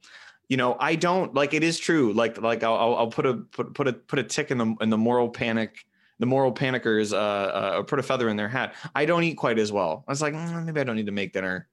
you 0.49 0.57
know 0.57 0.77
i 0.81 0.95
don't 0.95 1.35
like 1.35 1.53
it 1.53 1.63
is 1.63 1.79
true 1.79 2.13
like 2.15 2.41
like 2.41 2.63
i'll, 2.63 2.97
I'll 2.97 3.09
put 3.09 3.27
a 3.27 3.35
put, 3.35 3.75
put 3.75 3.87
a 3.87 3.93
put 3.93 4.19
a 4.19 4.23
tick 4.23 4.51
in 4.51 4.57
the 4.57 4.75
in 4.81 4.89
the 4.89 4.97
moral 4.97 5.29
panic 5.29 5.85
the 6.19 6.27
moral 6.27 6.53
panickers 6.53 7.13
uh, 7.13 7.17
uh 7.17 7.83
put 7.83 7.99
a 7.99 8.03
feather 8.03 8.29
in 8.29 8.37
their 8.37 8.49
hat. 8.49 8.75
I 8.95 9.05
don't 9.05 9.23
eat 9.23 9.37
quite 9.37 9.59
as 9.59 9.71
well. 9.71 10.05
I 10.09 10.13
was 10.13 10.23
like 10.23 10.35
mm, 10.35 10.65
maybe 10.65 10.81
i 10.81 10.85
don't 10.85 10.97
need 10.97 11.07
to 11.07 11.13
make 11.13 11.33
dinner 11.33 11.69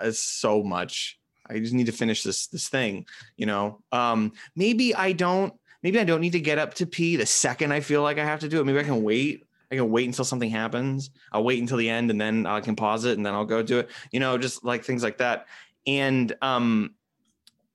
it's 0.00 0.18
so 0.18 0.62
much 0.62 1.18
I 1.48 1.58
just 1.58 1.74
need 1.74 1.86
to 1.86 1.92
finish 1.92 2.22
this 2.22 2.46
this 2.48 2.68
thing, 2.68 3.06
you 3.36 3.46
know. 3.46 3.80
Um, 3.92 4.32
maybe 4.56 4.94
I 4.94 5.12
don't 5.12 5.52
maybe 5.82 5.98
I 5.98 6.04
don't 6.04 6.20
need 6.20 6.32
to 6.32 6.40
get 6.40 6.58
up 6.58 6.74
to 6.74 6.86
pee 6.86 7.16
the 7.16 7.26
second 7.26 7.72
I 7.72 7.80
feel 7.80 8.02
like 8.02 8.18
I 8.18 8.24
have 8.24 8.40
to 8.40 8.48
do 8.48 8.60
it. 8.60 8.64
Maybe 8.64 8.80
I 8.80 8.84
can 8.84 9.02
wait. 9.02 9.44
I 9.70 9.76
can 9.76 9.90
wait 9.90 10.06
until 10.06 10.24
something 10.24 10.50
happens. 10.50 11.10
I'll 11.30 11.44
wait 11.44 11.60
until 11.60 11.76
the 11.76 11.90
end 11.90 12.10
and 12.10 12.20
then 12.20 12.46
I 12.46 12.60
can 12.60 12.74
pause 12.74 13.04
it 13.04 13.16
and 13.18 13.26
then 13.26 13.34
I'll 13.34 13.44
go 13.44 13.62
do 13.62 13.80
it. 13.80 13.90
You 14.12 14.20
know, 14.20 14.38
just 14.38 14.64
like 14.64 14.84
things 14.84 15.02
like 15.02 15.18
that. 15.18 15.46
And 15.86 16.34
um, 16.40 16.94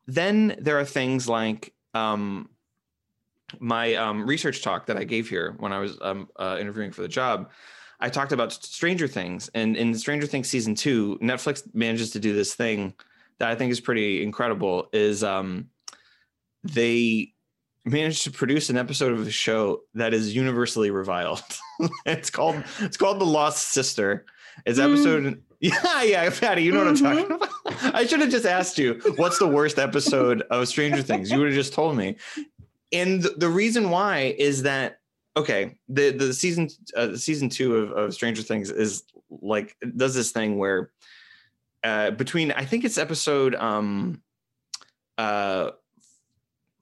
then 0.07 0.55
there 0.59 0.80
are 0.80 0.86
things 0.86 1.30
like 1.30 1.74
um, 1.93 2.49
my 3.59 3.95
um, 3.95 4.26
research 4.26 4.61
talk 4.63 4.88
that 4.88 4.97
I 4.97 5.03
gave 5.03 5.30
here 5.30 5.55
when 5.59 5.71
I 5.71 5.80
was 5.80 5.97
um, 6.01 6.30
uh, 6.36 6.57
interviewing 6.59 6.91
for 6.91 7.01
the 7.01 7.07
job. 7.07 7.51
I 7.99 8.09
talked 8.09 8.32
about 8.32 8.51
Stranger 8.51 9.07
Things, 9.07 9.49
and 9.53 9.78
in 9.78 9.95
Stranger 9.95 10.28
Things 10.28 10.49
season 10.49 10.76
two, 10.76 11.17
Netflix 11.21 11.63
manages 11.74 12.09
to 12.11 12.19
do 12.19 12.34
this 12.34 12.53
thing 12.53 12.93
that 13.43 13.51
I 13.51 13.55
think 13.55 13.73
is 13.73 13.81
pretty 13.81 14.23
incredible. 14.23 14.87
Is 14.93 15.21
um, 15.21 15.67
they 16.63 17.33
managed 17.83 18.23
to 18.23 18.31
produce 18.31 18.69
an 18.69 18.77
episode 18.77 19.11
of 19.11 19.25
the 19.25 19.31
show 19.31 19.81
that 19.95 20.13
is 20.13 20.33
universally 20.33 20.91
reviled. 20.91 21.43
it's 22.05 22.29
called 22.29 22.63
it's 22.79 22.95
called 22.95 23.19
The 23.19 23.25
Lost 23.25 23.73
Sister. 23.73 24.25
It's 24.65 24.79
mm. 24.79 24.85
episode 24.85 25.23
mm. 25.23 25.41
Yeah, 25.59 26.03
yeah, 26.03 26.29
Patty, 26.29 26.63
you 26.63 26.73
know 26.73 26.85
mm-hmm. 26.85 27.03
what 27.03 27.13
I'm 27.13 27.27
talking 27.27 27.37
mm-hmm. 27.37 27.75
about. 27.83 27.95
I 27.95 28.05
should 28.05 28.19
have 28.19 28.29
just 28.29 28.45
asked 28.45 28.77
you 28.77 28.99
what's 29.15 29.39
the 29.39 29.47
worst 29.47 29.79
episode 29.79 30.41
of 30.49 30.67
Stranger 30.67 31.01
Things. 31.01 31.29
You 31.29 31.39
would 31.39 31.47
have 31.47 31.55
just 31.55 31.73
told 31.73 31.97
me. 31.97 32.15
And 32.93 33.23
the 33.23 33.49
reason 33.49 33.89
why 33.89 34.35
is 34.37 34.63
that 34.63 34.99
okay, 35.35 35.75
the 35.89 36.11
the 36.11 36.33
season 36.33 36.69
uh, 36.95 37.17
season 37.17 37.49
two 37.49 37.75
of, 37.75 37.91
of 37.91 38.13
Stranger 38.13 38.41
Things 38.41 38.71
is 38.71 39.03
like 39.29 39.75
does 39.97 40.15
this 40.15 40.31
thing 40.31 40.57
where 40.57 40.91
uh, 41.84 42.11
between 42.11 42.51
I 42.51 42.65
think 42.65 42.86
it's 42.86 42.97
episode 42.97 43.55
um 43.55 44.21
uh 45.17 45.71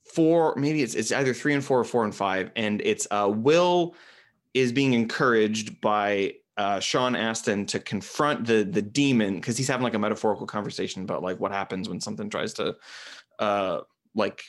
four 0.06 0.56
maybe 0.56 0.84
it's 0.84 0.96
it's 0.96 1.12
either 1.12 1.34
three 1.34 1.54
and 1.54 1.64
four 1.64 1.80
or 1.80 1.84
four 1.84 2.04
and 2.04 2.14
five 2.14 2.52
and 2.56 2.82
it's 2.82 3.08
uh 3.12 3.32
Will 3.34 3.96
is 4.54 4.72
being 4.72 4.94
encouraged 4.94 5.80
by 5.82 6.34
uh, 6.58 6.80
Sean 6.80 7.16
Astin 7.16 7.66
to 7.68 7.80
confront 7.80 8.46
the 8.46 8.64
the 8.64 8.82
demon 8.82 9.36
because 9.36 9.58
he's 9.58 9.68
having 9.68 9.84
like 9.84 9.94
a 9.94 10.00
metaphorical 10.00 10.46
conversation 10.46 11.02
about 11.02 11.24
like 11.24 11.40
what 11.40 11.52
happens 11.52 11.90
when 11.90 12.00
something 12.00 12.30
tries 12.30 12.54
to 12.54 12.76
uh 13.40 13.80
like 14.14 14.44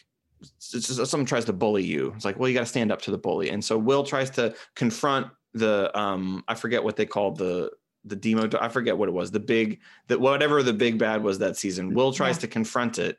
someone 0.58 1.24
tries 1.24 1.44
to 1.44 1.52
bully 1.52 1.84
you. 1.84 2.12
It's 2.16 2.24
like, 2.24 2.36
well, 2.36 2.48
you 2.48 2.54
got 2.54 2.62
to 2.62 2.66
stand 2.66 2.90
up 2.90 3.00
to 3.02 3.12
the 3.12 3.18
bully. 3.18 3.50
And 3.50 3.64
so 3.64 3.78
Will 3.78 4.02
tries 4.02 4.28
to 4.30 4.54
confront 4.74 5.28
the 5.54 5.96
um 5.98 6.42
I 6.48 6.54
forget 6.54 6.82
what 6.82 6.96
they 6.96 7.06
called 7.06 7.38
the 7.38 7.70
the 8.04 8.16
demo 8.16 8.48
I 8.60 8.68
forget 8.68 8.96
what 8.96 9.08
it 9.08 9.12
was. 9.12 9.30
The 9.30 9.40
big 9.40 9.80
that 10.08 10.20
whatever 10.20 10.62
the 10.62 10.72
big 10.72 10.98
bad 10.98 11.22
was 11.22 11.38
that 11.38 11.56
season. 11.56 11.94
Will 11.94 12.12
tries 12.12 12.36
yeah. 12.36 12.42
to 12.42 12.48
confront 12.48 12.98
it 12.98 13.18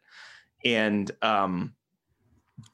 and 0.66 1.12
um 1.22 1.74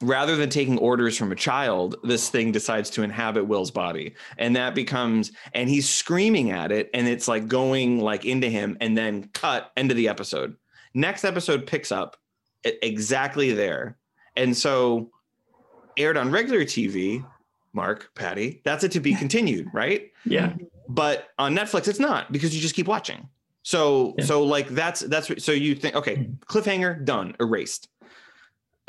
rather 0.02 0.36
than 0.36 0.50
taking 0.50 0.78
orders 0.78 1.16
from 1.16 1.32
a 1.32 1.36
child, 1.36 1.96
this 2.02 2.28
thing 2.28 2.52
decides 2.52 2.90
to 2.90 3.02
inhabit 3.02 3.46
Will's 3.46 3.70
body. 3.70 4.14
And 4.38 4.56
that 4.56 4.74
becomes, 4.74 5.32
and 5.54 5.68
he's 5.68 5.88
screaming 5.88 6.50
at 6.50 6.72
it, 6.72 6.90
and 6.94 7.08
it's 7.08 7.28
like 7.28 7.48
going 7.48 8.00
like 8.00 8.24
into 8.24 8.48
him, 8.48 8.76
and 8.80 8.96
then 8.96 9.28
cut 9.32 9.72
end 9.76 9.90
of 9.90 9.96
the 9.96 10.08
episode. 10.08 10.56
Next 10.94 11.24
episode 11.24 11.66
picks 11.66 11.92
up 11.92 12.16
exactly 12.64 13.52
there. 13.52 13.96
And 14.36 14.56
so 14.56 15.10
aired 15.96 16.16
on 16.16 16.30
regular 16.30 16.60
TV, 16.60 17.24
Mark, 17.72 18.10
Patty, 18.14 18.60
that's 18.64 18.84
it 18.84 18.92
to 18.92 19.00
be 19.00 19.14
continued, 19.16 19.68
right? 19.72 20.10
Yeah. 20.24 20.54
But 20.94 21.28
on 21.38 21.54
Netflix, 21.54 21.88
it's 21.88 22.00
not 22.00 22.32
because 22.32 22.54
you 22.54 22.60
just 22.60 22.74
keep 22.74 22.88
watching. 22.88 23.28
So, 23.62 24.14
yeah. 24.18 24.24
so 24.24 24.42
like 24.42 24.68
that's 24.68 25.00
that's 25.00 25.44
so 25.44 25.52
you 25.52 25.74
think 25.74 25.94
okay, 25.94 26.16
mm-hmm. 26.16 26.32
cliffhanger 26.46 27.04
done, 27.04 27.36
erased 27.38 27.88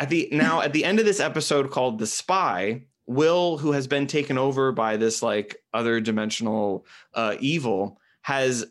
at 0.02 0.10
the 0.10 0.28
now 0.32 0.62
at 0.62 0.74
the 0.74 0.84
end 0.84 1.00
of 1.00 1.06
this 1.06 1.20
episode 1.20 1.70
called 1.70 2.00
the 2.00 2.08
spy 2.08 2.82
will 3.06 3.58
who 3.60 3.72
has 3.72 3.88
been 3.88 4.08
taken 4.08 4.38
over 4.38 4.72
by 4.72 4.98
this 4.98 5.22
like 5.22 5.58
other 5.74 6.02
dimensional 6.02 6.86
uh, 7.14 7.36
evil 7.40 8.00
has 8.24 8.66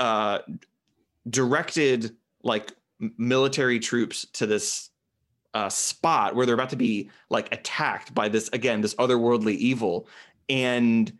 uh, 0.00 0.40
directed 1.28 2.16
like 2.42 2.72
military 3.16 3.78
troops 3.78 4.26
to 4.32 4.44
this 4.44 4.90
uh, 5.54 5.68
spot 5.68 6.34
where 6.34 6.44
they're 6.46 6.54
about 6.54 6.70
to 6.70 6.76
be 6.76 7.08
like 7.28 7.52
attacked 7.54 8.12
by 8.12 8.28
this 8.28 8.48
again 8.52 8.80
this 8.80 8.94
otherworldly 8.96 9.54
evil 9.54 10.08
and 10.48 11.12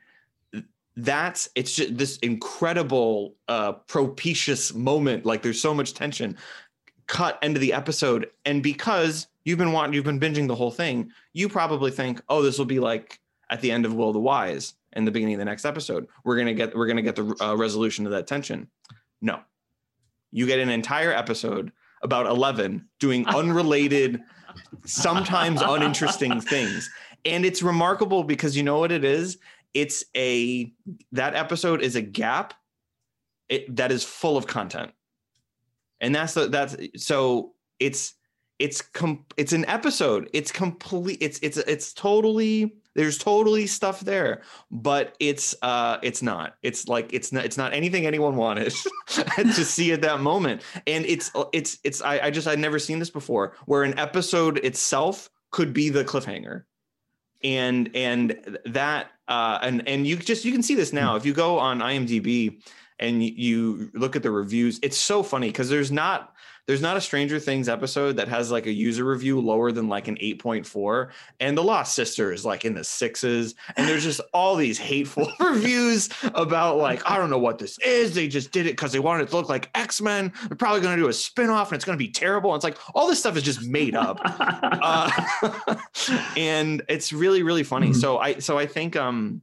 that's 0.97 1.49
it's 1.55 1.75
just 1.75 1.97
this 1.97 2.19
incredible 2.19 3.35
uh 3.49 3.73
propitious 3.73 4.75
moment 4.75 5.25
like 5.25 5.41
there's 5.41 5.61
so 5.61 5.73
much 5.73 5.95
tension 5.95 6.37
cut 7.07 7.39
end 7.43 7.57
of 7.57 7.61
the 7.61 7.73
episode 7.73 8.29
and 8.45 8.63
because 8.63 9.29
you've 9.45 9.59
been 9.59 9.73
wanting 9.73 9.95
you've 9.95 10.05
been 10.05 10.21
binging 10.21 10.49
the 10.49 10.55
whole 10.55 10.71
thing 10.71 11.11
you 11.33 11.49
probably 11.49 11.91
think 11.91 12.21
oh 12.29 12.43
this 12.43 12.59
will 12.59 12.65
be 12.65 12.81
like 12.81 13.21
at 13.51 13.61
the 13.61 13.71
end 13.71 13.85
of 13.85 13.95
will 13.95 14.13
the 14.13 14.21
wise 14.21 14.75
in 14.95 15.05
the 15.05 15.11
beginning 15.11 15.35
of 15.35 15.39
the 15.39 15.45
next 15.45 15.65
episode. 15.65 16.07
We're 16.25 16.37
gonna 16.37 16.55
get 16.55 16.75
we're 16.75 16.87
gonna 16.87 17.03
get 17.03 17.17
the 17.17 17.37
uh, 17.41 17.55
resolution 17.55 18.07
of 18.07 18.13
that 18.13 18.27
tension. 18.27 18.69
No. 19.21 19.41
You 20.33 20.47
get 20.47 20.61
an 20.61 20.71
entire 20.71 21.13
episode 21.13 21.73
about 22.03 22.27
11 22.27 22.89
doing 22.99 23.27
unrelated 23.35 24.21
sometimes 24.85 25.61
uninteresting 25.63 26.41
things. 26.41 26.89
And 27.25 27.45
it's 27.45 27.63
remarkable 27.63 28.25
because 28.25 28.57
you 28.57 28.63
know 28.63 28.79
what 28.79 28.93
it 28.93 29.05
is 29.05 29.39
it's 29.75 30.05
a 30.17 30.73
that 31.13 31.35
episode 31.35 31.83
is 31.83 31.97
a 31.97 32.03
gap 32.03 32.55
it, 33.49 33.77
that 33.77 33.93
is 33.93 34.05
full 34.05 34.37
of 34.37 34.47
content. 34.47 34.93
And 36.01 36.15
that's 36.15 36.35
the 36.35 36.49
that's 36.49 36.77
so 36.97 37.53
it's 37.79 38.15
it's 38.59 38.81
com- 38.81 39.27
it's 39.37 39.53
an 39.53 39.67
episode. 39.67 40.31
It's 40.33 40.51
complete 40.51 41.19
it's 41.21 41.39
it's 41.41 41.59
it's 41.59 41.93
totally 41.93 42.77
there's 42.95 43.19
totally 43.19 43.67
stuff 43.67 44.01
there 44.01 44.43
but 44.71 45.15
it's 45.21 45.55
uh 45.63 45.99
it's 46.03 46.23
not. 46.23 46.57
It's 46.63 46.89
like 46.89 47.13
it's 47.13 47.33
not 47.33 47.45
it's 47.45 47.59
not 47.59 47.75
anything 47.75 48.07
anyone 48.07 48.37
wanted 48.37 48.73
to 49.37 49.65
see 49.65 49.93
at 49.93 50.03
that 50.03 50.21
moment. 50.21 50.63
And 50.87 51.05
it's 51.05 51.31
it's 51.53 51.79
it's 51.85 52.01
I, 52.01 52.21
I 52.21 52.31
just 52.31 52.47
i'd 52.49 52.59
never 52.59 52.79
seen 52.79 52.99
this 52.99 53.11
before 53.11 53.57
where 53.67 53.83
an 53.83 53.99
episode 53.99 54.59
itself 54.59 55.29
could 55.51 55.75
be 55.75 55.91
the 55.91 56.05
cliffhanger 56.05 56.65
and 57.43 57.91
and 57.95 58.59
that 58.67 59.11
uh 59.29 59.59
and 59.63 59.87
and 59.89 60.07
you 60.07 60.17
just 60.17 60.45
you 60.45 60.53
can 60.53 60.63
see 60.63 60.75
this 60.75 60.93
now. 60.93 61.17
If 61.17 61.25
you 61.25 61.33
go 61.33 61.59
on 61.59 61.79
imdb 61.79 62.63
and 62.99 63.23
you 63.23 63.91
look 63.95 64.17
at 64.17 64.23
the 64.23 64.31
reviews, 64.31 64.79
it's 64.83 64.99
so 64.99 65.23
funny 65.23 65.49
because 65.49 65.69
there's 65.69 65.91
not 65.91 66.35
there's 66.67 66.81
not 66.81 66.97
a 66.97 67.01
Stranger 67.01 67.39
Things 67.39 67.69
episode 67.69 68.17
that 68.17 68.29
has 68.29 68.51
like 68.51 68.67
a 68.67 68.73
user 68.73 69.05
review 69.05 69.41
lower 69.41 69.73
than 69.73 69.89
like 69.89 70.09
an 70.09 70.17
8.4 70.17 71.11
and 71.41 71.57
the 71.57 71.63
Lost 71.63 71.95
Sister 71.95 72.33
is 72.33 72.45
like 72.45 72.65
in 72.65 72.75
the 72.75 72.85
sixes 72.85 73.55
and 73.77 73.89
there's 73.89 74.05
just 74.05 74.21
all 74.33 74.57
these 74.57 74.79
hateful 74.79 75.31
reviews 75.41 76.09
about 76.35 76.77
like 76.77 77.09
I 77.11 77.17
don't 77.17 77.31
know 77.31 77.39
what 77.39 77.59
this 77.59 77.79
is 77.81 78.15
they 78.15 78.29
just 78.29 78.53
did 78.53 78.67
it 78.67 78.73
because 78.73 78.93
they 78.93 78.99
wanted 78.99 79.25
it 79.25 79.31
to 79.31 79.37
look 79.37 79.49
like 79.49 79.71
X-Men 79.75 80.33
they're 80.49 80.57
probably 80.57 80.81
going 80.81 80.97
to 80.97 81.03
do 81.03 81.09
a 81.09 81.13
spin-off 81.13 81.69
and 81.69 81.77
it's 81.77 81.85
going 81.85 81.99
to 81.99 82.05
be 82.05 82.11
terrible 82.11 82.53
and 82.53 82.59
it's 82.59 82.65
like 82.65 82.79
all 82.95 83.09
this 83.09 83.19
stuff 83.19 83.37
is 83.37 83.43
just 83.43 83.63
made 83.67 83.95
up 83.95 84.21
uh, 84.25 85.77
and 86.37 86.83
it's 86.89 87.13
really 87.13 87.43
really 87.43 87.63
funny 87.63 87.89
mm-hmm. 87.89 88.01
so 88.01 88.19
I 88.19 88.39
so 88.39 88.59
I 88.59 88.67
think 88.67 88.97
um 88.97 89.43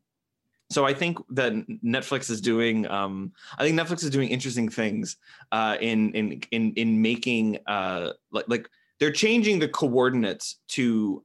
so 0.70 0.86
I 0.86 0.94
think 0.94 1.18
that 1.30 1.54
Netflix 1.84 2.30
is 2.30 2.42
doing. 2.42 2.88
Um, 2.88 3.32
I 3.58 3.64
think 3.64 3.80
Netflix 3.80 4.04
is 4.04 4.10
doing 4.10 4.30
interesting 4.30 4.70
things 4.70 5.18
uh, 5.52 5.78
in 5.80 6.14
in 6.14 6.42
in 6.52 6.74
in 6.74 7.02
making 7.02 7.60
uh, 7.68 8.12
like 8.32 8.46
like 8.48 8.70
they're 9.00 9.12
changing 9.12 9.60
the 9.60 9.68
coordinates 9.68 10.60
to, 10.70 11.24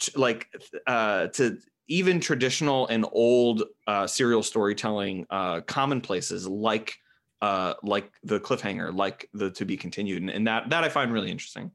to 0.00 0.18
like 0.18 0.48
uh, 0.86 1.28
to 1.28 1.58
even 1.88 2.18
traditional 2.18 2.88
and 2.88 3.06
old 3.12 3.62
uh, 3.86 4.06
serial 4.06 4.42
storytelling 4.42 5.26
uh, 5.30 5.60
commonplaces 5.60 6.48
like 6.48 6.96
uh, 7.42 7.74
like 7.82 8.10
the 8.24 8.40
cliffhanger, 8.40 8.94
like 8.94 9.28
the 9.32 9.50
to 9.50 9.64
be 9.64 9.76
continued, 9.76 10.22
and, 10.22 10.30
and 10.30 10.46
that 10.46 10.70
that 10.70 10.82
I 10.82 10.88
find 10.88 11.12
really 11.12 11.30
interesting. 11.30 11.70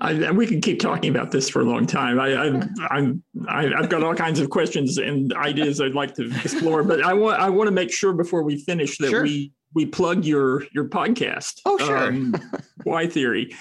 I, 0.00 0.30
we 0.30 0.46
can 0.46 0.60
keep 0.60 0.80
talking 0.80 1.14
about 1.14 1.30
this 1.30 1.48
for 1.50 1.60
a 1.60 1.64
long 1.64 1.86
time. 1.86 2.18
I, 2.18 2.32
I, 2.32 2.68
I'm, 2.90 3.22
I, 3.48 3.68
have 3.76 3.90
got 3.90 4.02
all 4.02 4.14
kinds 4.14 4.40
of 4.40 4.48
questions 4.48 4.96
and 4.96 5.32
ideas 5.34 5.80
I'd 5.80 5.92
like 5.92 6.14
to 6.14 6.30
explore, 6.42 6.82
but 6.82 7.04
I 7.04 7.12
want, 7.12 7.38
I 7.38 7.50
want 7.50 7.68
to 7.68 7.72
make 7.72 7.92
sure 7.92 8.14
before 8.14 8.42
we 8.42 8.56
finish 8.56 8.96
that 8.98 9.10
sure. 9.10 9.22
we, 9.22 9.52
we 9.74 9.84
plug 9.84 10.24
your, 10.24 10.64
your 10.72 10.88
podcast. 10.88 11.60
Oh, 11.66 11.76
sure. 11.78 12.08
Um, 12.08 12.34
Why 12.84 13.06
Theory. 13.06 13.54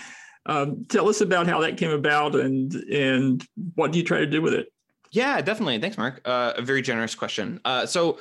Um, 0.46 0.86
tell 0.88 1.10
us 1.10 1.20
about 1.20 1.48
how 1.48 1.60
that 1.60 1.78
came 1.78 1.92
about 1.92 2.36
and, 2.36 2.74
and 2.74 3.46
what 3.76 3.92
do 3.92 4.00
you 4.00 4.06
try 4.06 4.20
to 4.20 4.26
do 4.26 4.42
with 4.42 4.54
it? 4.54 4.72
Yeah, 5.12 5.42
definitely. 5.42 5.80
Thanks, 5.80 5.98
Mark. 5.98 6.22
Uh, 6.24 6.54
a 6.56 6.62
very 6.62 6.82
generous 6.82 7.16
question. 7.16 7.60
Uh, 7.66 7.86
so, 7.86 8.20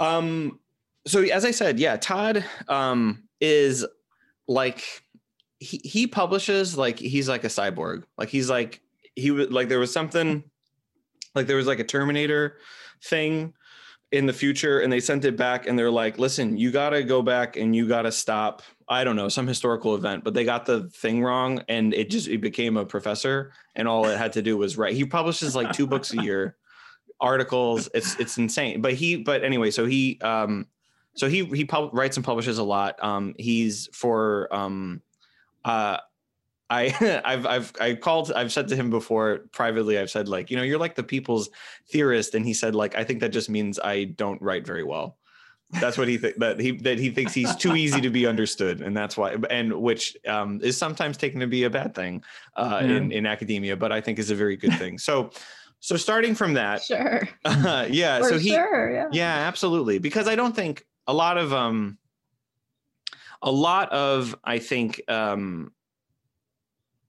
um, 0.00 0.60
so 1.06 1.22
as 1.22 1.44
I 1.44 1.52
said, 1.52 1.78
yeah, 1.78 1.96
Todd 1.96 2.44
um, 2.68 3.24
is 3.40 3.86
like 4.46 4.84
he 5.60 5.80
he 5.84 6.06
publishes 6.06 6.76
like 6.76 6.98
he's 6.98 7.28
like 7.28 7.44
a 7.44 7.48
cyborg. 7.48 8.04
Like 8.16 8.28
he's 8.28 8.48
like 8.48 8.80
he 9.16 9.30
would 9.30 9.52
like 9.52 9.68
there 9.68 9.80
was 9.80 9.92
something 9.92 10.44
like 11.34 11.46
there 11.46 11.56
was 11.56 11.66
like 11.66 11.80
a 11.80 11.84
Terminator 11.84 12.58
thing 13.02 13.54
in 14.10 14.26
the 14.26 14.32
future 14.32 14.80
and 14.80 14.92
they 14.92 15.00
sent 15.00 15.24
it 15.24 15.36
back 15.36 15.66
and 15.66 15.78
they're 15.78 15.90
like, 15.90 16.18
listen, 16.18 16.56
you 16.56 16.70
got 16.70 16.90
to 16.90 17.02
go 17.02 17.20
back 17.20 17.56
and 17.56 17.76
you 17.76 17.86
got 17.86 18.02
to 18.02 18.12
stop. 18.12 18.62
I 18.88 19.04
don't 19.04 19.16
know, 19.16 19.28
some 19.28 19.46
historical 19.46 19.94
event, 19.94 20.24
but 20.24 20.32
they 20.32 20.44
got 20.44 20.64
the 20.64 20.88
thing 20.88 21.22
wrong 21.22 21.62
and 21.68 21.92
it 21.92 22.08
just, 22.08 22.26
it 22.26 22.38
became 22.38 22.78
a 22.78 22.86
professor 22.86 23.52
and 23.76 23.86
all 23.86 24.06
it 24.06 24.16
had 24.16 24.32
to 24.32 24.42
do 24.42 24.56
was 24.56 24.78
write. 24.78 24.94
He 24.94 25.04
publishes 25.04 25.54
like 25.54 25.72
two 25.72 25.86
books 25.86 26.14
a 26.14 26.22
year, 26.22 26.56
articles. 27.20 27.90
It's, 27.92 28.18
it's 28.18 28.38
insane. 28.38 28.80
But 28.80 28.94
he, 28.94 29.16
but 29.16 29.44
anyway, 29.44 29.70
so 29.70 29.84
he, 29.84 30.18
um, 30.22 30.66
so 31.14 31.28
he, 31.28 31.44
he 31.44 31.66
pub- 31.66 31.90
writes 31.92 32.16
and 32.16 32.24
publishes 32.24 32.56
a 32.56 32.64
lot. 32.64 33.02
Um, 33.04 33.34
he's 33.38 33.90
for, 33.92 34.48
um, 34.54 35.02
uh, 35.64 35.98
I 36.70 37.22
I've 37.24 37.46
I've 37.46 37.72
I 37.80 37.94
called 37.94 38.32
I've 38.32 38.52
said 38.52 38.68
to 38.68 38.76
him 38.76 38.90
before 38.90 39.46
privately 39.52 39.98
I've 39.98 40.10
said 40.10 40.28
like 40.28 40.50
you 40.50 40.56
know 40.56 40.62
you're 40.62 40.78
like 40.78 40.94
the 40.94 41.02
people's 41.02 41.50
theorist 41.90 42.34
and 42.34 42.44
he 42.44 42.54
said 42.54 42.74
like 42.74 42.96
I 42.96 43.04
think 43.04 43.20
that 43.20 43.30
just 43.30 43.48
means 43.50 43.78
I 43.78 44.04
don't 44.04 44.40
write 44.42 44.66
very 44.66 44.84
well. 44.84 45.16
That's 45.80 45.98
what 45.98 46.08
he 46.08 46.16
think 46.16 46.36
that 46.36 46.58
he 46.58 46.72
that 46.78 46.98
he 46.98 47.10
thinks 47.10 47.34
he's 47.34 47.54
too 47.54 47.76
easy 47.76 48.00
to 48.00 48.08
be 48.08 48.26
understood 48.26 48.80
and 48.80 48.96
that's 48.96 49.18
why 49.18 49.36
and 49.50 49.72
which 49.72 50.16
um, 50.26 50.60
is 50.62 50.78
sometimes 50.78 51.18
taken 51.18 51.40
to 51.40 51.46
be 51.46 51.64
a 51.64 51.70
bad 51.70 51.94
thing 51.94 52.22
uh, 52.56 52.80
yeah. 52.82 52.96
in 52.96 53.12
in 53.12 53.26
academia 53.26 53.76
but 53.76 53.92
I 53.92 54.00
think 54.00 54.18
is 54.18 54.30
a 54.30 54.34
very 54.34 54.56
good 54.56 54.72
thing. 54.74 54.98
So 54.98 55.30
so 55.80 55.96
starting 55.96 56.34
from 56.34 56.54
that 56.54 56.82
sure 56.82 57.28
uh, 57.44 57.86
yeah 57.90 58.18
For 58.20 58.30
so 58.30 58.38
he 58.38 58.50
sure, 58.50 58.90
yeah. 58.90 59.08
yeah 59.12 59.46
absolutely 59.46 59.98
because 59.98 60.26
I 60.26 60.34
don't 60.34 60.56
think 60.56 60.86
a 61.06 61.12
lot 61.12 61.36
of 61.36 61.52
um 61.52 61.98
a 63.42 63.50
lot 63.50 63.90
of 63.92 64.36
I 64.44 64.58
think 64.58 65.00
um 65.08 65.72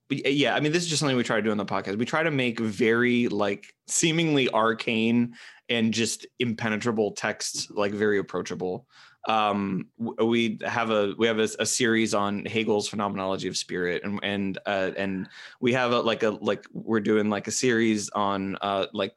yeah, 0.10 0.56
I 0.56 0.60
mean, 0.60 0.72
this 0.72 0.84
is 0.84 0.90
just 0.90 1.00
something 1.02 1.16
we 1.16 1.24
try 1.24 1.36
to 1.36 1.42
do 1.42 1.52
on 1.52 1.58
the 1.58 1.66
podcast. 1.66 1.98
We 1.98 2.06
try 2.06 2.24
to 2.24 2.32
make 2.32 2.60
very 2.60 3.28
like 3.28 3.76
seemingly 3.88 4.50
arcane 4.50 5.36
and 5.70 5.94
just 5.94 6.26
impenetrable 6.40 7.12
texts 7.12 7.70
like 7.70 7.92
very 7.92 8.18
approachable. 8.18 8.88
Um, 9.28 9.88
we 9.98 10.58
have 10.66 10.90
a 10.90 11.14
we 11.18 11.28
have 11.28 11.40
a, 11.40 11.50
a, 11.60 11.66
series 11.66 12.14
on 12.14 12.46
Hegel's 12.46 12.88
phenomenology 12.88 13.48
of 13.48 13.58
spirit, 13.58 14.04
and 14.04 14.20
and 14.24 14.58
uh, 14.66 14.92
and 14.98 15.28
we 15.60 15.74
have 15.74 15.92
a 15.92 16.00
like 16.00 16.24
a 16.24 16.30
like 16.30 16.66
we're 16.74 17.02
doing 17.02 17.30
like 17.30 17.48
a 17.48 17.52
series 17.52 18.10
on 18.12 18.58
uh, 18.62 18.88
like 18.94 19.14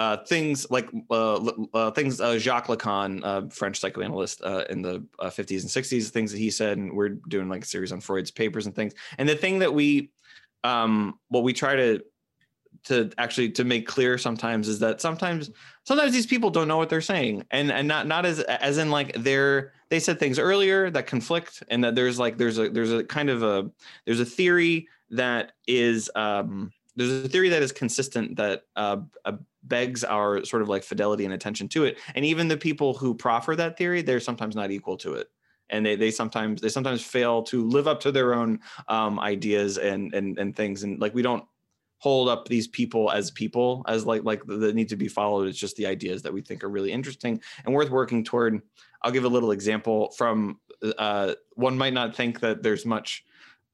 uh, 0.00 0.16
things 0.24 0.66
like 0.70 0.88
uh, 1.10 1.52
uh, 1.74 1.90
things 1.90 2.22
uh, 2.22 2.38
Jacques 2.38 2.68
Lacan, 2.68 3.20
uh, 3.22 3.42
French 3.50 3.80
psychoanalyst 3.80 4.40
in 4.70 4.80
the 4.80 5.04
50s 5.20 5.60
and 5.60 5.68
60s, 5.68 6.08
things 6.08 6.32
that 6.32 6.38
he 6.38 6.50
said, 6.50 6.78
and 6.78 6.90
we're 6.94 7.10
doing 7.10 7.50
like 7.50 7.64
a 7.64 7.66
series 7.66 7.92
on 7.92 8.00
Freud's 8.00 8.30
papers 8.30 8.64
and 8.64 8.74
things. 8.74 8.94
And 9.18 9.28
the 9.28 9.36
thing 9.36 9.58
that 9.58 9.74
we, 9.74 10.10
um, 10.64 11.18
what 11.28 11.42
we 11.42 11.52
try 11.52 11.76
to 11.76 12.02
to 12.84 13.10
actually 13.18 13.50
to 13.50 13.64
make 13.64 13.86
clear 13.86 14.16
sometimes 14.16 14.68
is 14.68 14.78
that 14.78 15.02
sometimes 15.02 15.50
sometimes 15.84 16.12
these 16.12 16.26
people 16.26 16.48
don't 16.48 16.66
know 16.66 16.78
what 16.78 16.88
they're 16.88 17.02
saying, 17.02 17.44
and 17.50 17.70
and 17.70 17.86
not 17.86 18.06
not 18.06 18.24
as 18.24 18.40
as 18.40 18.78
in 18.78 18.90
like 18.90 19.12
they're 19.18 19.74
they 19.90 20.00
said 20.00 20.18
things 20.18 20.38
earlier 20.38 20.88
that 20.88 21.08
conflict, 21.08 21.62
and 21.68 21.84
that 21.84 21.94
there's 21.94 22.18
like 22.18 22.38
there's 22.38 22.56
a 22.56 22.70
there's 22.70 22.92
a 22.92 23.04
kind 23.04 23.28
of 23.28 23.42
a 23.42 23.70
there's 24.06 24.20
a 24.20 24.24
theory 24.24 24.88
that 25.10 25.52
is 25.66 26.10
um 26.14 26.72
there's 26.96 27.24
a 27.24 27.28
theory 27.28 27.50
that 27.50 27.62
is 27.62 27.72
consistent 27.72 28.36
that 28.36 28.62
uh, 28.76 28.98
begs 29.62 30.04
our 30.04 30.44
sort 30.44 30.62
of 30.62 30.68
like 30.68 30.82
fidelity 30.82 31.24
and 31.24 31.34
attention 31.34 31.68
to 31.68 31.84
it. 31.84 31.98
And 32.14 32.24
even 32.24 32.48
the 32.48 32.56
people 32.56 32.94
who 32.94 33.14
proffer 33.14 33.54
that 33.56 33.76
theory 33.76 34.02
they're 34.02 34.20
sometimes 34.20 34.56
not 34.56 34.70
equal 34.70 34.96
to 34.98 35.14
it. 35.14 35.28
And 35.68 35.86
they, 35.86 35.94
they 35.94 36.10
sometimes 36.10 36.60
they 36.60 36.68
sometimes 36.68 37.02
fail 37.02 37.42
to 37.44 37.64
live 37.64 37.86
up 37.86 38.00
to 38.00 38.12
their 38.12 38.34
own 38.34 38.60
um, 38.88 39.20
ideas 39.20 39.78
and, 39.78 40.12
and 40.14 40.38
and 40.38 40.56
things. 40.56 40.82
And 40.82 41.00
like 41.00 41.14
we 41.14 41.22
don't 41.22 41.44
hold 41.98 42.28
up 42.28 42.48
these 42.48 42.66
people 42.66 43.10
as 43.10 43.30
people 43.30 43.84
as 43.86 44.06
like 44.06 44.24
like 44.24 44.42
that 44.46 44.74
need 44.74 44.88
to 44.88 44.96
be 44.96 45.08
followed. 45.08 45.46
It's 45.46 45.58
just 45.58 45.76
the 45.76 45.86
ideas 45.86 46.22
that 46.22 46.32
we 46.32 46.40
think 46.40 46.64
are 46.64 46.68
really 46.68 46.90
interesting 46.90 47.40
and 47.64 47.74
worth 47.74 47.90
working 47.90 48.24
toward. 48.24 48.60
I'll 49.02 49.12
give 49.12 49.24
a 49.24 49.28
little 49.28 49.52
example 49.52 50.10
from 50.16 50.58
uh, 50.98 51.34
one 51.54 51.78
might 51.78 51.92
not 51.92 52.16
think 52.16 52.40
that 52.40 52.62
there's 52.62 52.84
much 52.84 53.24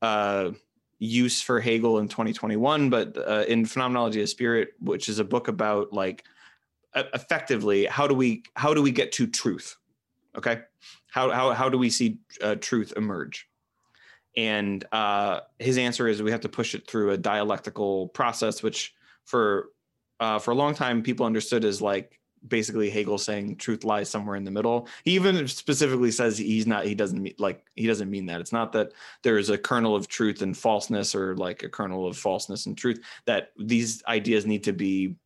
uh, 0.03 0.51
use 0.99 1.43
for 1.43 1.61
Hegel 1.61 1.99
in 1.99 2.09
2021, 2.09 2.91
but 2.91 3.17
uh, 3.17 3.45
in 3.49 3.67
Phenomenology 3.67 4.23
of 4.23 4.29
Spirit, 4.29 4.71
which 4.81 5.09
is 5.09 5.19
a 5.19 5.25
book 5.25 5.49
about 5.49 5.93
like 5.93 6.25
effectively 6.95 7.85
how 7.85 8.07
do 8.07 8.15
we 8.15 8.43
how 8.55 8.73
do 8.73 8.83
we 8.83 8.91
get 8.91 9.13
to 9.13 9.27
truth? 9.27 9.77
Okay, 10.37 10.61
how 11.11 11.31
how 11.31 11.53
how 11.53 11.69
do 11.69 11.79
we 11.79 11.91
see 11.91 12.19
uh, 12.43 12.57
truth 12.57 12.93
emerge? 12.97 13.49
And 14.37 14.85
uh, 14.93 15.41
his 15.59 15.79
answer 15.79 16.09
is 16.09 16.23
we 16.23 16.31
have 16.31 16.43
to 16.43 16.49
push 16.49 16.75
it 16.75 16.87
through 16.87 17.11
a 17.11 17.17
dialectical 17.17 18.09
process, 18.09 18.63
which 18.63 18.95
for 19.25 19.71
uh, 20.21 20.39
for 20.39 20.51
a 20.51 20.55
long 20.55 20.75
time 20.75 21.03
people 21.03 21.27
understood 21.27 21.65
as 21.65 21.83
like 21.83 22.19
basically 22.49 22.91
Hegel 22.91 23.19
saying 23.19 23.57
truth 23.57 23.85
lies 23.85 24.09
somewhere 24.09 24.37
in 24.37 24.45
the 24.45 24.51
middle. 24.51 24.89
He 25.05 25.13
even 25.13 25.47
specifically 25.49 26.11
says 26.11 26.39
he's 26.39 26.67
not 26.67 26.85
he 26.85 26.95
doesn't 26.95 27.23
mean 27.23 27.35
like 27.39 27.65
he 27.75 27.87
doesn't 27.87 28.11
mean 28.11 28.27
that. 28.27 28.41
It's 28.41 28.53
not 28.53 28.73
that 28.73 28.93
there's 29.23 29.51
a 29.51 29.59
kernel 29.59 29.95
of 29.95 30.09
truth 30.09 30.43
and 30.43 30.57
falseness 30.57 31.15
or 31.15 31.37
like 31.37 31.63
a 31.63 31.69
kernel 31.69 32.07
of 32.07 32.17
falseness 32.17 32.67
and 32.67 32.77
truth 32.77 33.01
that 33.27 33.51
these 33.59 34.03
ideas 34.07 34.47
need 34.47 34.65
to 34.65 34.73
be 34.73 35.17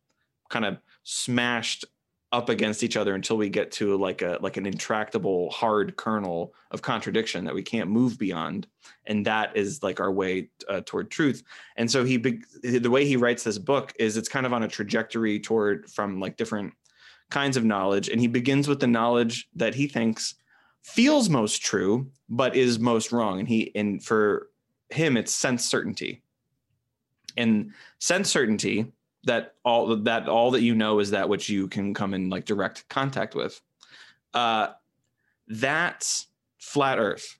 kind 0.49 0.65
of 0.65 0.77
smashed 1.03 1.85
up 2.31 2.47
against 2.47 2.81
each 2.81 2.95
other 2.95 3.13
until 3.13 3.35
we 3.35 3.49
get 3.49 3.71
to 3.71 3.97
like 3.97 4.21
a 4.21 4.37
like 4.41 4.55
an 4.55 4.65
intractable 4.65 5.49
hard 5.49 5.95
kernel 5.97 6.53
of 6.71 6.81
contradiction 6.81 7.43
that 7.43 7.53
we 7.53 7.61
can't 7.61 7.89
move 7.89 8.17
beyond 8.17 8.67
and 9.05 9.25
that 9.25 9.55
is 9.55 9.83
like 9.83 9.99
our 9.99 10.11
way 10.11 10.49
uh, 10.69 10.81
toward 10.85 11.11
truth 11.11 11.43
and 11.75 11.91
so 11.91 12.05
he 12.05 12.15
the 12.15 12.89
way 12.89 13.05
he 13.05 13.17
writes 13.17 13.43
this 13.43 13.57
book 13.57 13.93
is 13.99 14.15
it's 14.15 14.29
kind 14.29 14.45
of 14.45 14.53
on 14.53 14.63
a 14.63 14.67
trajectory 14.67 15.39
toward 15.39 15.89
from 15.89 16.19
like 16.21 16.37
different 16.37 16.73
kinds 17.31 17.57
of 17.57 17.65
knowledge. 17.65 18.09
And 18.09 18.21
he 18.21 18.27
begins 18.27 18.67
with 18.67 18.79
the 18.79 18.87
knowledge 18.87 19.47
that 19.55 19.75
he 19.75 19.87
thinks 19.87 20.35
feels 20.83 21.29
most 21.29 21.61
true, 21.61 22.09
but 22.29 22.55
is 22.55 22.79
most 22.79 23.11
wrong. 23.11 23.39
And 23.39 23.47
he, 23.47 23.71
and 23.75 24.03
for 24.03 24.49
him, 24.89 25.17
it's 25.17 25.33
sense 25.33 25.65
certainty. 25.65 26.21
And 27.37 27.71
sense 27.99 28.29
certainty 28.29 28.91
that 29.23 29.55
all 29.63 29.95
that 29.95 30.27
all 30.27 30.51
that 30.51 30.61
you 30.61 30.75
know 30.75 30.99
is 30.99 31.11
that 31.11 31.29
which 31.29 31.47
you 31.47 31.67
can 31.67 31.93
come 31.93 32.13
in 32.13 32.29
like 32.29 32.45
direct 32.45 32.87
contact 32.89 33.35
with. 33.35 33.61
Uh, 34.33 34.69
that's 35.47 36.27
flat 36.57 36.99
Earth. 36.99 37.37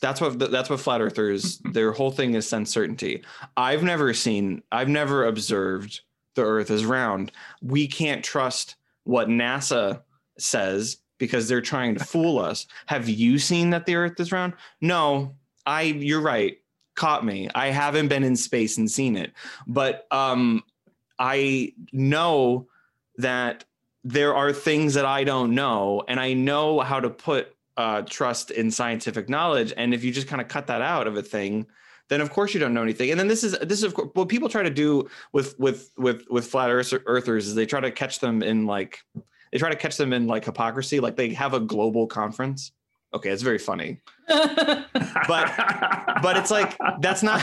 That's 0.00 0.20
what 0.20 0.38
that's 0.38 0.68
what 0.68 0.80
flat 0.80 1.00
earthers. 1.00 1.58
their 1.72 1.92
whole 1.92 2.10
thing 2.10 2.34
is 2.34 2.48
sense 2.48 2.70
certainty. 2.70 3.22
I've 3.56 3.82
never 3.82 4.12
seen. 4.12 4.62
I've 4.72 4.88
never 4.88 5.24
observed 5.24 6.00
the 6.34 6.42
Earth 6.42 6.70
is 6.70 6.84
round. 6.84 7.32
We 7.62 7.86
can't 7.86 8.24
trust 8.24 8.76
what 9.04 9.28
NASA 9.28 10.02
says 10.38 10.98
because 11.18 11.48
they're 11.48 11.60
trying 11.60 11.94
to 11.94 12.04
fool 12.04 12.38
us. 12.38 12.66
Have 12.86 13.08
you 13.08 13.38
seen 13.38 13.70
that 13.70 13.86
the 13.86 13.94
earth 13.94 14.18
is 14.18 14.32
round? 14.32 14.54
No, 14.80 15.34
I 15.64 15.82
you're 15.82 16.20
right. 16.20 16.58
Caught 16.96 17.24
me. 17.24 17.48
I 17.54 17.68
haven't 17.68 18.08
been 18.08 18.24
in 18.24 18.36
space 18.36 18.78
and 18.78 18.90
seen 18.90 19.16
it. 19.16 19.32
But 19.66 20.06
um 20.10 20.62
I 21.18 21.72
know 21.92 22.66
that 23.18 23.64
there 24.02 24.34
are 24.34 24.52
things 24.52 24.94
that 24.94 25.06
I 25.06 25.24
don't 25.24 25.54
know 25.54 26.02
and 26.08 26.18
I 26.18 26.32
know 26.34 26.80
how 26.80 27.00
to 27.00 27.08
put 27.08 27.54
uh, 27.76 28.02
trust 28.02 28.50
in 28.50 28.70
scientific 28.70 29.28
knowledge 29.28 29.72
and 29.76 29.94
if 29.94 30.04
you 30.04 30.12
just 30.12 30.28
kind 30.28 30.40
of 30.40 30.46
cut 30.46 30.68
that 30.68 30.80
out 30.80 31.06
of 31.08 31.16
a 31.16 31.22
thing 31.22 31.66
then 32.08 32.20
of 32.20 32.30
course 32.30 32.54
you 32.54 32.60
don't 32.60 32.74
know 32.74 32.82
anything. 32.82 33.10
And 33.10 33.18
then 33.18 33.28
this 33.28 33.44
is 33.44 33.58
this 33.60 33.78
is 33.78 33.84
of 33.84 33.94
course 33.94 34.10
what 34.14 34.28
people 34.28 34.48
try 34.48 34.62
to 34.62 34.70
do 34.70 35.08
with 35.32 35.58
with 35.58 35.90
with 35.96 36.24
with 36.30 36.46
flat 36.46 36.70
earthers 36.70 37.46
is 37.46 37.54
they 37.54 37.66
try 37.66 37.80
to 37.80 37.90
catch 37.90 38.20
them 38.20 38.42
in 38.42 38.66
like 38.66 39.00
they 39.52 39.58
try 39.58 39.70
to 39.70 39.76
catch 39.76 39.96
them 39.96 40.12
in 40.12 40.26
like 40.26 40.44
hypocrisy. 40.44 41.00
Like 41.00 41.16
they 41.16 41.32
have 41.34 41.54
a 41.54 41.60
global 41.60 42.06
conference 42.06 42.72
okay 43.14 43.30
it's 43.30 43.42
very 43.42 43.58
funny. 43.58 44.00
But 45.26 45.52
but 46.22 46.36
it's 46.36 46.50
like 46.50 46.76
that's 47.00 47.22
not 47.22 47.40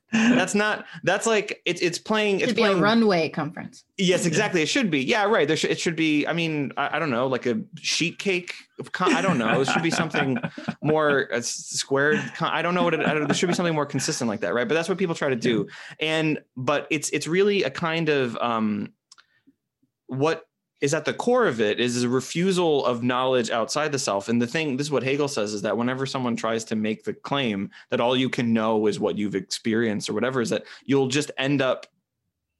that's 0.12 0.54
not 0.54 0.84
that's 1.04 1.26
like 1.26 1.60
it's 1.64 1.80
it's 1.80 1.98
playing 1.98 2.40
it's 2.40 2.52
be 2.52 2.62
playing, 2.62 2.78
a 2.78 2.82
runway 2.82 3.28
conference. 3.28 3.84
Yes 3.96 4.26
exactly. 4.26 4.62
It 4.62 4.68
should 4.68 4.90
be. 4.90 5.04
Yeah 5.04 5.24
right. 5.24 5.46
There 5.46 5.56
should, 5.56 5.70
it 5.70 5.78
should 5.78 5.94
be 5.94 6.26
i 6.26 6.32
mean 6.32 6.72
I, 6.76 6.96
I, 6.96 6.98
don't 6.98 7.10
know 7.10 7.26
like 7.28 7.46
a 7.46 7.60
sheet 7.76 8.18
cake 8.18 8.54
i 9.00 9.20
don't 9.20 9.38
know. 9.38 9.60
It 9.60 9.68
should 9.68 9.82
be 9.82 9.90
something 9.90 10.38
more 10.82 11.28
uh, 11.32 11.40
squared 11.40 12.20
i 12.40 12.62
don't 12.62 12.74
know 12.74 12.82
what 12.82 12.94
it 12.94 13.00
I 13.00 13.14
don't, 13.14 13.28
there 13.28 13.34
should 13.34 13.48
be 13.48 13.54
something 13.54 13.74
more 13.74 13.86
consistent 13.86 14.28
like 14.28 14.40
that 14.40 14.54
right? 14.54 14.66
But 14.66 14.74
that's 14.74 14.88
what 14.88 14.98
people 14.98 15.14
try 15.14 15.28
to 15.28 15.36
do. 15.36 15.68
And 16.00 16.40
but 16.56 16.86
it's 16.90 17.10
it's 17.10 17.28
really 17.28 17.62
a 17.62 17.70
kind 17.70 18.08
of 18.08 18.36
um 18.38 18.92
what 20.06 20.47
is 20.80 20.94
at 20.94 21.04
the 21.04 21.12
core 21.12 21.46
of 21.46 21.60
it 21.60 21.80
is 21.80 22.02
a 22.02 22.08
refusal 22.08 22.86
of 22.86 23.02
knowledge 23.02 23.50
outside 23.50 23.90
the 23.90 23.98
self. 23.98 24.28
And 24.28 24.40
the 24.40 24.46
thing, 24.46 24.76
this 24.76 24.86
is 24.86 24.90
what 24.90 25.02
Hegel 25.02 25.28
says, 25.28 25.52
is 25.52 25.62
that 25.62 25.76
whenever 25.76 26.06
someone 26.06 26.36
tries 26.36 26.64
to 26.64 26.76
make 26.76 27.04
the 27.04 27.14
claim 27.14 27.70
that 27.90 28.00
all 28.00 28.16
you 28.16 28.28
can 28.28 28.52
know 28.52 28.86
is 28.86 29.00
what 29.00 29.18
you've 29.18 29.34
experienced 29.34 30.08
or 30.08 30.12
whatever, 30.12 30.40
is 30.40 30.50
that 30.50 30.64
you'll 30.84 31.08
just 31.08 31.30
end 31.36 31.60
up, 31.60 31.86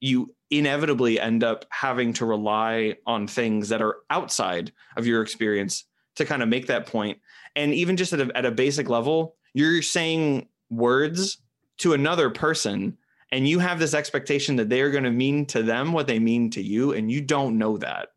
you 0.01 0.35
inevitably 0.51 1.21
end 1.21 1.45
up 1.45 1.65
having 1.71 2.13
to 2.15 2.25
rely 2.25 2.97
on 3.07 3.29
things 3.29 3.69
that 3.69 3.83
are 3.83 3.99
outside 4.11 4.73
of 4.97 5.07
your 5.07 5.23
experience 5.23 5.85
to 6.17 6.25
kind 6.25 6.43
of 6.43 6.49
make 6.49 6.67
that 6.67 6.87
point. 6.87 7.19
And 7.55 7.73
even 7.73 7.97
just 7.97 8.13
at 8.13 8.21
a, 8.21 8.37
at 8.37 8.47
a 8.47 8.51
basic 8.51 8.89
level, 8.89 9.37
you're 9.55 9.83
saying 9.83 10.49
words 10.71 11.39
to 11.79 11.93
another 11.93 12.31
person 12.31 12.99
and 13.31 13.49
you 13.49 13.59
have 13.59 13.79
this 13.79 13.95
expectation 13.95 14.57
that 14.57 14.69
they 14.69 14.81
are 14.81 14.91
going 14.91 15.05
to 15.05 15.11
mean 15.11 15.47
to 15.47 15.63
them 15.63 15.93
what 15.93 16.07
they 16.07 16.19
mean 16.19 16.51
to 16.51 16.63
you 16.63 16.93
and 16.93 17.11
you 17.11 17.21
don't 17.21 17.59
know 17.59 17.77
that 17.77 18.09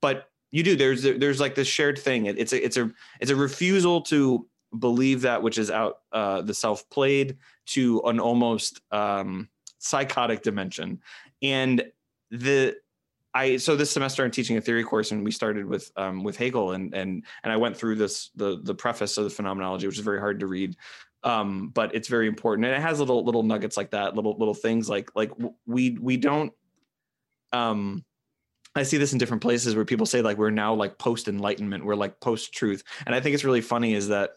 but 0.00 0.28
you 0.54 0.62
do. 0.62 0.76
There's 0.76 1.02
there's 1.02 1.40
like 1.40 1.56
this 1.56 1.66
shared 1.66 1.98
thing. 1.98 2.26
It, 2.26 2.38
it's 2.38 2.52
a 2.52 2.64
it's 2.64 2.76
a 2.76 2.88
it's 3.20 3.32
a 3.32 3.36
refusal 3.36 4.02
to 4.02 4.46
believe 4.78 5.22
that 5.22 5.42
which 5.42 5.58
is 5.58 5.68
out 5.68 5.98
uh, 6.12 6.42
the 6.42 6.54
self 6.54 6.88
played 6.90 7.38
to 7.66 8.00
an 8.02 8.20
almost 8.20 8.80
um, 8.92 9.48
psychotic 9.78 10.42
dimension, 10.42 11.00
and 11.42 11.84
the 12.30 12.76
I 13.34 13.56
so 13.56 13.74
this 13.74 13.90
semester 13.90 14.24
I'm 14.24 14.30
teaching 14.30 14.56
a 14.56 14.60
theory 14.60 14.84
course 14.84 15.10
and 15.10 15.24
we 15.24 15.32
started 15.32 15.66
with 15.66 15.90
um, 15.96 16.22
with 16.22 16.36
Hegel 16.36 16.70
and 16.70 16.94
and 16.94 17.24
and 17.42 17.52
I 17.52 17.56
went 17.56 17.76
through 17.76 17.96
this 17.96 18.30
the 18.36 18.60
the 18.62 18.76
preface 18.76 19.18
of 19.18 19.24
the 19.24 19.30
phenomenology 19.30 19.88
which 19.88 19.98
is 19.98 20.04
very 20.04 20.20
hard 20.20 20.38
to 20.38 20.46
read 20.46 20.76
um, 21.24 21.70
but 21.70 21.94
it's 21.94 22.08
very 22.08 22.28
important. 22.28 22.66
And 22.66 22.74
it 22.74 22.80
has 22.80 23.00
little 23.00 23.24
little 23.24 23.42
nuggets 23.42 23.76
like 23.76 23.90
that 23.90 24.14
little 24.14 24.36
little 24.38 24.54
things 24.54 24.88
like 24.88 25.10
like 25.16 25.32
we 25.66 25.98
we 26.00 26.16
don't 26.16 26.52
um 27.52 28.04
I 28.76 28.82
see 28.82 28.98
this 28.98 29.12
in 29.12 29.18
different 29.18 29.42
places 29.42 29.74
where 29.74 29.84
people 29.84 30.06
say 30.06 30.20
like 30.20 30.36
we're 30.36 30.50
now 30.50 30.74
like 30.74 30.98
post 30.98 31.28
enlightenment 31.28 31.84
we're 31.84 31.94
like 31.94 32.20
post 32.20 32.52
truth 32.52 32.82
and 33.06 33.14
I 33.14 33.20
think 33.20 33.34
it's 33.34 33.44
really 33.44 33.60
funny 33.60 33.94
is 33.94 34.08
that 34.08 34.30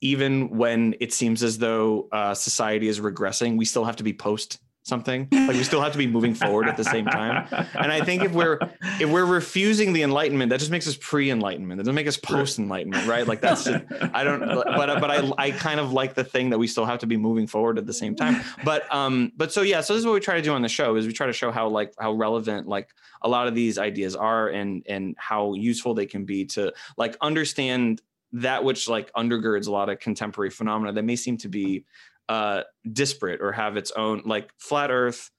even 0.00 0.56
when 0.56 0.94
it 1.00 1.12
seems 1.12 1.42
as 1.42 1.58
though 1.58 2.08
uh, 2.12 2.34
society 2.34 2.88
is 2.88 3.00
regressing 3.00 3.58
we 3.58 3.64
still 3.64 3.84
have 3.84 3.96
to 3.96 4.04
be 4.04 4.12
post 4.12 4.58
something. 4.84 5.28
Like 5.30 5.56
we 5.56 5.62
still 5.62 5.80
have 5.80 5.92
to 5.92 5.98
be 5.98 6.06
moving 6.06 6.34
forward 6.34 6.68
at 6.68 6.76
the 6.76 6.84
same 6.84 7.06
time. 7.06 7.46
And 7.74 7.92
i 7.92 8.04
think 8.04 8.22
if 8.24 8.32
we're 8.32 8.58
if 9.00 9.08
we're 9.08 9.24
refusing 9.24 9.92
the 9.92 10.02
enlightenment 10.02 10.50
that 10.50 10.58
just 10.58 10.70
makes 10.70 10.88
us 10.88 10.96
pre-enlightenment. 11.00 11.78
That 11.78 11.84
doesn't 11.84 11.94
make 11.94 12.08
us 12.08 12.16
post-enlightenment 12.16 13.06
right? 13.06 13.26
Like 13.26 13.40
that's 13.40 13.64
just, 13.64 13.84
i 14.12 14.24
don't 14.24 14.40
but 14.40 15.00
but 15.00 15.10
i 15.10 15.32
i 15.38 15.50
kind 15.52 15.78
of 15.78 15.92
like 15.92 16.14
the 16.14 16.24
thing 16.24 16.50
that 16.50 16.58
we 16.58 16.66
still 16.66 16.84
have 16.84 16.98
to 17.00 17.06
be 17.06 17.16
moving 17.16 17.46
forward 17.46 17.78
at 17.78 17.86
the 17.86 17.92
same 17.92 18.16
time. 18.16 18.42
But 18.64 18.92
um 18.92 19.32
but 19.36 19.52
so 19.52 19.62
yeah 19.62 19.80
so 19.80 19.94
this 19.94 20.00
is 20.00 20.06
what 20.06 20.14
we 20.14 20.20
try 20.20 20.34
to 20.34 20.42
do 20.42 20.52
on 20.52 20.62
the 20.62 20.68
show 20.68 20.96
is 20.96 21.06
we 21.06 21.12
try 21.12 21.26
to 21.26 21.32
show 21.32 21.50
how 21.50 21.68
like 21.68 21.92
how 21.98 22.12
relevant 22.12 22.66
like 22.66 22.88
a 23.22 23.28
lot 23.28 23.46
of 23.46 23.54
these 23.54 23.78
ideas 23.78 24.16
are 24.16 24.48
and 24.48 24.84
and 24.88 25.14
how 25.18 25.54
useful 25.54 25.94
they 25.94 26.06
can 26.06 26.24
be 26.24 26.44
to 26.46 26.72
like 26.96 27.16
understand 27.20 28.02
that 28.32 28.64
which 28.64 28.88
like 28.88 29.12
undergirds 29.12 29.68
a 29.68 29.70
lot 29.70 29.88
of 29.88 29.98
contemporary 30.00 30.50
phenomena 30.50 30.92
that 30.92 31.02
may 31.02 31.16
seem 31.16 31.36
to 31.36 31.48
be 31.48 31.84
uh, 32.32 32.62
disparate 32.92 33.42
or 33.42 33.52
have 33.52 33.76
its 33.76 33.90
own 33.90 34.22
like 34.24 34.50
flat 34.58 34.90
earth 34.90 35.30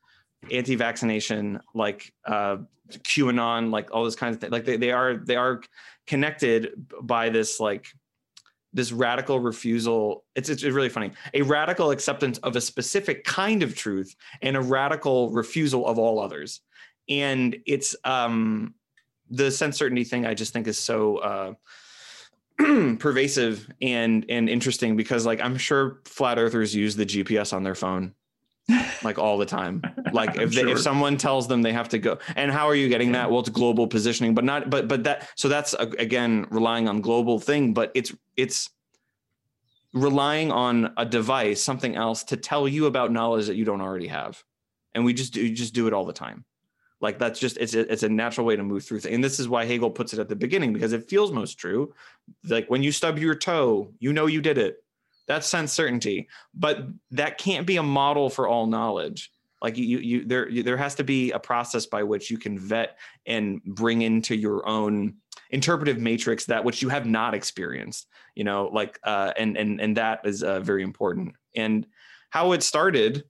anti-vaccination 0.52 1.60
like 1.74 2.14
uh, 2.28 2.58
qanon 3.00 3.72
like 3.72 3.90
all 3.92 4.04
those 4.04 4.16
kinds 4.16 4.36
of 4.36 4.42
things 4.42 4.52
like 4.52 4.66
they, 4.66 4.78
they 4.78 4.92
are 4.92 5.16
they 5.16 5.36
are 5.36 5.62
connected 6.06 6.72
by 7.02 7.30
this 7.30 7.60
like 7.60 7.88
this 8.76 8.92
radical 8.92 9.40
refusal. 9.40 10.26
It's, 10.36 10.50
it's 10.50 10.64
really 10.64 10.90
funny. 10.90 11.12
A 11.36 11.44
radical 11.44 11.92
acceptance 11.92 12.40
of 12.40 12.56
a 12.56 12.62
specific 12.62 13.24
kind 13.24 13.62
of 13.62 13.76
truth 13.76 14.16
and 14.42 14.58
a 14.58 14.62
radical 14.62 15.30
refusal 15.32 15.86
of 15.88 16.00
all 16.00 16.20
others. 16.20 16.62
And 17.08 17.56
it's 17.66 17.96
um 18.04 18.76
the 19.30 19.50
sense 19.50 19.78
certainty 19.78 20.04
thing 20.04 20.26
i 20.26 20.34
just 20.34 20.54
think 20.54 20.68
is 20.68 20.78
so 20.78 21.18
uh 21.18 21.54
pervasive 23.00 23.68
and 23.82 24.26
and 24.30 24.48
interesting 24.50 24.96
because 24.96 25.26
like 25.26 25.42
I'm 25.42 25.58
sure 25.58 26.02
flat 26.06 26.38
earthers 26.38 26.76
use 26.76 26.96
the 26.96 27.06
GPS 27.06 27.54
on 27.54 27.64
their 27.64 27.76
phone 27.76 28.14
like 29.04 29.20
all 29.20 29.38
the 29.38 29.46
time. 29.46 29.82
Like 30.12 30.36
if 30.40 30.52
they, 30.52 30.62
sure. 30.62 30.70
if 30.70 30.80
someone 30.80 31.18
tells 31.18 31.48
them 31.48 31.62
they 31.62 31.74
have 31.74 31.90
to 31.90 32.00
go, 32.00 32.20
and 32.36 32.52
how 32.52 32.68
are 32.68 32.76
you 32.76 32.90
getting 32.90 33.14
that? 33.14 33.30
Well, 33.30 33.42
it's 33.42 33.50
global 33.50 33.88
positioning, 33.88 34.34
but 34.34 34.44
not 34.44 34.70
but 34.70 34.88
but 34.88 35.04
that 35.04 35.30
so 35.36 35.50
that's 35.50 35.74
again 35.74 36.48
relying 36.50 36.88
on 36.88 37.02
global 37.02 37.40
thing, 37.40 37.74
but 37.74 37.92
it's 37.94 38.14
it's 38.38 38.70
relying 39.94 40.52
on 40.52 40.94
a 40.98 41.06
device, 41.06 41.62
something 41.62 41.96
else 41.96 42.24
to 42.26 42.38
tell 42.38 42.68
you 42.68 42.86
about 42.88 43.12
knowledge 43.12 43.48
that 43.48 43.56
you 43.56 43.66
don't 43.66 43.82
already 43.82 44.08
have, 44.08 44.44
and 44.94 45.06
we 45.06 45.14
just 45.14 45.34
do 45.34 45.52
just 45.54 45.74
do 45.74 45.88
it 45.88 45.94
all 45.94 46.06
the 46.06 46.14
time. 46.14 46.46
Like 47.04 47.20
that's 47.20 47.38
just 47.38 47.58
it's 47.58 47.74
a, 47.76 47.92
it's 47.92 48.04
a 48.04 48.10
natural 48.10 48.48
way 48.48 48.56
to 48.56 48.64
move 48.64 48.86
through 48.86 49.02
things. 49.02 49.14
And 49.14 49.22
this 49.22 49.38
is 49.38 49.50
why 49.50 49.66
Hegel 49.66 49.92
puts 49.92 50.14
it 50.14 50.20
at 50.20 50.30
the 50.30 50.38
beginning 50.38 50.72
because 50.72 50.94
it 50.94 51.10
feels 51.10 51.34
most 51.34 51.56
true. 51.56 51.94
Like 52.48 52.70
when 52.70 52.82
you 52.82 52.94
stub 52.94 53.20
your 53.20 53.36
toe, 53.36 53.92
you 54.00 54.14
know 54.14 54.26
you 54.26 54.42
did 54.42 54.58
it. 54.58 54.78
That's 55.28 55.46
sense 55.46 55.74
certainty. 55.74 56.30
But 56.56 56.88
that 57.12 57.38
can't 57.38 57.68
be 57.68 57.76
a 57.76 57.84
model 57.84 58.30
for 58.30 58.48
all 58.48 58.68
knowledge. 58.68 59.32
Like 59.62 59.78
you 59.78 60.00
you 60.00 60.24
there 60.24 60.48
there 60.50 60.78
has 60.78 60.96
to 60.96 61.04
be 61.04 61.32
a 61.32 61.40
process 61.40 61.86
by 61.86 62.04
which 62.04 62.32
you 62.32 62.38
can 62.38 62.58
vet 62.58 62.98
and 63.26 63.62
bring 63.66 64.02
into 64.02 64.34
your 64.34 64.66
own 64.66 65.16
interpretive 65.50 66.00
matrix 66.00 66.46
that 66.46 66.64
which 66.64 66.82
you 66.82 66.88
have 66.88 67.06
not 67.06 67.34
experienced. 67.34 68.08
You 68.34 68.46
know, 68.46 68.70
like 68.72 68.98
uh 69.04 69.34
and 69.38 69.58
and 69.58 69.82
and 69.82 69.98
that 69.98 70.22
is 70.24 70.42
uh, 70.42 70.62
very 70.62 70.84
important. 70.84 71.36
And 71.54 71.86
how 72.30 72.54
it 72.54 72.64
started 72.64 73.26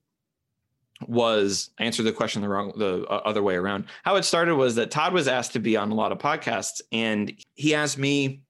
was 1.06 1.70
I 1.78 1.84
answered 1.84 2.04
the 2.04 2.12
question 2.12 2.42
the 2.42 2.48
wrong 2.48 2.72
the 2.76 3.04
uh, 3.04 3.22
other 3.24 3.42
way 3.42 3.56
around. 3.56 3.86
How 4.04 4.16
it 4.16 4.24
started 4.24 4.56
was 4.56 4.76
that 4.76 4.90
Todd 4.90 5.12
was 5.12 5.28
asked 5.28 5.52
to 5.52 5.58
be 5.58 5.76
on 5.76 5.90
a 5.90 5.94
lot 5.94 6.12
of 6.12 6.18
podcasts, 6.18 6.80
and 6.92 7.32
he 7.54 7.74
asked 7.74 7.98
me 7.98 8.42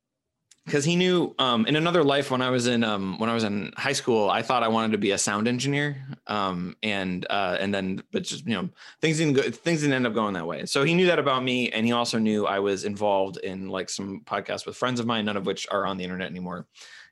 because 0.64 0.84
he 0.84 0.97
knew 0.97 1.34
um, 1.38 1.66
in 1.66 1.76
another 1.76 2.03
life 2.03 2.30
when 2.30 2.40
I 2.40 2.49
was 2.51 2.66
in 2.66 2.84
um, 2.84 3.18
when 3.18 3.28
I 3.28 3.34
was 3.34 3.45
in 3.45 3.72
high 3.76 3.92
school, 3.92 4.30
I 4.30 4.42
thought 4.42 4.62
I 4.62 4.68
wanted 4.68 4.92
to 4.92 4.99
be 4.99 5.11
a 5.11 5.18
sound 5.18 5.47
engineer, 5.47 6.07
um, 6.26 6.76
and 6.82 7.26
uh, 7.28 7.57
and 7.61 7.74
then 7.74 8.03
but 8.12 8.22
just 8.22 8.47
you 8.47 8.55
know 8.55 8.68
things 9.01 9.18
didn't 9.18 9.34
go, 9.34 9.42
things 9.42 9.80
didn't 9.80 9.95
end 9.95 10.07
up 10.07 10.14
going 10.14 10.34
that 10.34 10.47
way. 10.47 10.64
So 10.66 10.84
he 10.84 10.95
knew 10.95 11.07
that 11.07 11.18
about 11.18 11.42
me, 11.42 11.70
and 11.70 11.84
he 11.84 11.92
also 11.92 12.18
knew 12.18 12.47
I 12.47 12.61
was 12.61 12.84
involved 12.84 13.36
in 13.38 13.68
like 13.68 13.90
some 13.90 14.22
podcasts 14.24 14.66
with 14.66 14.76
friends 14.76 15.01
of 15.01 15.07
mine, 15.07 15.26
none 15.26 15.36
of 15.36 15.47
which 15.47 15.66
are 15.70 15.86
on 15.86 15.97
the 15.99 16.05
internet 16.05 16.30
anymore. 16.30 16.66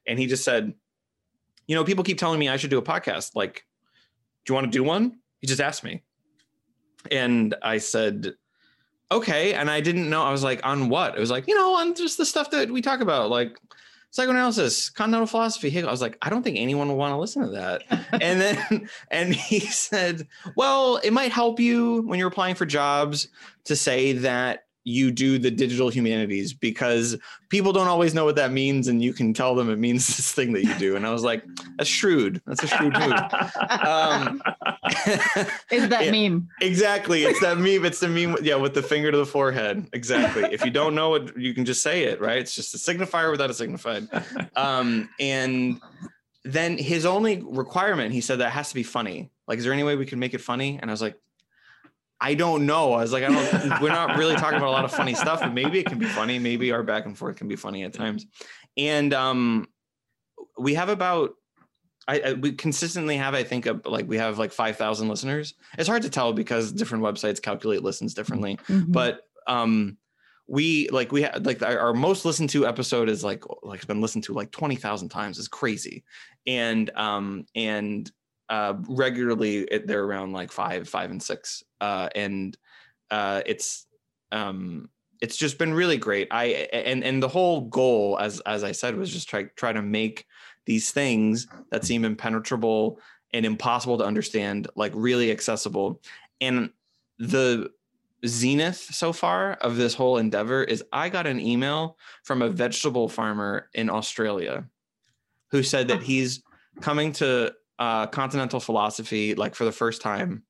And 0.06 0.18
he 0.18 0.26
just 0.26 0.44
said, 0.44 0.72
you 1.66 1.76
know, 1.76 1.84
people 1.84 2.04
keep 2.04 2.18
telling 2.18 2.38
me 2.38 2.48
I 2.48 2.56
should 2.56 2.70
do 2.70 2.78
a 2.78 2.82
podcast. 2.82 3.36
Like, 3.36 3.66
do 4.44 4.52
you 4.52 4.54
want 4.54 4.66
to 4.66 4.70
do 4.70 4.82
one? 4.82 5.18
He 5.42 5.46
just 5.46 5.60
asked 5.60 5.84
me. 5.84 6.00
And 7.10 7.54
I 7.62 7.78
said, 7.78 8.32
okay. 9.10 9.52
And 9.52 9.70
I 9.70 9.82
didn't 9.82 10.08
know. 10.08 10.22
I 10.22 10.30
was 10.30 10.42
like, 10.42 10.64
on 10.64 10.88
what? 10.88 11.16
It 11.16 11.20
was 11.20 11.30
like, 11.30 11.46
you 11.46 11.54
know, 11.54 11.74
on 11.74 11.94
just 11.94 12.16
the 12.16 12.24
stuff 12.24 12.50
that 12.52 12.70
we 12.70 12.80
talk 12.80 13.00
about, 13.00 13.28
like 13.28 13.58
psychoanalysis, 14.12 14.88
continental 14.88 15.26
philosophy. 15.26 15.82
I 15.82 15.90
was 15.90 16.00
like, 16.00 16.16
I 16.22 16.30
don't 16.30 16.42
think 16.42 16.58
anyone 16.58 16.88
will 16.88 16.96
want 16.96 17.12
to 17.12 17.18
listen 17.18 17.42
to 17.42 17.48
that. 17.50 17.82
and 18.22 18.40
then, 18.40 18.88
and 19.10 19.34
he 19.34 19.60
said, 19.60 20.26
well, 20.56 20.98
it 21.02 21.12
might 21.12 21.32
help 21.32 21.60
you 21.60 22.02
when 22.02 22.18
you're 22.18 22.28
applying 22.28 22.54
for 22.54 22.64
jobs 22.64 23.28
to 23.64 23.76
say 23.76 24.12
that 24.12 24.64
you 24.84 25.10
do 25.10 25.38
the 25.38 25.50
digital 25.50 25.88
humanities 25.88 26.52
because 26.52 27.16
people 27.48 27.72
don't 27.72 27.86
always 27.86 28.14
know 28.14 28.24
what 28.24 28.36
that 28.36 28.50
means 28.50 28.88
and 28.88 29.02
you 29.02 29.12
can 29.12 29.32
tell 29.32 29.54
them 29.54 29.70
it 29.70 29.78
means 29.78 30.06
this 30.16 30.32
thing 30.32 30.52
that 30.52 30.64
you 30.64 30.74
do. 30.78 30.96
And 30.96 31.06
i 31.06 31.10
was 31.10 31.22
like 31.22 31.44
that's 31.76 31.88
shrewd. 31.88 32.42
That's 32.46 32.62
a 32.62 32.66
shrewd 32.66 32.92
move. 32.94 33.12
Um, 33.86 34.42
is 35.70 35.88
that 35.88 36.06
yeah, 36.06 36.10
meme. 36.10 36.48
exactly. 36.60 37.24
It's 37.24 37.40
that 37.40 37.58
meme. 37.58 37.84
It's 37.84 38.00
the 38.00 38.08
meme 38.08 38.36
yeah 38.42 38.56
with 38.56 38.74
the 38.74 38.82
finger 38.82 39.10
to 39.10 39.18
the 39.18 39.26
forehead. 39.26 39.88
Exactly. 39.92 40.44
If 40.52 40.64
you 40.64 40.70
don't 40.70 40.94
know 40.94 41.14
it 41.14 41.36
you 41.36 41.54
can 41.54 41.64
just 41.64 41.82
say 41.82 42.04
it 42.04 42.20
right? 42.20 42.38
It's 42.38 42.54
just 42.54 42.74
a 42.74 42.78
signifier 42.78 43.30
without 43.30 43.50
a 43.50 43.54
signified. 43.54 44.08
Um, 44.56 45.08
and 45.20 45.80
then 46.44 46.76
his 46.76 47.06
only 47.06 47.42
requirement 47.46 48.12
he 48.12 48.20
said 48.20 48.40
that 48.40 48.50
has 48.50 48.68
to 48.70 48.74
be 48.74 48.82
funny. 48.82 49.30
Like 49.46 49.58
is 49.58 49.64
there 49.64 49.72
any 49.72 49.84
way 49.84 49.96
we 49.96 50.06
can 50.06 50.18
make 50.18 50.34
it 50.34 50.40
funny? 50.40 50.78
And 50.80 50.90
i 50.90 50.92
was 50.92 51.02
like 51.02 51.16
I 52.22 52.34
don't 52.34 52.66
know. 52.66 52.92
I 52.92 53.02
was 53.02 53.12
like, 53.12 53.24
I 53.24 53.28
don't. 53.28 53.82
we're 53.82 53.88
not 53.88 54.16
really 54.16 54.36
talking 54.36 54.56
about 54.56 54.68
a 54.68 54.70
lot 54.70 54.84
of 54.84 54.92
funny 54.92 55.12
stuff, 55.12 55.40
but 55.40 55.52
maybe 55.52 55.80
it 55.80 55.86
can 55.86 55.98
be 55.98 56.06
funny. 56.06 56.38
Maybe 56.38 56.70
our 56.70 56.84
back 56.84 57.04
and 57.04 57.18
forth 57.18 57.36
can 57.36 57.48
be 57.48 57.56
funny 57.56 57.82
at 57.82 57.92
times. 57.92 58.26
And 58.76 59.12
um, 59.12 59.66
we 60.56 60.74
have 60.74 60.88
about. 60.88 61.34
I, 62.06 62.20
I 62.20 62.32
we 62.34 62.52
consistently 62.52 63.16
have, 63.16 63.34
I 63.34 63.42
think, 63.42 63.66
a, 63.66 63.80
like 63.84 64.06
we 64.06 64.18
have 64.18 64.38
like 64.38 64.52
five 64.52 64.76
thousand 64.76 65.08
listeners. 65.08 65.54
It's 65.76 65.88
hard 65.88 66.02
to 66.02 66.10
tell 66.10 66.32
because 66.32 66.72
different 66.72 67.02
websites 67.02 67.42
calculate 67.42 67.82
listens 67.82 68.14
differently. 68.14 68.56
Mm-hmm. 68.68 68.92
But 68.92 69.22
um, 69.48 69.98
we 70.46 70.88
like 70.90 71.10
we 71.10 71.22
had 71.22 71.44
like 71.44 71.60
our, 71.62 71.78
our, 71.78 71.94
most 71.94 72.24
listened 72.24 72.50
to 72.50 72.66
episode 72.66 73.08
is 73.08 73.24
like 73.24 73.44
like 73.62 73.78
it's 73.78 73.86
been 73.86 74.00
listened 74.00 74.24
to 74.24 74.32
like 74.32 74.50
twenty 74.52 74.76
thousand 74.76 75.08
times. 75.08 75.38
It's 75.38 75.48
crazy, 75.48 76.04
and 76.46 76.90
um 76.96 77.46
and 77.54 78.10
uh, 78.52 78.74
regularly 78.86 79.60
it, 79.60 79.86
they're 79.86 80.04
around 80.04 80.34
like 80.34 80.52
five, 80.52 80.86
five 80.86 81.10
and 81.10 81.22
six, 81.22 81.64
uh, 81.80 82.10
and 82.14 82.54
uh, 83.10 83.40
it's 83.46 83.86
um, 84.30 84.90
it's 85.22 85.38
just 85.38 85.56
been 85.56 85.72
really 85.72 85.96
great. 85.96 86.28
I 86.30 86.68
and 86.70 87.02
and 87.02 87.22
the 87.22 87.28
whole 87.28 87.62
goal, 87.62 88.18
as 88.20 88.40
as 88.40 88.62
I 88.62 88.72
said, 88.72 88.94
was 88.94 89.10
just 89.10 89.26
try 89.26 89.44
try 89.56 89.72
to 89.72 89.80
make 89.80 90.26
these 90.66 90.90
things 90.90 91.46
that 91.70 91.86
seem 91.86 92.04
impenetrable 92.04 93.00
and 93.32 93.46
impossible 93.46 93.96
to 93.96 94.04
understand 94.04 94.68
like 94.76 94.92
really 94.94 95.30
accessible. 95.30 96.02
And 96.42 96.68
the 97.18 97.70
zenith 98.26 98.76
so 98.76 99.14
far 99.14 99.54
of 99.54 99.76
this 99.76 99.94
whole 99.94 100.18
endeavor 100.18 100.62
is 100.62 100.84
I 100.92 101.08
got 101.08 101.26
an 101.26 101.40
email 101.40 101.96
from 102.22 102.42
a 102.42 102.50
vegetable 102.50 103.08
farmer 103.08 103.70
in 103.72 103.88
Australia 103.88 104.66
who 105.50 105.62
said 105.62 105.88
that 105.88 106.02
he's 106.02 106.42
coming 106.82 107.12
to 107.12 107.54
uh, 107.82 108.06
continental 108.06 108.60
philosophy 108.60 109.34
like 109.34 109.56
for 109.56 109.64
the 109.64 109.72
first 109.72 110.02
time 110.02 110.44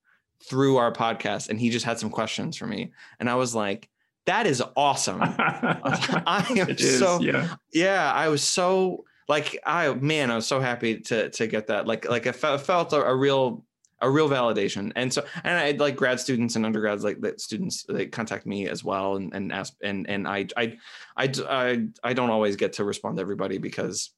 through 0.44 0.76
our 0.76 0.92
podcast, 0.92 1.48
and 1.48 1.58
he 1.58 1.70
just 1.70 1.86
had 1.86 1.98
some 1.98 2.10
questions 2.10 2.58
for 2.58 2.66
me, 2.66 2.92
and 3.18 3.30
I 3.30 3.36
was 3.36 3.54
like, 3.54 3.88
"That 4.26 4.46
is 4.46 4.62
awesome!" 4.76 5.20
I 5.22 6.46
am 6.58 6.76
so 6.76 7.20
yeah. 7.20 7.56
yeah, 7.72 8.12
I 8.12 8.28
was 8.28 8.42
so 8.42 9.04
like 9.30 9.58
I 9.64 9.94
man, 9.94 10.30
I 10.30 10.36
was 10.36 10.46
so 10.46 10.60
happy 10.60 11.00
to 11.00 11.30
to 11.30 11.46
get 11.46 11.68
that. 11.68 11.86
Like 11.86 12.06
like 12.06 12.26
I 12.26 12.32
felt, 12.32 12.60
felt 12.60 12.92
a, 12.92 13.02
a 13.02 13.16
real 13.16 13.64
a 14.02 14.10
real 14.10 14.28
validation. 14.28 14.92
And 14.94 15.10
so, 15.10 15.24
and 15.42 15.56
I 15.56 15.70
like 15.82 15.96
grad 15.96 16.20
students 16.20 16.56
and 16.56 16.66
undergrads, 16.66 17.04
like 17.04 17.20
that 17.20 17.40
students, 17.40 17.84
they 17.88 18.06
contact 18.06 18.46
me 18.46 18.68
as 18.68 18.82
well 18.82 19.14
and, 19.14 19.32
and 19.32 19.52
ask, 19.52 19.74
and, 19.80 20.10
and 20.10 20.26
I, 20.26 20.48
I, 20.56 20.76
I, 21.16 21.32
I, 21.48 21.86
I 22.02 22.12
don't 22.12 22.30
always 22.30 22.56
get 22.56 22.72
to 22.74 22.84
respond 22.84 23.16
to 23.16 23.20
everybody 23.20 23.58
because 23.58 24.10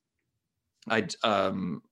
I, 0.88 1.06
um, 1.22 1.82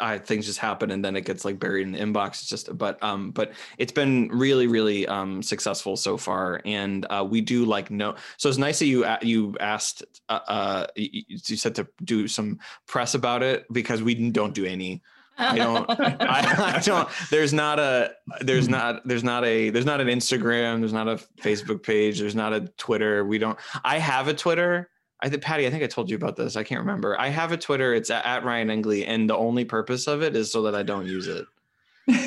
I, 0.00 0.18
things 0.18 0.46
just 0.46 0.58
happen 0.58 0.90
and 0.90 1.04
then 1.04 1.16
it 1.16 1.24
gets 1.24 1.44
like 1.44 1.58
buried 1.58 1.86
in 1.86 1.92
the 1.92 1.98
inbox. 1.98 2.40
It's 2.40 2.48
just, 2.48 2.76
but, 2.76 3.02
um, 3.02 3.30
but 3.30 3.52
it's 3.78 3.92
been 3.92 4.28
really, 4.32 4.66
really, 4.66 5.06
um, 5.06 5.42
successful 5.42 5.96
so 5.96 6.16
far. 6.16 6.60
And, 6.64 7.06
uh, 7.10 7.26
we 7.28 7.40
do 7.40 7.64
like 7.64 7.90
no, 7.90 8.16
so 8.36 8.48
it's 8.48 8.58
nice 8.58 8.78
that 8.80 8.86
you, 8.86 9.06
you 9.22 9.56
asked, 9.60 10.04
uh, 10.28 10.40
uh 10.46 10.86
you, 10.96 11.22
you 11.28 11.56
said 11.56 11.74
to 11.76 11.86
do 12.02 12.26
some 12.28 12.58
press 12.86 13.14
about 13.14 13.42
it 13.42 13.66
because 13.72 14.02
we 14.02 14.14
don't 14.30 14.54
do 14.54 14.64
any, 14.64 15.02
I 15.38 15.56
don't, 15.56 15.90
I, 16.00 16.74
I, 16.76 16.80
don't, 16.80 17.08
there's 17.30 17.52
not 17.52 17.78
a, 17.78 18.12
there's 18.40 18.68
not, 18.68 19.06
there's 19.06 19.24
not 19.24 19.44
a, 19.44 19.70
there's 19.70 19.86
not 19.86 20.00
an 20.00 20.08
Instagram, 20.08 20.80
there's 20.80 20.92
not 20.92 21.08
a 21.08 21.16
Facebook 21.40 21.82
page, 21.82 22.20
there's 22.20 22.34
not 22.34 22.52
a 22.52 22.62
Twitter. 22.78 23.24
We 23.24 23.38
don't, 23.38 23.58
I 23.84 23.98
have 23.98 24.28
a 24.28 24.34
Twitter 24.34 24.90
I 25.24 25.30
think 25.30 25.42
Patty, 25.42 25.66
I 25.66 25.70
think 25.70 25.82
I 25.82 25.86
told 25.86 26.10
you 26.10 26.16
about 26.16 26.36
this. 26.36 26.54
I 26.54 26.62
can't 26.64 26.80
remember. 26.80 27.18
I 27.18 27.28
have 27.28 27.50
a 27.50 27.56
Twitter. 27.56 27.94
It's 27.94 28.10
at, 28.10 28.26
at 28.26 28.44
Ryan 28.44 28.68
Engley, 28.68 29.06
and 29.06 29.28
the 29.28 29.34
only 29.34 29.64
purpose 29.64 30.06
of 30.06 30.22
it 30.22 30.36
is 30.36 30.52
so 30.52 30.60
that 30.62 30.74
I 30.74 30.82
don't 30.82 31.06
use 31.06 31.28
it. 31.28 31.46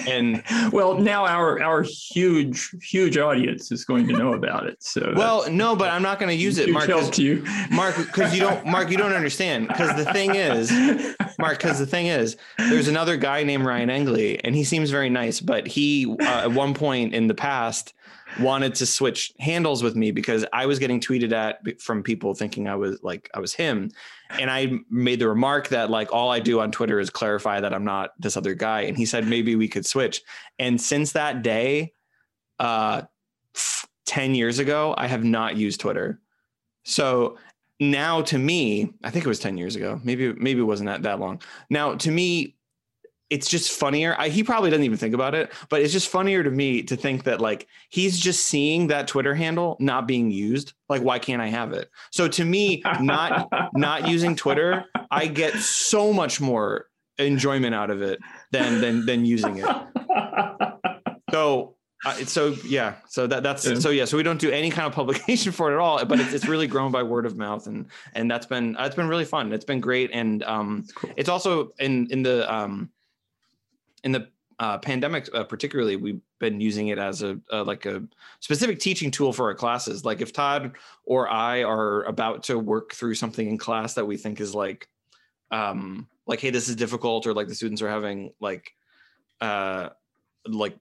And 0.08 0.44
well, 0.74 0.98
now 0.98 1.24
our 1.24 1.62
our 1.62 1.84
huge 1.84 2.72
huge 2.82 3.16
audience 3.16 3.72
is 3.72 3.86
going 3.86 4.08
to 4.08 4.14
know 4.14 4.34
about 4.34 4.66
it. 4.66 4.82
So 4.82 5.14
well, 5.16 5.48
no, 5.52 5.76
but 5.76 5.92
I'm 5.92 6.02
not 6.02 6.18
going 6.18 6.36
to 6.36 6.44
use 6.44 6.58
it, 6.58 6.72
Mark. 6.72 6.88
Helped 6.88 7.20
you, 7.20 7.46
Mark, 7.70 7.96
because 7.98 8.34
you 8.34 8.40
don't, 8.40 8.66
Mark, 8.66 8.90
you 8.90 8.98
don't 8.98 9.14
understand. 9.14 9.68
Because 9.68 9.96
the 9.96 10.12
thing 10.12 10.34
is, 10.34 10.72
Mark, 11.38 11.60
because 11.60 11.78
the 11.78 11.86
thing 11.86 12.08
is, 12.08 12.36
there's 12.58 12.88
another 12.88 13.16
guy 13.16 13.44
named 13.44 13.64
Ryan 13.64 13.92
Engley, 13.92 14.44
and 14.44 14.56
he 14.56 14.64
seems 14.64 14.90
very 14.90 15.12
nice, 15.12 15.40
but 15.40 15.68
he 15.68 16.16
uh, 16.20 16.46
at 16.46 16.52
one 16.52 16.74
point 16.74 17.14
in 17.14 17.28
the 17.28 17.36
past 17.36 17.94
wanted 18.40 18.76
to 18.76 18.86
switch 18.86 19.34
handles 19.40 19.84
with 19.84 19.96
me 19.96 20.12
because 20.12 20.46
I 20.54 20.66
was 20.66 20.80
getting 20.80 21.00
tweeted 21.00 21.32
at 21.32 21.82
from 21.82 22.04
people 22.04 22.34
thinking 22.34 22.68
I 22.68 22.76
was 22.76 23.02
like 23.04 23.30
I 23.34 23.40
was 23.40 23.54
him. 23.54 23.92
And 24.30 24.52
I 24.52 24.80
made 24.90 25.20
the 25.20 25.30
remark 25.30 25.70
that 25.70 25.90
like 25.90 26.12
all 26.12 26.32
I 26.32 26.40
do 26.40 26.60
on 26.60 26.72
Twitter 26.72 27.00
is 27.00 27.10
clarify 27.10 27.60
that 27.62 27.74
I'm 27.74 27.86
not 27.86 28.12
this 28.20 28.38
other 28.38 28.54
guy. 28.54 28.82
And 28.82 28.98
he 28.98 29.06
said 29.06 29.28
maybe 29.28 29.56
we 29.56 29.68
could 29.68 29.86
switch. 29.86 30.22
And 30.60 30.80
since 30.80 31.14
that 31.14 31.42
day, 31.42 31.94
uh 32.60 33.04
10 34.06 34.36
years 34.36 34.60
ago, 34.60 34.96
I 34.98 35.08
have 35.08 35.24
not 35.24 35.58
used 35.58 35.80
Twitter. 35.80 36.20
So 36.84 37.38
now 37.80 38.22
to 38.24 38.38
me, 38.38 38.94
I 39.04 39.12
think 39.12 39.26
it 39.26 39.30
was 39.30 39.40
10 39.40 39.58
years 39.58 39.76
ago. 39.76 40.00
Maybe 40.04 40.34
maybe 40.34 40.62
it 40.62 40.64
wasn't 40.64 40.88
that, 40.88 41.04
that 41.04 41.20
long. 41.20 41.42
Now 41.70 41.96
to 41.96 42.12
me, 42.12 42.57
it's 43.30 43.50
just 43.50 43.72
funnier. 43.72 44.16
I, 44.18 44.30
he 44.30 44.44
probably 44.44 44.70
doesn't 44.70 44.86
even 44.86 44.98
think 44.98 45.14
about 45.14 45.36
it, 45.36 45.52
but 45.70 45.82
it's 45.82 45.92
just 45.92 46.10
funnier 46.10 46.44
to 46.44 46.52
me 46.52 46.82
to 46.84 46.96
think 46.96 47.24
that 47.24 47.42
like 47.42 47.68
he's 47.90 48.18
just 48.18 48.46
seeing 48.46 48.88
that 48.88 49.08
Twitter 49.08 49.36
handle 49.36 49.76
not 49.80 50.08
being 50.08 50.32
used. 50.32 50.74
Like, 50.90 51.02
why 51.02 51.20
can't 51.20 51.42
I 51.42 51.48
have 51.48 51.74
it? 51.74 51.90
So 52.12 52.28
to 52.28 52.46
me, 52.46 52.82
not 53.02 53.50
not 53.74 54.08
using 54.08 54.36
Twitter, 54.36 54.86
I 55.12 55.28
get 55.28 55.56
so 55.56 56.14
much 56.14 56.40
more 56.40 56.88
enjoyment 57.18 57.76
out 57.76 57.90
of 57.90 58.02
it 58.02 58.20
than 58.52 58.82
than 58.82 59.06
than 59.06 59.26
using 59.26 59.58
it. 59.58 59.76
So 61.32 61.76
uh, 62.06 62.14
so 62.26 62.56
yeah, 62.64 62.96
so 63.08 63.28
that 63.28 63.44
that's 63.44 63.68
yeah. 63.68 63.76
so 63.76 63.90
yeah, 63.90 64.06
so 64.06 64.16
we 64.16 64.24
don't 64.24 64.40
do 64.40 64.52
any 64.52 64.70
kind 64.70 64.88
of 64.88 64.94
publication 64.94 65.52
for 65.58 65.72
it 65.72 65.74
at 65.74 65.80
all, 65.80 66.04
but 66.06 66.20
it's, 66.20 66.32
it's 66.32 66.48
really 66.48 66.68
grown 66.68 66.92
by 66.92 67.04
word 67.04 67.26
of 67.26 67.36
mouth, 67.36 67.68
and 67.68 67.88
and 68.14 68.30
that's 68.30 68.46
been 68.46 68.74
that's 68.74 68.96
been 68.96 69.08
really 69.08 69.26
fun. 69.26 69.52
It's 69.52 69.66
been 69.66 69.82
great, 69.82 70.12
and 70.14 70.44
um, 70.44 70.86
cool. 70.96 71.10
it's 71.18 71.28
also 71.28 71.72
in 71.80 72.08
in 72.12 72.24
the 72.24 72.52
um 72.54 72.90
in 74.04 74.12
the 74.12 74.28
uh, 74.60 74.78
pandemic, 74.80 75.30
uh, 75.34 75.44
particularly, 75.44 75.96
we've 75.96 76.22
been 76.40 76.60
using 76.60 76.88
it 76.88 76.98
as 76.98 77.22
a, 77.22 77.40
a, 77.52 77.64
like 77.64 77.86
a 77.86 78.04
specific 78.40 78.80
teaching 78.80 79.12
tool 79.12 79.32
for 79.32 79.46
our 79.46 79.56
classes. 79.56 80.04
Like 80.04 80.22
if 80.22 80.34
Todd 80.34 80.74
or 81.06 81.30
I 81.30 81.64
are 81.64 82.04
about 82.04 82.44
to 82.44 82.58
work 82.58 82.94
through 82.94 83.16
something 83.16 83.48
in 83.48 83.58
class 83.58 83.94
that 83.94 84.06
we 84.06 84.18
think 84.18 84.42
is 84.42 84.56
like, 84.56 84.88
um, 85.52 86.08
like, 86.26 86.40
hey, 86.40 86.50
this 86.50 86.70
is 86.70 86.76
difficult, 86.76 87.28
or 87.28 87.34
like 87.34 87.48
the 87.48 87.56
students 87.56 87.82
are 87.82 87.90
having 87.90 88.34
like, 88.40 88.74
uh, 89.42 89.90
like 90.48 90.76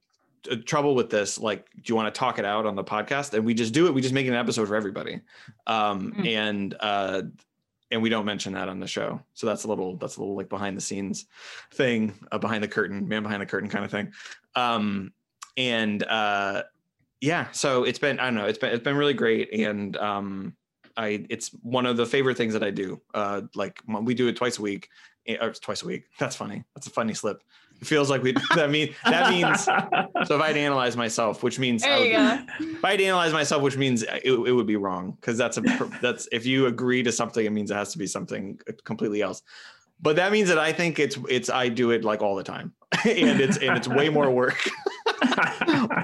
trouble 0.65 0.95
with 0.95 1.11
this 1.11 1.41
like 1.41 1.67
do 1.75 1.83
you 1.87 1.97
want 1.97 2.13
to 2.13 2.17
talk 2.17 2.39
it 2.39 2.45
out 2.45 2.67
on 2.67 2.77
the 2.77 2.85
podcast 2.85 3.35
and 3.35 3.45
we 3.45 3.53
just 3.53 3.75
do 3.75 3.87
it 3.87 3.95
we 3.95 4.01
just 4.01 4.15
make 4.15 4.27
an 4.27 4.35
episode 4.35 4.69
for 4.69 4.77
everybody 4.77 5.21
um 5.67 6.13
mm. 6.13 6.27
and 6.29 6.77
uh 6.79 7.23
and 7.91 8.03
we 8.03 8.09
don't 8.09 8.25
mention 8.25 8.53
that 8.55 8.69
on 8.69 8.81
the 8.81 8.87
show. 8.87 9.21
So 9.35 9.47
that's 9.47 9.65
a 9.65 9.69
little 9.69 9.97
that's 9.97 10.17
a 10.17 10.21
little 10.21 10.37
like 10.37 10.49
behind 10.49 10.77
the 10.77 10.81
scenes 10.81 11.27
thing, 11.73 12.15
uh, 12.33 12.39
behind 12.39 12.63
the 12.63 12.69
curtain, 12.69 13.07
man 13.09 13.23
behind 13.23 13.43
the 13.43 13.47
curtain 13.47 13.69
kind 13.69 13.85
of 13.85 13.91
thing. 13.91 14.13
Um, 14.55 15.13
and 15.57 16.03
uh, 16.05 16.65
yeah, 17.21 17.51
so 17.53 17.85
it's 17.85 17.99
been 17.99 18.19
I 18.19 18.25
don't 18.25 18.35
know, 18.35 18.47
it's 18.47 18.59
been 18.59 18.73
it's 18.73 18.85
been 18.85 18.97
really 18.97 19.15
great, 19.15 19.53
and 19.53 19.97
um, 19.97 20.57
I 20.97 21.25
it's 21.31 21.49
one 21.63 21.87
of 21.87 21.97
the 21.97 22.07
favorite 22.07 22.37
things 22.37 22.53
that 22.53 22.63
I 22.63 22.71
do. 22.71 23.01
Uh, 23.15 23.43
like 23.55 23.81
we 23.87 24.15
do 24.15 24.29
it 24.29 24.37
twice 24.37 24.59
a 24.59 24.63
week, 24.63 24.89
eh, 25.27 25.37
or 25.41 25.53
twice 25.53 25.83
a 25.83 25.87
week. 25.87 26.05
That's 26.19 26.37
funny. 26.37 26.65
That's 26.75 26.87
a 26.87 26.91
funny 26.91 27.15
slip. 27.15 27.43
It 27.81 27.87
feels 27.87 28.09
like 28.09 28.23
we 28.23 28.33
that 28.55 28.71
mean 28.71 28.95
that 29.05 29.31
means 29.31 29.65
so 30.29 30.37
if 30.37 30.43
I'd 30.43 30.57
analyze 30.57 30.97
myself, 30.97 31.43
which 31.43 31.59
means 31.59 31.83
there 31.83 31.99
you 31.99 32.17
would, 32.19 32.47
go. 32.47 32.77
if 32.79 32.85
I'd 32.85 33.01
analyze 33.01 33.33
myself, 33.33 33.63
which 33.63 33.77
means 33.77 34.03
it, 34.03 34.25
it 34.25 34.53
would 34.53 34.67
be 34.67 34.77
wrong 34.77 35.17
because 35.21 35.37
that's 35.37 35.59
a 35.59 35.61
that's 36.01 36.29
if 36.33 36.47
you 36.47 36.67
agree 36.67 37.03
to 37.03 37.13
something, 37.13 37.45
it 37.45 37.51
means 37.51 37.71
it 37.71 37.75
has 37.75 37.93
to 37.93 37.99
be 37.99 38.07
something 38.07 38.59
completely 38.85 39.23
else. 39.23 39.43
But 40.01 40.17
that 40.17 40.33
means 40.33 40.49
that 40.49 40.59
I 40.59 40.73
think 40.73 40.99
it's 40.99 41.19
it's 41.29 41.49
I 41.51 41.69
do 41.69 41.91
it 41.91 42.05
like 42.05 42.23
all 42.23 42.37
the 42.37 42.45
time, 42.45 42.73
and 43.05 43.41
it's 43.41 43.57
and 43.59 43.77
it's 43.77 43.89
way 43.89 44.09
more 44.09 44.31
work. 44.31 44.59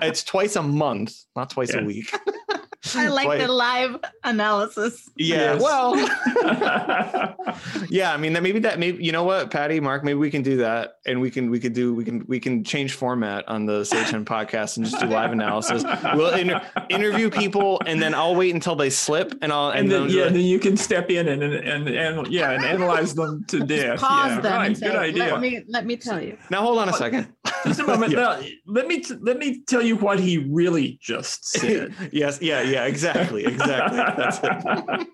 it's 0.03 0.25
twice 0.25 0.57
a 0.57 0.63
month, 0.63 1.15
not 1.37 1.51
twice 1.51 1.75
yeah. 1.75 1.81
a 1.81 1.85
week. 1.85 2.15
I 2.97 3.09
like 3.09 3.39
the 3.39 3.51
live 3.51 4.01
analysis. 4.25 5.09
Yeah. 5.17 5.55
Yes. 5.55 5.63
Well. 5.63 5.97
yeah. 7.89 8.13
I 8.13 8.17
mean, 8.17 8.33
that 8.33 8.43
maybe 8.43 8.59
that 8.61 8.79
maybe 8.79 9.05
you 9.05 9.13
know 9.13 9.23
what, 9.23 9.51
Patty, 9.53 9.79
Mark, 9.79 10.03
maybe 10.03 10.19
we 10.19 10.31
can 10.31 10.43
do 10.43 10.57
that, 10.59 10.97
and 11.07 11.21
we 11.21 11.31
can 11.31 11.49
we 11.49 11.61
could 11.61 11.75
do 11.75 11.95
we 11.95 12.05
can 12.05 12.25
we 12.27 12.41
can 12.41 12.65
change 12.65 12.95
format 12.95 13.49
on 13.49 13.67
the 13.67 13.85
Sage 13.85 14.09
podcast 14.25 14.77
and 14.77 14.87
just 14.87 15.01
do 15.01 15.07
live 15.07 15.31
analysis. 15.31 15.85
We'll 16.15 16.35
inter- 16.35 16.63
interview 16.89 17.31
people, 17.31 17.81
and 17.87 18.03
then 18.03 18.15
I'll 18.15 18.35
wait 18.35 18.53
until 18.53 18.75
they 18.75 18.91
slip, 18.91 19.33
and 19.43 19.53
I'll 19.53 19.71
and, 19.71 19.93
and 19.93 20.11
then, 20.11 20.11
yeah, 20.11 20.25
then 20.25 20.41
you 20.41 20.59
can 20.59 20.77
step 20.77 21.09
in 21.09 21.29
and 21.29 21.43
and 21.43 21.55
and, 21.55 21.89
and 21.89 22.27
yeah, 22.29 22.51
and 22.51 22.65
analyze 22.65 23.15
them 23.15 23.45
to 23.49 23.61
death. 23.61 24.01
Pause 24.01 24.31
yeah, 24.31 24.41
them. 24.41 24.53
Right, 24.53 24.81
good 24.81 24.97
idea. 24.97 25.25
Let 25.25 25.41
me 25.41 25.63
let 25.69 25.87
me 25.87 25.97
tell 25.97 26.21
you. 26.21 26.37
Now 26.51 26.63
hold 26.63 26.79
on 26.79 26.89
a 26.89 26.93
second. 26.93 27.33
Just 27.65 27.79
a 27.79 27.87
moment. 27.87 28.11
yeah. 28.11 28.19
now, 28.19 28.41
let 28.67 28.89
me 28.89 29.01
t- 29.03 29.17
let 29.21 29.39
me 29.39 29.63
tell 29.67 29.83
you 29.83 29.97
what 29.97 30.19
he 30.21 30.39
really 30.39 30.99
just 31.01 31.47
said. 31.49 31.95
yes. 32.13 32.41
Yeah. 32.41 32.63
Yeah. 32.63 32.85
Exactly. 32.87 33.45
Exactly. 33.45 33.99
That's 33.99 34.39
it. 34.43 35.09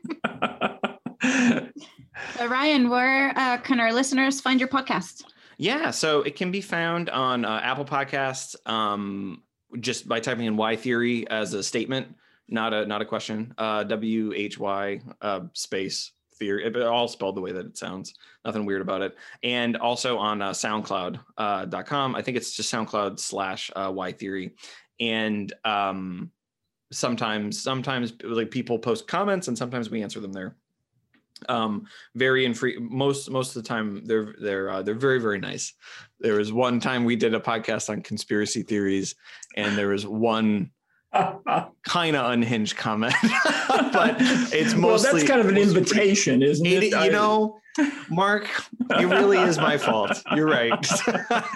Uh, 2.41 2.49
Ryan, 2.49 2.89
where 2.91 3.32
uh, 3.36 3.59
can 3.59 3.80
our 3.80 3.93
listeners 3.93 4.41
find 4.41 4.61
your 4.61 4.68
podcast? 4.68 5.24
Yeah, 5.57 5.91
so 5.91 6.22
it 6.22 6.36
can 6.36 6.51
be 6.51 6.61
found 6.61 7.11
on 7.11 7.45
uh, 7.45 7.61
Apple 7.62 7.84
Podcasts 7.84 8.55
um, 8.68 9.43
just 9.80 10.09
by 10.09 10.20
typing 10.20 10.47
in 10.47 10.57
"Why 10.57 10.76
Theory" 10.76 11.28
as 11.28 11.55
a 11.55 11.62
statement, 11.62 12.14
not 12.49 12.72
a 12.72 12.86
not 12.86 13.03
a 13.03 13.05
question. 13.05 13.55
Uh, 13.59 13.84
W 13.84 14.32
H 14.34 14.59
Y 14.59 15.01
uh, 15.20 15.41
space 15.53 16.12
theory, 16.39 16.64
it, 16.66 16.76
all 16.76 17.09
spelled 17.09 17.36
the 17.36 17.41
way 17.41 17.53
that 17.53 17.66
it 17.66 17.76
sounds. 17.76 18.14
Nothing 18.45 18.64
weird 18.64 18.82
about 18.82 19.03
it. 19.03 19.16
And 19.43 19.76
also 19.76 20.18
on 20.18 20.41
uh, 20.43 20.51
SoundCloud.com. 20.51 22.14
Uh, 22.14 22.18
I 22.18 22.22
think 22.22 22.36
it's 22.36 22.55
just 22.55 22.72
SoundCloud 22.72 23.18
slash 23.18 23.70
uh, 23.76 23.91
Why 23.91 24.12
Theory. 24.12 24.55
And 25.01 25.53
um, 25.64 26.30
sometimes, 26.93 27.62
sometimes 27.62 28.12
like 28.24 28.51
people 28.51 28.78
post 28.78 29.07
comments, 29.07 29.49
and 29.49 29.57
sometimes 29.57 29.91
we 29.91 30.03
answer 30.03 30.20
them 30.20 30.32
there. 30.32 30.57
Um, 31.49 31.86
very 32.16 32.45
infre- 32.45 32.80
most 32.80 33.30
most 33.30 33.55
of 33.55 33.62
the 33.62 33.68
time 33.68 34.05
they're 34.05 34.34
they're 34.41 34.70
uh, 34.70 34.82
they're 34.82 34.97
very 34.97 35.20
very 35.20 35.39
nice. 35.39 35.72
There 36.18 36.34
was 36.34 36.53
one 36.53 36.80
time 36.80 37.05
we 37.05 37.14
did 37.14 37.32
a 37.32 37.39
podcast 37.39 37.91
on 37.91 38.03
conspiracy 38.03 38.62
theories, 38.62 39.14
and 39.57 39.78
there 39.78 39.89
was 39.89 40.05
one 40.05 40.72
kind 41.84 42.16
of 42.16 42.30
unhinged 42.32 42.76
comment, 42.76 43.14
but 43.68 44.16
it's 44.18 44.74
mostly. 44.74 44.80
Well, 44.80 44.98
that's 44.98 45.24
kind 45.24 45.40
of 45.40 45.48
an 45.48 45.56
invitation, 45.56 46.42
isn't 46.42 46.66
it? 46.66 46.84
it 46.84 47.04
you 47.04 47.11
know, 47.11 47.61
Mark, 48.11 48.48
it 48.90 49.06
really 49.06 49.38
is 49.38 49.59
my 49.59 49.78
fault. 49.78 50.22
You're 50.34 50.48
right. 50.48 50.72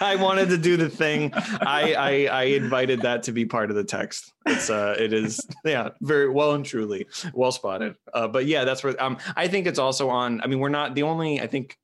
I 0.00 0.16
wanted 0.16 0.48
to 0.50 0.58
do 0.58 0.76
the 0.76 0.88
thing. 0.88 1.32
I, 1.34 1.94
I, 1.94 2.26
I 2.26 2.42
invited 2.44 3.02
that 3.02 3.24
to 3.24 3.32
be 3.32 3.44
part 3.44 3.70
of 3.70 3.76
the 3.76 3.84
text. 3.84 4.32
It's 4.46 4.70
uh, 4.70 4.96
it 4.98 5.12
is 5.12 5.40
yeah, 5.64 5.90
very 6.00 6.28
well 6.28 6.52
and 6.52 6.64
truly 6.64 7.06
well 7.34 7.52
spotted. 7.52 7.96
Uh, 8.14 8.28
but 8.28 8.46
yeah, 8.46 8.64
that's 8.64 8.82
where 8.82 9.00
um, 9.02 9.18
I 9.36 9.48
think 9.48 9.66
it's 9.66 9.78
also 9.78 10.08
on. 10.08 10.40
I 10.40 10.46
mean, 10.46 10.60
we're 10.60 10.68
not 10.68 10.94
the 10.94 11.02
only. 11.02 11.40
I 11.40 11.46
think 11.46 11.76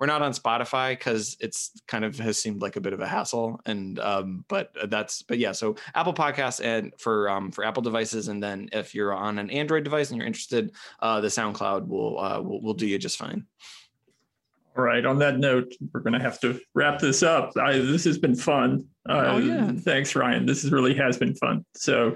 we're 0.00 0.06
not 0.06 0.22
on 0.22 0.32
Spotify 0.32 0.92
because 0.92 1.36
it's 1.40 1.72
kind 1.86 2.06
of 2.06 2.18
has 2.18 2.40
seemed 2.40 2.62
like 2.62 2.76
a 2.76 2.80
bit 2.80 2.94
of 2.94 3.00
a 3.00 3.06
hassle. 3.06 3.60
And 3.66 3.98
um, 4.00 4.46
but 4.48 4.72
that's 4.88 5.22
but 5.22 5.38
yeah, 5.38 5.52
so 5.52 5.76
Apple 5.94 6.14
Podcasts 6.14 6.64
and 6.64 6.92
for 6.98 7.28
um, 7.28 7.52
for 7.52 7.64
Apple 7.64 7.82
devices, 7.82 8.28
and 8.28 8.42
then 8.42 8.70
if 8.72 8.94
you're 8.94 9.12
on 9.12 9.38
an 9.38 9.50
Android 9.50 9.84
device 9.84 10.10
and 10.10 10.16
you're 10.16 10.26
interested, 10.26 10.72
uh, 11.00 11.20
the 11.20 11.28
SoundCloud 11.28 11.86
will 11.86 12.18
uh, 12.18 12.40
will 12.40 12.62
will 12.62 12.74
do 12.74 12.86
you 12.86 12.98
just 12.98 13.18
fine. 13.18 13.46
All 14.76 14.84
right. 14.84 15.04
On 15.04 15.18
that 15.18 15.38
note, 15.38 15.74
we're 15.92 16.00
going 16.00 16.14
to 16.14 16.20
have 16.20 16.40
to 16.40 16.58
wrap 16.74 17.00
this 17.00 17.22
up. 17.22 17.52
I, 17.60 17.72
this 17.78 18.04
has 18.04 18.18
been 18.18 18.36
fun. 18.36 18.86
Uh, 19.06 19.24
oh, 19.26 19.38
yeah. 19.38 19.72
Thanks, 19.72 20.14
Ryan. 20.14 20.46
This 20.46 20.64
is 20.64 20.70
really 20.70 20.94
has 20.94 21.18
been 21.18 21.34
fun. 21.34 21.64
So, 21.74 22.14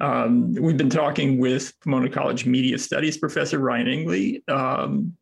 um, 0.00 0.52
we've 0.52 0.76
been 0.76 0.90
talking 0.90 1.38
with 1.38 1.72
Pomona 1.80 2.10
College 2.10 2.44
Media 2.44 2.78
Studies 2.78 3.16
professor 3.16 3.60
Ryan 3.60 3.88
Engley. 3.88 4.44
Um, 4.46 5.16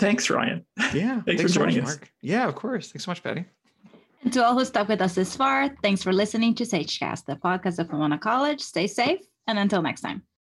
thanks, 0.00 0.30
Ryan. 0.30 0.64
Yeah. 0.94 1.20
thanks, 1.22 1.24
thanks, 1.26 1.42
for 1.42 1.48
joining 1.48 1.76
much, 1.76 1.84
us. 1.84 1.96
Mark. 1.98 2.12
Yeah, 2.22 2.48
of 2.48 2.54
course. 2.54 2.90
Thanks 2.90 3.04
so 3.04 3.10
much, 3.10 3.22
Patty. 3.22 3.44
And 4.22 4.32
to 4.32 4.44
all 4.44 4.58
who 4.58 4.64
stuck 4.64 4.88
with 4.88 5.00
us 5.00 5.14
this 5.14 5.36
far, 5.36 5.68
thanks 5.82 6.02
for 6.02 6.12
listening 6.12 6.54
to 6.56 6.64
SageCast, 6.64 7.26
the 7.26 7.36
podcast 7.36 7.78
of 7.78 7.88
Pomona 7.88 8.18
College. 8.18 8.60
Stay 8.60 8.86
safe, 8.86 9.20
and 9.46 9.58
until 9.58 9.82
next 9.82 10.00
time. 10.00 10.22